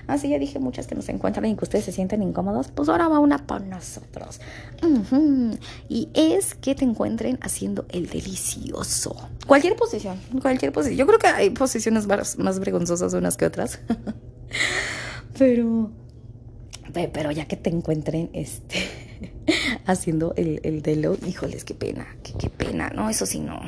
Así 0.06 0.30
ya 0.30 0.38
dije 0.38 0.60
muchas 0.60 0.86
que 0.86 0.94
nos 0.94 1.10
encuentran 1.10 1.46
y 1.48 1.56
que 1.56 1.65
ustedes 1.65 1.86
se 1.86 1.92
sienten 1.92 2.22
incómodos, 2.22 2.68
pues 2.68 2.88
ahora 2.88 3.08
va 3.08 3.18
una 3.18 3.48
por 3.48 3.62
nosotros. 3.62 4.42
Y 5.88 6.10
es 6.13 6.54
que 6.54 6.76
te 6.76 6.86
encuentren 6.86 7.39
haciendo 7.42 7.88
el 7.89 8.08
delicioso. 8.08 9.15
Cualquier 9.48 9.76
posición, 9.76 10.20
cualquier 10.39 10.72
posición. 10.72 11.00
Yo 11.00 11.08
creo 11.08 11.18
que 11.18 11.28
hay 11.30 11.50
posiciones 11.50 12.06
más, 12.06 12.38
más 12.38 12.60
vergonzosas 12.60 13.12
unas 13.15 13.38
que 13.38 13.48
otras. 13.48 13.80
pero, 15.39 15.89
pero 16.94 17.32
ya 17.32 17.48
que 17.48 17.58
te 17.58 17.72
encuentren, 17.72 18.30
este 18.34 18.98
haciendo 19.86 20.34
el, 20.38 20.60
el 20.63 20.82
delo. 20.82 21.17
Híjoles, 21.25 21.63
qué 21.63 21.73
pena, 21.73 22.08
qué, 22.23 22.34
qué 22.39 22.49
pena. 22.49 22.89
No, 22.89 23.10
eso 23.10 23.25
sí 23.25 23.39
no. 23.39 23.60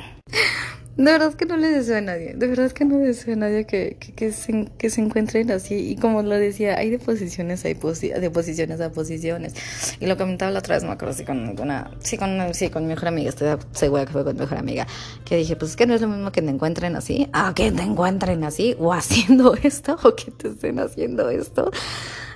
De 0.96 1.04
verdad 1.04 1.32
que 1.32 1.46
no 1.46 1.56
le 1.56 1.68
deseo 1.68 1.96
a 1.96 2.00
nadie, 2.02 2.34
de 2.34 2.46
verdad 2.46 2.70
que 2.70 2.84
no 2.84 2.98
deseo 2.98 3.32
a 3.32 3.36
nadie 3.36 3.64
que, 3.64 3.96
que, 4.14 4.30
se, 4.30 4.68
que 4.76 4.90
se 4.90 5.00
encuentren 5.00 5.50
así. 5.50 5.74
Y 5.74 5.96
como 5.96 6.22
lo 6.22 6.34
decía, 6.34 6.76
hay 6.76 6.90
de 6.90 6.98
posiciones, 6.98 7.64
hay 7.64 7.74
de 7.74 8.30
posiciones 8.30 8.80
a 8.80 8.92
posiciones. 8.92 9.54
Y 10.00 10.06
lo 10.06 10.18
comentaba 10.18 10.50
la 10.50 10.58
otra 10.58 10.74
vez, 10.74 10.84
me 10.84 10.90
acuerdo 10.90 11.14
si 11.14 11.24
con 11.24 11.58
una, 11.58 11.90
sí, 12.00 12.18
con, 12.18 12.52
sí, 12.52 12.68
con 12.68 12.82
mi 12.82 12.90
mejor 12.90 13.08
amiga, 13.08 13.30
estoy 13.30 13.56
segura 13.72 14.04
que 14.04 14.12
fue 14.12 14.22
con 14.22 14.34
mi 14.34 14.40
mejor 14.40 14.58
amiga, 14.58 14.86
que 15.24 15.36
dije, 15.36 15.56
pues 15.56 15.70
es 15.70 15.76
que 15.78 15.86
no 15.86 15.94
es 15.94 16.02
lo 16.02 16.08
mismo 16.08 16.30
que 16.30 16.42
te 16.42 16.50
encuentren 16.50 16.94
así, 16.94 17.26
a 17.32 17.54
que 17.54 17.72
te 17.72 17.82
encuentren 17.82 18.44
así, 18.44 18.76
o 18.78 18.92
haciendo 18.92 19.54
esto, 19.62 19.96
o 20.02 20.14
que 20.14 20.30
te 20.30 20.48
estén 20.48 20.78
haciendo 20.78 21.30
esto. 21.30 21.70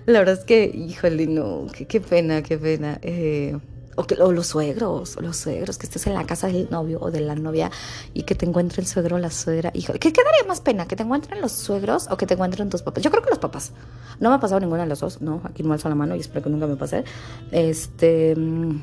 La 0.06 0.20
verdad 0.20 0.38
es 0.38 0.44
que, 0.44 0.64
híjole, 0.64 1.26
no, 1.26 1.66
qué, 1.76 1.86
qué 1.86 2.00
pena, 2.00 2.42
qué 2.42 2.56
pena. 2.56 2.98
Eh, 3.02 3.58
o, 3.96 4.32
los 4.32 4.46
suegros, 4.46 5.16
los 5.20 5.36
suegros, 5.36 5.78
que 5.78 5.86
estés 5.86 6.06
en 6.06 6.14
la 6.14 6.24
casa 6.24 6.46
del 6.46 6.68
novio 6.70 6.98
o 7.00 7.10
de 7.10 7.20
la 7.20 7.34
novia 7.34 7.70
y 8.14 8.22
que 8.22 8.34
te 8.34 8.46
encuentre 8.46 8.80
el 8.82 8.86
suegro 8.86 9.16
o 9.16 9.18
la 9.18 9.30
suegra. 9.30 9.70
Híjole, 9.74 9.98
¿qué, 9.98 10.10
daría 10.10 10.46
más 10.46 10.60
pena? 10.60 10.86
¿Que 10.86 10.96
te 10.96 11.02
encuentren 11.02 11.40
los 11.40 11.52
suegros 11.52 12.08
o 12.10 12.16
que 12.16 12.26
te 12.26 12.34
encuentren 12.34 12.70
tus 12.70 12.82
papás? 12.82 13.02
Yo 13.02 13.10
creo 13.10 13.22
que 13.22 13.30
los 13.30 13.38
papás. 13.38 13.72
No 14.20 14.30
me 14.30 14.36
ha 14.36 14.40
pasado 14.40 14.60
ninguna 14.60 14.82
de 14.82 14.88
las 14.88 15.00
dos, 15.00 15.20
no, 15.20 15.40
aquí 15.44 15.62
no 15.62 15.72
alzo 15.72 15.88
la 15.88 15.94
mano 15.94 16.14
y 16.14 16.20
espero 16.20 16.42
que 16.42 16.50
nunca 16.50 16.66
me 16.66 16.76
pase. 16.76 17.04
Este 17.50 18.34
mm, 18.36 18.80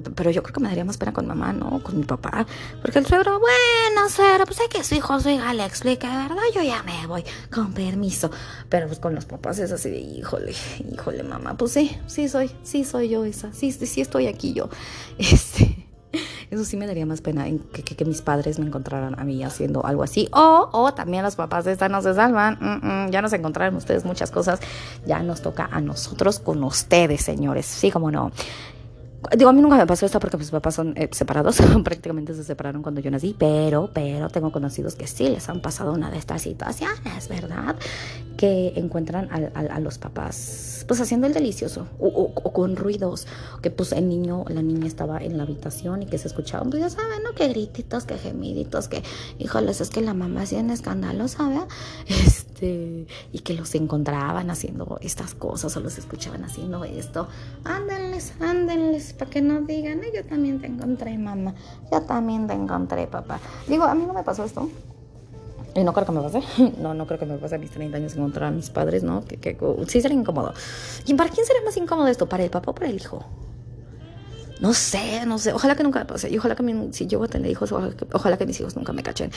pero 0.00 0.30
yo 0.30 0.42
creo 0.42 0.54
que 0.54 0.60
me 0.60 0.68
daría 0.68 0.84
más 0.84 0.96
pena 0.96 1.12
con 1.12 1.26
mamá, 1.26 1.52
¿no? 1.52 1.82
Con 1.82 1.98
mi 1.98 2.04
papá. 2.04 2.46
Porque 2.80 2.98
el 2.98 3.06
suegro, 3.06 3.38
bueno, 3.38 4.08
suegro, 4.08 4.46
pues 4.46 4.60
hay 4.60 4.68
que 4.68 4.82
su 4.84 4.94
hijo, 4.94 5.20
su 5.20 5.28
hija 5.28 5.52
le 5.52 5.64
explica, 5.64 6.08
¿verdad? 6.28 6.42
Yo 6.54 6.62
ya 6.62 6.82
me 6.82 7.06
voy, 7.06 7.24
con 7.52 7.72
permiso. 7.72 8.30
Pero 8.68 8.86
pues 8.86 8.98
con 8.98 9.14
los 9.14 9.26
papás 9.26 9.58
es 9.58 9.72
así 9.72 9.90
de, 9.90 9.98
híjole, 9.98 10.54
híjole, 10.92 11.22
mamá. 11.22 11.56
Pues 11.56 11.72
sí, 11.72 11.96
sí 12.06 12.28
soy, 12.28 12.50
sí 12.62 12.84
soy 12.84 13.08
yo 13.10 13.24
esa. 13.24 13.52
Sí, 13.52 13.72
sí, 13.72 14.00
estoy 14.00 14.26
aquí 14.26 14.52
yo. 14.52 14.68
Este. 15.18 15.88
Eso 16.50 16.66
sí 16.66 16.76
me 16.76 16.86
daría 16.86 17.06
más 17.06 17.22
pena 17.22 17.46
que, 17.72 18.04
mis 18.04 18.20
padres 18.20 18.58
me 18.58 18.66
encontraran 18.66 19.18
a 19.18 19.24
mí 19.24 19.42
haciendo 19.42 19.86
algo 19.86 20.02
así. 20.02 20.28
O, 20.32 20.68
o 20.70 20.92
también 20.92 21.22
los 21.22 21.34
papás 21.34 21.64
de 21.64 21.72
esta 21.72 21.88
no 21.88 22.02
se 22.02 22.12
salvan. 22.12 22.58
Mm, 22.60 23.06
mm, 23.06 23.10
ya 23.10 23.22
nos 23.22 23.32
encontraron 23.32 23.76
ustedes 23.76 24.04
muchas 24.04 24.30
cosas. 24.30 24.60
Ya 25.06 25.22
nos 25.22 25.40
toca 25.40 25.70
a 25.72 25.80
nosotros 25.80 26.38
con 26.38 26.62
ustedes, 26.62 27.22
señores. 27.22 27.64
Sí, 27.64 27.90
como 27.90 28.10
no. 28.10 28.32
Digo, 29.36 29.50
a 29.50 29.52
mí 29.52 29.62
nunca 29.62 29.76
me 29.76 29.86
pasó 29.86 30.04
esto 30.04 30.18
porque 30.18 30.36
mis 30.36 30.50
papás 30.50 30.74
son 30.74 30.94
eh, 30.96 31.08
separados, 31.12 31.58
prácticamente 31.84 32.34
se 32.34 32.42
separaron 32.44 32.82
cuando 32.82 33.00
yo 33.00 33.10
nací, 33.10 33.34
pero, 33.38 33.88
pero 33.92 34.28
tengo 34.28 34.50
conocidos 34.50 34.94
que 34.94 35.06
sí 35.06 35.28
les 35.28 35.48
han 35.48 35.60
pasado 35.60 35.92
una 35.92 36.10
de 36.10 36.18
estas 36.18 36.42
situaciones, 36.42 37.28
¿verdad? 37.28 37.76
Que 38.36 38.72
encuentran 38.76 39.28
a, 39.30 39.80
los 39.80 39.98
papás 39.98 40.84
pues 40.88 41.00
haciendo 41.00 41.26
el 41.26 41.32
delicioso 41.32 41.86
o, 41.98 42.52
con 42.52 42.76
ruidos, 42.76 43.26
que 43.62 43.70
pues 43.70 43.92
el 43.92 44.08
niño, 44.08 44.44
la 44.48 44.62
niña 44.62 44.86
estaba 44.86 45.18
en 45.18 45.36
la 45.36 45.44
habitación 45.44 46.02
y 46.02 46.06
que 46.06 46.18
se 46.18 46.28
escuchaban, 46.28 46.70
pues 46.70 46.82
ya 46.82 46.90
saben, 46.90 47.22
¿no? 47.22 47.32
Que 47.34 47.48
grititos, 47.48 48.04
que 48.04 48.18
gemiditos, 48.18 48.88
que, 48.88 49.02
híjoles, 49.38 49.80
es 49.80 49.90
que 49.90 50.00
la 50.00 50.14
mamá 50.14 50.42
hacía 50.42 50.60
un 50.60 50.70
escándalo, 50.70 51.28
¿sabe? 51.28 51.60
Este, 52.62 53.06
y 53.32 53.40
que 53.40 53.54
los 53.54 53.74
encontraban 53.74 54.48
haciendo 54.48 54.98
estas 55.00 55.34
cosas 55.34 55.76
o 55.76 55.80
los 55.80 55.98
escuchaban 55.98 56.44
haciendo 56.44 56.84
esto. 56.84 57.26
Ándenles, 58.22 58.32
ándenles 58.40 59.12
para 59.14 59.30
que 59.30 59.42
no 59.42 59.62
digan, 59.62 60.00
yo 60.14 60.24
también 60.24 60.60
te 60.60 60.66
encontré, 60.66 61.18
mamá, 61.18 61.54
yo 61.90 62.02
también 62.02 62.46
te 62.46 62.54
encontré, 62.54 63.06
papá. 63.06 63.40
Digo, 63.66 63.84
a 63.84 63.94
mí 63.94 64.04
no 64.06 64.12
me 64.12 64.22
pasó 64.22 64.44
esto. 64.44 64.68
Y 65.74 65.82
no 65.84 65.92
creo 65.92 66.06
que 66.06 66.12
me 66.12 66.20
pase. 66.20 66.42
No, 66.78 66.94
no 66.94 67.06
creo 67.06 67.18
que 67.18 67.26
me 67.26 67.38
pase 67.38 67.54
a 67.54 67.58
mis 67.58 67.70
30 67.70 67.96
años 67.96 68.14
encontrar 68.14 68.48
a 68.48 68.50
mis 68.50 68.70
padres, 68.70 69.02
¿no? 69.02 69.24
Sí 69.88 70.00
sería 70.00 70.18
incómodo. 70.18 70.52
¿Y 71.06 71.14
para 71.14 71.30
quién 71.30 71.46
sería 71.46 71.62
más 71.62 71.76
incómodo 71.76 72.08
esto? 72.08 72.28
¿Para 72.28 72.44
el 72.44 72.50
papá 72.50 72.70
o 72.70 72.74
para 72.74 72.88
el 72.88 72.96
hijo? 72.96 73.24
No 74.62 74.74
sé, 74.74 75.26
no 75.26 75.38
sé. 75.38 75.52
Ojalá 75.52 75.74
que 75.74 75.82
nunca 75.82 75.98
me 75.98 76.04
pase. 76.04 76.30
Y 76.30 76.38
ojalá 76.38 76.54
que 76.54 76.88
si 76.92 77.08
yo 77.08 77.18
voy 77.18 77.26
a 77.26 77.30
tener 77.30 77.50
hijos, 77.50 77.72
ojalá 77.72 78.36
que, 78.36 78.46
mis 78.46 78.60
hijos 78.60 78.76
nunca 78.76 78.92
me 78.92 79.02
cachen. 79.02 79.32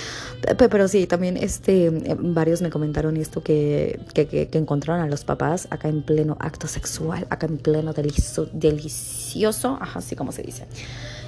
Pero, 0.56 0.88
sí, 0.88 1.08
también 1.08 1.36
este, 1.36 1.88
eh, 1.88 2.16
varios 2.20 2.62
me 2.62 2.70
comentaron 2.70 3.18
esto 3.18 3.42
que, 3.42 4.00
que, 4.14 4.28
que, 4.28 4.58
encontraron 4.60 5.04
a 5.04 5.08
los 5.08 5.26
papás 5.26 5.68
acá 5.72 5.90
en 5.90 6.04
pleno 6.04 6.38
acto 6.40 6.68
sexual, 6.68 7.26
acá 7.32 7.48
en 7.48 7.58
pleno 7.58 7.92
delicioso, 7.94 9.80
ajá, 9.82 9.98
así 9.98 10.16
como 10.16 10.32
se 10.32 10.44
dice 10.44 10.68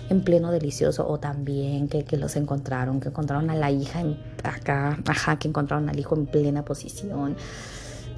en 0.10 0.22
pleno 0.22 0.52
delicioso 0.52 1.06
o 1.06 1.20
también 1.20 1.90
que, 1.90 2.06
que, 2.06 2.18
los 2.18 2.36
encontraron, 2.36 3.02
que 3.02 3.10
encontraron 3.10 3.50
a 3.50 3.56
la 3.56 3.72
hija 3.72 4.04
acá, 4.44 4.98
ajá, 5.06 5.38
que 5.38 5.48
encontraron 5.48 5.90
al 5.90 6.00
hijo 6.00 6.16
en 6.16 6.28
plena 6.28 6.64
posición. 6.64 7.36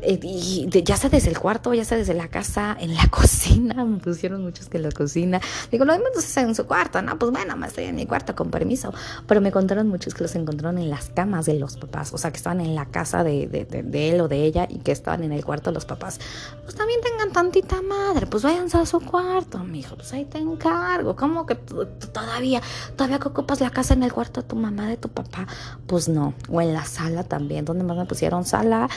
Eh, 0.01 0.19
y 0.21 0.69
ya 0.83 0.95
sea 0.95 1.09
desde 1.09 1.29
el 1.29 1.39
cuarto, 1.39 1.73
ya 1.73 1.85
sea 1.85 1.97
desde 1.97 2.13
la 2.13 2.27
casa, 2.27 2.77
en 2.79 2.95
la 2.95 3.07
cocina, 3.11 3.83
me 3.85 3.97
pusieron 3.99 4.43
muchos 4.43 4.69
que 4.69 4.77
en 4.77 4.83
la 4.83 4.91
cocina. 4.91 5.41
Digo, 5.71 5.85
lo 5.85 5.93
mismo 5.93 6.07
es 6.17 6.37
en 6.37 6.55
su 6.55 6.65
cuarto, 6.65 7.01
no, 7.01 7.17
pues 7.17 7.31
bueno, 7.31 7.55
me 7.55 7.67
estoy 7.67 7.85
en 7.85 7.95
mi 7.95 8.05
cuarto, 8.05 8.35
con 8.35 8.49
permiso. 8.49 8.93
Pero 9.27 9.41
me 9.41 9.51
contaron 9.51 9.87
muchos 9.87 10.13
que 10.13 10.23
los 10.23 10.35
encontraron 10.35 10.77
en 10.77 10.89
las 10.89 11.09
camas 11.09 11.45
de 11.45 11.59
los 11.59 11.77
papás, 11.77 12.13
o 12.13 12.17
sea, 12.17 12.31
que 12.31 12.37
estaban 12.37 12.61
en 12.61 12.75
la 12.75 12.85
casa 12.85 13.23
de, 13.23 13.47
de, 13.47 14.09
él 14.09 14.21
o 14.21 14.27
de 14.27 14.43
ella 14.43 14.67
y 14.69 14.79
que 14.79 14.91
estaban 14.91 15.23
en 15.23 15.31
el 15.31 15.43
cuarto 15.43 15.71
de 15.71 15.75
los 15.75 15.85
papás. 15.85 16.19
Pues 16.63 16.75
también 16.75 17.01
tengan 17.01 17.31
tantita 17.31 17.81
madre, 17.81 18.27
pues 18.27 18.43
váyanse 18.43 18.77
a 18.77 18.85
su 18.85 18.99
cuarto, 18.99 19.59
mijo, 19.59 19.95
pues 19.95 20.13
ahí 20.13 20.25
te 20.25 20.37
encargo. 20.37 21.15
¿Cómo 21.15 21.45
que 21.45 21.55
todavía, 21.55 22.61
todavía 22.95 23.19
que 23.19 23.27
ocupas 23.27 23.61
la 23.61 23.69
casa 23.69 23.93
en 23.93 24.03
el 24.03 24.13
cuarto 24.13 24.41
de 24.41 24.47
tu 24.47 24.55
mamá, 24.55 24.87
de 24.87 24.97
tu 24.97 25.09
papá? 25.09 25.47
Pues 25.87 26.07
no, 26.07 26.33
o 26.49 26.61
en 26.61 26.73
la 26.73 26.85
sala 26.85 27.23
también, 27.23 27.65
donde 27.65 27.83
más 27.83 27.97
me 27.97 28.05
pusieron 28.05 28.45
sala, 28.45 28.89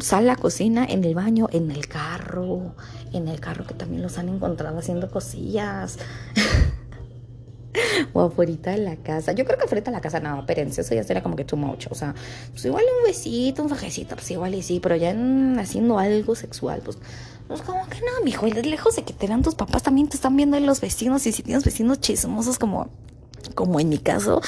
sala 0.00 0.36
cocina, 0.40 0.84
en 0.84 1.04
el 1.04 1.14
baño, 1.14 1.48
en 1.52 1.70
el 1.70 1.86
carro, 1.86 2.74
en 3.12 3.28
el 3.28 3.38
carro 3.38 3.64
que 3.64 3.74
también 3.74 4.02
los 4.02 4.18
han 4.18 4.28
encontrado 4.28 4.78
haciendo 4.78 5.08
cosillas. 5.10 5.98
o 8.12 8.20
afuera 8.22 8.72
de 8.72 8.78
la 8.78 8.96
casa. 8.96 9.32
Yo 9.32 9.44
creo 9.44 9.58
que 9.58 9.64
afuera 9.64 9.84
de 9.84 9.90
la 9.90 10.00
casa, 10.00 10.20
no, 10.20 10.40
espérense, 10.40 10.80
eso 10.80 10.94
ya 10.94 11.04
sería 11.04 11.22
como 11.22 11.36
que 11.36 11.44
too 11.44 11.56
much. 11.56 11.86
O 11.90 11.94
sea, 11.94 12.14
pues 12.50 12.64
igual 12.64 12.84
un 12.98 13.06
besito, 13.06 13.62
un 13.62 13.68
fajecito, 13.68 14.16
pues 14.16 14.30
igual 14.30 14.54
y 14.54 14.62
sí, 14.62 14.80
pero 14.80 14.96
ya 14.96 15.14
haciendo 15.58 15.98
algo 15.98 16.34
sexual, 16.34 16.82
pues, 16.84 16.98
pues 17.46 17.62
como 17.62 17.86
que 17.88 18.00
no, 18.00 18.24
mijo, 18.24 18.46
y 18.46 18.52
lejos 18.52 18.96
de 18.96 19.02
que 19.02 19.12
te 19.12 19.26
vean 19.26 19.42
tus 19.42 19.54
papás, 19.54 19.82
también 19.82 20.08
te 20.08 20.16
están 20.16 20.36
viendo 20.36 20.58
los 20.60 20.80
vecinos, 20.80 21.26
y 21.26 21.32
si 21.32 21.42
tienes 21.42 21.64
vecinos 21.64 22.00
chismosos 22.00 22.58
como 22.58 22.88
como 23.54 23.80
en 23.80 23.88
mi 23.88 23.98
caso, 23.98 24.40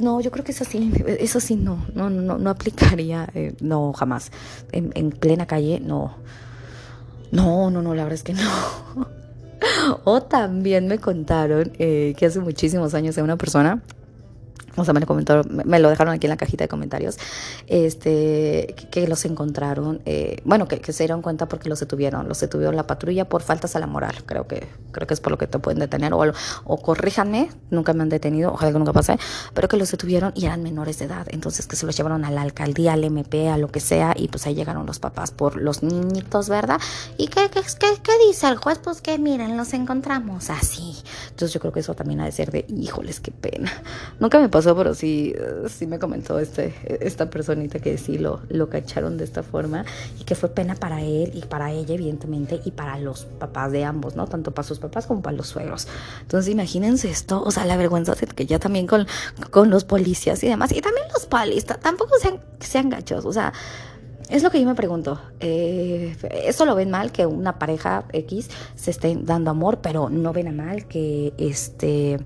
no, 0.00 0.20
yo 0.20 0.30
creo 0.30 0.44
que 0.44 0.52
eso 0.52 0.64
sí, 0.64 0.92
eso 1.06 1.40
sí 1.40 1.56
no, 1.56 1.84
no, 1.94 2.10
no, 2.10 2.38
no 2.38 2.50
aplicaría, 2.50 3.28
eh, 3.34 3.54
no, 3.60 3.92
jamás. 3.92 4.30
En, 4.72 4.92
en, 4.94 5.10
plena 5.10 5.46
calle, 5.46 5.80
no. 5.80 6.14
No, 7.30 7.70
no, 7.70 7.82
no, 7.82 7.94
la 7.94 8.04
verdad 8.04 8.14
es 8.14 8.22
que 8.22 8.34
no. 8.34 8.40
o 10.04 10.22
también 10.22 10.86
me 10.86 10.98
contaron 10.98 11.72
eh, 11.78 12.14
que 12.16 12.26
hace 12.26 12.40
muchísimos 12.40 12.94
años 12.94 13.16
de 13.16 13.22
una 13.22 13.36
persona 13.36 13.82
o 14.80 14.84
sea, 14.84 14.94
me 14.94 15.78
lo 15.78 15.90
dejaron 15.90 16.14
aquí 16.14 16.26
en 16.26 16.30
la 16.30 16.36
cajita 16.36 16.64
de 16.64 16.68
comentarios, 16.68 17.18
este, 17.66 18.74
que, 18.90 19.06
los 19.08 19.24
encontraron, 19.24 20.00
eh, 20.06 20.40
bueno, 20.44 20.68
que, 20.68 20.92
se 20.92 21.04
dieron 21.04 21.22
cuenta 21.22 21.48
porque 21.48 21.68
los 21.68 21.80
detuvieron, 21.80 22.28
los 22.28 22.40
detuvieron 22.40 22.76
la 22.76 22.86
patrulla 22.86 23.28
por 23.28 23.42
faltas 23.42 23.76
a 23.76 23.78
la 23.78 23.86
moral, 23.86 24.14
creo 24.26 24.46
que, 24.46 24.68
creo 24.92 25.06
que 25.06 25.14
es 25.14 25.20
por 25.20 25.30
lo 25.32 25.38
que 25.38 25.46
te 25.46 25.58
pueden 25.58 25.78
detener, 25.78 26.12
o, 26.12 26.22
o 26.64 26.76
corríjanme, 26.78 27.50
nunca 27.70 27.92
me 27.92 28.02
han 28.02 28.08
detenido, 28.08 28.52
ojalá 28.52 28.72
que 28.72 28.78
nunca 28.78 28.92
pase, 28.92 29.18
pero 29.54 29.68
que 29.68 29.76
los 29.76 29.90
detuvieron 29.90 30.32
y 30.34 30.46
eran 30.46 30.62
menores 30.62 30.98
de 30.98 31.06
edad, 31.06 31.26
entonces 31.30 31.66
que 31.66 31.76
se 31.76 31.86
los 31.86 31.96
llevaron 31.96 32.24
a 32.24 32.30
la 32.30 32.42
alcaldía, 32.42 32.92
al 32.94 33.04
MP, 33.04 33.48
a 33.48 33.58
lo 33.58 33.68
que 33.68 33.80
sea, 33.80 34.14
y 34.16 34.28
pues 34.28 34.46
ahí 34.46 34.54
llegaron 34.54 34.86
los 34.86 34.98
papás 34.98 35.30
por 35.30 35.56
los 35.56 35.82
niñitos, 35.82 36.48
¿verdad? 36.48 36.80
¿Y 37.16 37.28
qué, 37.28 37.50
qué, 37.50 37.62
qué 38.02 38.12
dice 38.26 38.48
el 38.48 38.56
juez? 38.56 38.78
Pues 38.78 39.00
que 39.00 39.18
miren, 39.18 39.56
los 39.56 39.72
encontramos 39.74 40.50
así. 40.50 40.96
Entonces 41.30 41.52
yo 41.52 41.60
creo 41.60 41.72
que 41.72 41.80
eso 41.80 41.94
también 41.94 42.20
ha 42.20 42.24
de 42.24 42.32
ser 42.32 42.50
de, 42.50 42.64
híjoles, 42.68 43.20
qué 43.20 43.30
pena. 43.30 43.70
Nunca 44.18 44.38
me 44.38 44.48
pasó 44.48 44.67
pero 44.76 44.94
sí, 44.94 45.34
sí 45.68 45.86
me 45.86 45.98
comentó 45.98 46.38
este, 46.38 46.74
esta 47.00 47.30
personita 47.30 47.78
que 47.78 47.98
sí 47.98 48.18
lo, 48.18 48.40
lo 48.48 48.68
cacharon 48.68 49.16
de 49.16 49.24
esta 49.24 49.42
forma 49.42 49.84
y 50.20 50.24
que 50.24 50.34
fue 50.34 50.48
pena 50.48 50.74
para 50.74 51.02
él 51.02 51.32
y 51.34 51.42
para 51.42 51.72
ella, 51.72 51.94
evidentemente, 51.94 52.60
y 52.64 52.70
para 52.70 52.98
los 52.98 53.24
papás 53.24 53.72
de 53.72 53.84
ambos, 53.84 54.16
¿no? 54.16 54.26
Tanto 54.26 54.52
para 54.52 54.66
sus 54.66 54.78
papás 54.78 55.06
como 55.06 55.22
para 55.22 55.36
los 55.36 55.48
suegros. 55.48 55.88
Entonces, 56.22 56.52
imagínense 56.52 57.10
esto, 57.10 57.42
o 57.42 57.50
sea, 57.50 57.64
la 57.64 57.76
vergüenza 57.76 58.14
que 58.14 58.46
ya 58.46 58.58
también 58.58 58.86
con, 58.86 59.06
con 59.50 59.70
los 59.70 59.84
policías 59.84 60.42
y 60.42 60.48
demás, 60.48 60.72
y 60.72 60.80
también 60.80 61.06
los 61.12 61.26
palistas, 61.26 61.80
tampoco 61.80 62.16
sean, 62.20 62.40
sean 62.60 62.90
gachos, 62.90 63.24
o 63.24 63.32
sea, 63.32 63.52
es 64.28 64.42
lo 64.42 64.50
que 64.50 64.60
yo 64.60 64.66
me 64.66 64.74
pregunto. 64.74 65.20
Eh, 65.40 66.14
eso 66.44 66.66
lo 66.66 66.74
ven 66.74 66.90
mal 66.90 67.12
que 67.12 67.24
una 67.24 67.58
pareja 67.58 68.04
X 68.12 68.50
se 68.74 68.90
esté 68.90 69.16
dando 69.20 69.50
amor, 69.50 69.78
pero 69.80 70.10
no 70.10 70.32
ven 70.32 70.48
a 70.48 70.52
mal 70.52 70.86
que 70.86 71.32
este 71.38 72.18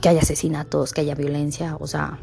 que 0.00 0.08
haya 0.08 0.20
asesinatos, 0.20 0.92
que 0.92 1.02
haya 1.02 1.14
violencia, 1.14 1.76
o 1.80 1.86
sea, 1.86 2.18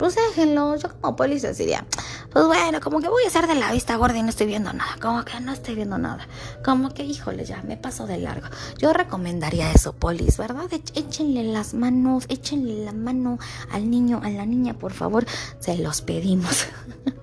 pues 0.00 0.16
déjenlo. 0.16 0.76
Yo 0.76 0.88
como 1.00 1.14
policía 1.14 1.52
diría, 1.52 1.84
pues 2.32 2.46
bueno, 2.46 2.80
como 2.80 3.00
que 3.00 3.08
voy 3.08 3.24
a 3.24 3.28
hacer 3.28 3.46
de 3.46 3.54
la 3.54 3.70
vista 3.70 3.96
gorda 3.96 4.16
y 4.16 4.22
no 4.22 4.30
estoy 4.30 4.46
viendo 4.46 4.72
nada, 4.72 4.96
como 5.00 5.24
que 5.26 5.38
no 5.40 5.52
estoy 5.52 5.74
viendo 5.74 5.98
nada, 5.98 6.26
como 6.64 6.88
que 6.94 7.04
híjole, 7.04 7.44
ya 7.44 7.62
me 7.62 7.76
paso 7.76 8.06
de 8.06 8.16
largo. 8.16 8.48
Yo 8.78 8.94
recomendaría 8.94 9.70
eso, 9.72 9.92
polis, 9.92 10.38
¿verdad? 10.38 10.66
Échenle 10.94 11.44
las 11.44 11.74
manos, 11.74 12.24
échenle 12.30 12.82
la 12.84 12.92
mano 12.92 13.38
al 13.70 13.90
niño, 13.90 14.22
a 14.24 14.30
la 14.30 14.46
niña, 14.46 14.72
por 14.72 14.92
favor, 14.92 15.26
se 15.58 15.76
los 15.76 16.00
pedimos. 16.00 16.66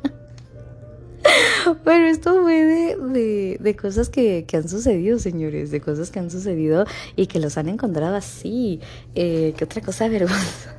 Bueno, 1.83 2.07
esto 2.07 2.41
fue 2.43 2.63
de, 2.63 3.57
de, 3.59 3.75
cosas 3.75 4.09
que, 4.09 4.45
que, 4.47 4.57
han 4.57 4.69
sucedido, 4.69 5.19
señores, 5.19 5.71
de 5.71 5.81
cosas 5.81 6.11
que 6.11 6.19
han 6.19 6.31
sucedido 6.31 6.85
y 7.15 7.27
que 7.27 7.39
los 7.39 7.57
han 7.57 7.69
encontrado 7.69 8.15
así. 8.15 8.79
Eh, 9.15 9.53
¿Qué 9.57 9.63
otra 9.65 9.81
cosa 9.81 10.07
vergüenza? 10.09 10.77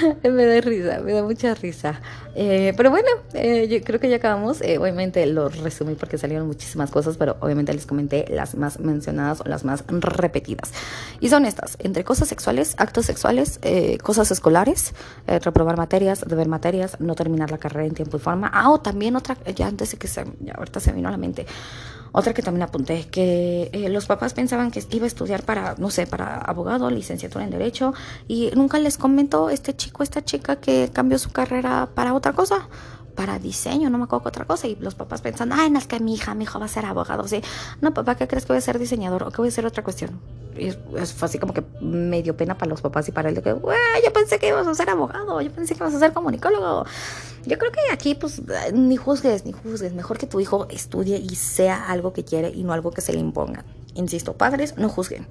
me 0.22 0.46
da 0.46 0.60
risa, 0.60 1.00
me 1.00 1.12
da 1.12 1.22
mucha 1.22 1.54
risa. 1.54 2.00
Eh, 2.34 2.74
pero 2.76 2.90
bueno, 2.90 3.08
eh, 3.32 3.66
yo 3.68 3.82
creo 3.82 4.00
que 4.00 4.08
ya 4.08 4.16
acabamos. 4.16 4.60
Eh, 4.60 4.78
obviamente 4.78 5.24
lo 5.26 5.48
resumí 5.48 5.94
porque 5.94 6.18
salieron 6.18 6.46
muchísimas 6.46 6.90
cosas, 6.90 7.16
pero 7.16 7.36
obviamente 7.40 7.72
les 7.72 7.86
comenté 7.86 8.26
las 8.28 8.54
más 8.54 8.78
mencionadas 8.78 9.40
o 9.40 9.44
las 9.48 9.64
más 9.64 9.84
repetidas. 9.88 10.72
Y 11.20 11.28
son 11.28 11.46
estas, 11.46 11.76
entre 11.80 12.04
cosas 12.04 12.28
sexuales, 12.28 12.74
actos 12.78 13.06
sexuales, 13.06 13.60
cosas 14.02 14.30
escolares, 14.30 14.92
reprobar 15.26 15.76
materias, 15.76 16.24
deber 16.26 16.48
materias, 16.48 17.00
no 17.00 17.14
terminar 17.14 17.50
la 17.50 17.58
carrera 17.58 17.86
en 17.86 17.94
tiempo 17.94 18.16
y 18.16 18.20
forma. 18.20 18.50
Ah, 18.52 18.70
o 18.70 18.80
también 18.80 19.16
otra, 19.16 19.36
ya 19.54 19.66
antes 19.66 19.92
de 19.92 19.96
que 19.98 20.08
se, 20.08 20.24
ya 20.40 20.54
ahorita 20.54 20.80
se 20.80 20.92
vino 20.92 21.08
a 21.08 21.12
la 21.12 21.16
mente 21.16 21.46
otra 22.16 22.32
que 22.32 22.40
también 22.40 22.62
apunté, 22.62 23.06
que 23.10 23.68
eh, 23.74 23.90
los 23.90 24.06
papás 24.06 24.32
pensaban 24.32 24.70
que 24.70 24.82
iba 24.90 25.04
a 25.04 25.06
estudiar 25.06 25.42
para, 25.42 25.74
no 25.76 25.90
sé, 25.90 26.06
para 26.06 26.38
abogado, 26.38 26.88
licenciatura 26.88 27.44
en 27.44 27.50
Derecho, 27.50 27.92
y 28.26 28.50
nunca 28.54 28.78
les 28.78 28.96
comentó 28.96 29.50
este 29.50 29.76
chico, 29.76 30.02
esta 30.02 30.24
chica 30.24 30.56
que 30.56 30.88
cambió 30.90 31.18
su 31.18 31.30
carrera 31.30 31.90
para 31.94 32.14
otra 32.14 32.32
cosa 32.32 32.68
para 33.16 33.40
diseño, 33.40 33.90
no 33.90 33.98
me 33.98 34.04
acuerdo 34.04 34.24
qué 34.24 34.28
otra 34.28 34.44
cosa. 34.44 34.68
Y 34.68 34.76
los 34.76 34.94
papás 34.94 35.22
pensando, 35.22 35.56
ay, 35.58 35.70
no 35.70 35.80
que 35.86 35.98
mi 36.00 36.14
hija, 36.14 36.34
mi 36.34 36.44
hijo 36.44 36.60
va 36.60 36.66
a 36.66 36.68
ser 36.68 36.84
abogado. 36.84 37.26
Sí, 37.26 37.42
no, 37.80 37.92
papá, 37.92 38.14
¿qué 38.14 38.28
crees 38.28 38.44
que 38.44 38.52
voy 38.52 38.58
a 38.58 38.60
ser 38.60 38.78
diseñador 38.78 39.24
o 39.24 39.30
que 39.30 39.38
voy 39.38 39.48
a 39.48 39.50
ser 39.50 39.66
otra 39.66 39.82
cuestión? 39.82 40.20
Y 40.56 40.70
fue 40.70 41.26
así 41.26 41.38
como 41.38 41.52
que 41.52 41.62
medio 41.80 42.36
pena 42.36 42.56
para 42.56 42.70
los 42.70 42.80
papás 42.80 43.08
y 43.08 43.12
para 43.12 43.28
él 43.28 43.34
de 43.34 43.42
que, 43.42 43.52
güey, 43.52 43.76
yo 44.04 44.12
pensé 44.12 44.38
que 44.38 44.48
ibas 44.48 44.66
a 44.66 44.74
ser 44.74 44.88
abogado, 44.88 45.40
yo 45.40 45.50
pensé 45.50 45.74
que 45.74 45.82
ibas 45.82 45.94
a 45.94 45.98
ser 45.98 46.12
comunicólogo. 46.12 46.86
Yo 47.44 47.58
creo 47.58 47.72
que 47.72 47.80
aquí, 47.92 48.14
pues, 48.14 48.42
ni 48.72 48.96
juzgues, 48.96 49.44
ni 49.44 49.52
juzgues. 49.52 49.92
Mejor 49.92 50.18
que 50.18 50.26
tu 50.26 50.40
hijo 50.40 50.66
estudie 50.70 51.18
y 51.18 51.36
sea 51.36 51.88
algo 51.88 52.12
que 52.12 52.24
quiere 52.24 52.50
y 52.50 52.64
no 52.64 52.72
algo 52.72 52.90
que 52.90 53.00
se 53.00 53.12
le 53.12 53.20
imponga. 53.20 53.64
Insisto, 53.96 54.34
padres, 54.34 54.76
no 54.76 54.88
juzguen, 54.88 55.26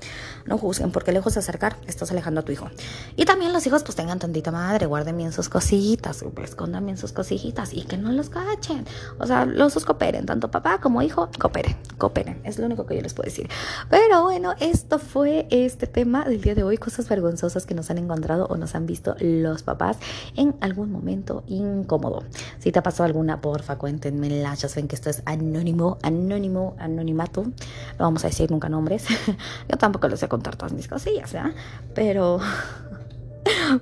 no 0.45 0.57
juzguen, 0.57 0.91
porque 0.91 1.11
lejos 1.11 1.35
de 1.35 1.39
acercar, 1.39 1.77
estás 1.87 2.11
alejando 2.11 2.41
a 2.41 2.43
tu 2.43 2.51
hijo. 2.51 2.67
Y 3.15 3.25
también 3.25 3.53
los 3.53 3.65
hijos, 3.65 3.83
pues 3.83 3.95
tengan 3.95 4.19
tantita 4.19 4.51
madre, 4.51 4.85
guarden 4.85 5.17
bien 5.17 5.31
sus 5.31 5.49
cositas, 5.49 6.23
escondan 6.43 6.85
bien 6.85 6.97
sus 6.97 7.11
cositas 7.11 7.73
y 7.73 7.83
que 7.83 7.97
no 7.97 8.11
los 8.11 8.29
cachen. 8.29 8.85
O 9.19 9.25
sea, 9.25 9.45
los 9.45 9.73
dos 9.73 9.85
cooperen, 9.85 10.25
tanto 10.25 10.51
papá 10.51 10.79
como 10.81 11.01
hijo, 11.01 11.29
cooperen, 11.39 11.75
cooperen. 11.97 12.41
Es 12.43 12.59
lo 12.59 12.65
único 12.65 12.85
que 12.85 12.95
yo 12.95 13.01
les 13.01 13.13
puedo 13.13 13.29
decir. 13.29 13.49
Pero 13.89 14.23
bueno, 14.23 14.53
esto 14.59 14.99
fue 14.99 15.47
este 15.49 15.87
tema 15.87 16.25
del 16.25 16.41
día 16.41 16.55
de 16.55 16.63
hoy, 16.63 16.77
cosas 16.77 17.07
vergonzosas 17.07 17.65
que 17.65 17.73
nos 17.73 17.89
han 17.89 17.97
encontrado 17.97 18.47
o 18.47 18.57
nos 18.57 18.75
han 18.75 18.85
visto 18.85 19.15
los 19.19 19.63
papás 19.63 19.97
en 20.35 20.55
algún 20.61 20.91
momento 20.91 21.43
incómodo. 21.47 22.23
Si 22.59 22.71
te 22.71 22.81
pasó 22.81 23.03
alguna, 23.03 23.41
porfa, 23.41 23.77
cuéntenme 23.77 24.25
ya 24.29 24.55
saben 24.55 24.87
que 24.87 24.95
esto 24.95 25.09
es 25.09 25.21
anónimo, 25.25 25.97
anónimo, 26.01 26.75
anonimato. 26.79 27.43
Lo 27.43 28.05
vamos 28.05 28.23
a 28.23 28.27
decir 28.27 28.51
nunca 28.55 28.69
nombres. 28.69 29.05
Yo 29.69 29.77
tampoco 29.77 30.07
les 30.07 30.19
sé 30.19 30.27
contar 30.27 30.55
todas 30.55 30.73
mis 30.73 30.87
cosillas, 30.87 31.33
¿verdad? 31.33 31.51
Pero 31.93 32.39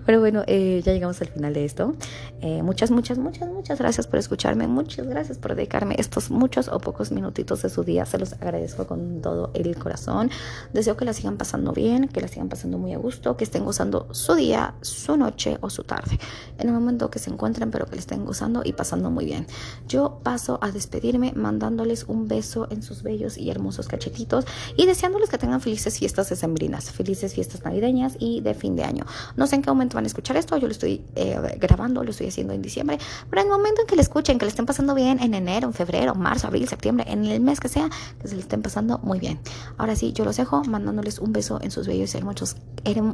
Pero 0.06 0.20
bueno, 0.20 0.44
eh, 0.48 0.82
ya 0.84 0.94
llegamos 0.94 1.22
al 1.22 1.28
final 1.28 1.54
de 1.54 1.66
esto. 1.66 1.96
Eh, 2.42 2.62
muchas, 2.64 2.92
muchas, 2.92 3.18
muchas, 3.18 3.50
muchas 3.50 3.80
gracias 3.80 4.08
por 4.08 4.20
escucharme. 4.20 4.68
Muchas 4.68 5.08
gracias 5.08 5.38
por 5.38 5.56
dedicarme 5.56 5.96
estos 5.98 6.30
muchos 6.30 6.68
o 6.68 6.80
pocos 6.80 7.12
minutitos 7.12 7.62
de 7.62 7.70
su 7.70 7.84
día. 7.84 8.06
Se 8.06 8.18
los 8.18 8.34
agradezco 8.34 8.86
con 8.88 9.22
todo 9.22 9.52
el 9.54 9.78
corazón. 9.78 10.30
Deseo 10.74 10.98
que 10.98 11.06
la 11.06 11.14
sigan 11.14 11.38
pasando 11.38 11.72
bien, 11.72 12.08
que 12.08 12.22
la 12.22 12.28
sigan 12.28 12.50
pasando 12.50 12.78
muy 12.78 12.94
a 12.94 12.98
gusto, 12.98 13.38
que 13.38 13.44
estén 13.44 13.64
gozando 13.64 14.08
su 14.12 14.36
día, 14.36 14.76
su 14.82 15.16
noche 15.18 15.58
o 15.62 15.70
su 15.70 15.84
tarde. 15.84 16.20
En 16.58 16.68
el 16.68 16.74
momento 16.74 17.10
que 17.10 17.20
se 17.20 17.30
encuentren, 17.30 17.72
pero 17.72 17.86
que 17.86 17.94
le 17.94 18.00
estén 18.00 18.26
gozando 18.26 18.62
y 18.64 18.74
pasando 18.74 19.10
muy 19.10 19.26
bien. 19.26 19.48
Yo 19.88 20.20
paso 20.24 20.60
a 20.62 20.72
despedirme 20.72 21.34
mandándoles 21.36 22.06
un 22.06 22.28
beso 22.28 22.68
en 22.72 22.84
sus 22.84 23.04
bellos 23.04 23.38
y 23.38 23.50
hermosos 23.50 23.88
cachetitos 23.88 24.46
y 24.76 24.86
deseándoles 24.86 25.30
que 25.30 25.38
tengan 25.38 25.62
felices 25.62 26.00
fiestas 26.00 26.30
decembrinas, 26.30 26.92
felices 26.92 27.34
fiestas 27.34 27.64
navideñas 27.64 28.16
y 28.20 28.42
de 28.42 28.54
fin 28.54 28.76
de 28.76 28.84
año. 28.84 29.06
No 29.36 29.48
en 29.56 29.62
qué 29.62 29.70
momento 29.70 29.96
van 29.96 30.04
a 30.06 30.08
escuchar 30.08 30.38
esto, 30.38 30.58
yo 30.58 30.68
lo 30.68 30.72
estoy 30.72 31.04
eh, 31.16 31.38
grabando, 31.60 32.04
lo 32.04 32.12
estoy 32.12 32.28
haciendo 32.28 32.54
en 32.54 32.62
diciembre, 32.62 32.98
pero 33.30 33.42
en 33.42 33.48
el 33.48 33.54
momento 33.54 33.82
en 33.82 33.88
que 33.88 33.96
lo 33.96 34.02
escuchen, 34.02 34.38
que 34.38 34.46
le 34.46 34.50
estén 34.50 34.66
pasando 34.66 34.96
bien 34.96 35.22
en 35.22 35.34
enero, 35.34 35.68
en 35.68 35.74
febrero, 35.74 36.16
marzo, 36.16 36.48
abril, 36.48 36.68
septiembre, 36.68 37.06
en 37.08 37.26
el 37.26 37.40
mes 37.40 37.60
que 37.60 37.70
sea, 37.70 37.90
que 38.22 38.28
se 38.28 38.36
le 38.36 38.42
estén 38.42 38.62
pasando 38.62 39.00
muy 39.00 39.20
bien. 39.20 39.40
Ahora 39.78 39.96
sí, 39.96 40.14
yo 40.14 40.26
los 40.26 40.38
dejo 40.38 40.64
mandándoles 40.64 41.20
un 41.20 41.34
beso 41.34 41.60
en 41.62 41.72
sus 41.72 41.88
bellos 41.88 42.14
y 42.14 42.18
hermosos. 42.18 42.56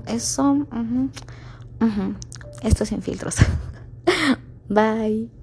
Eso, 0.07 0.67
esto 2.63 2.85
sin 2.85 3.01
filtros. 3.01 3.35
Bye. 4.69 5.38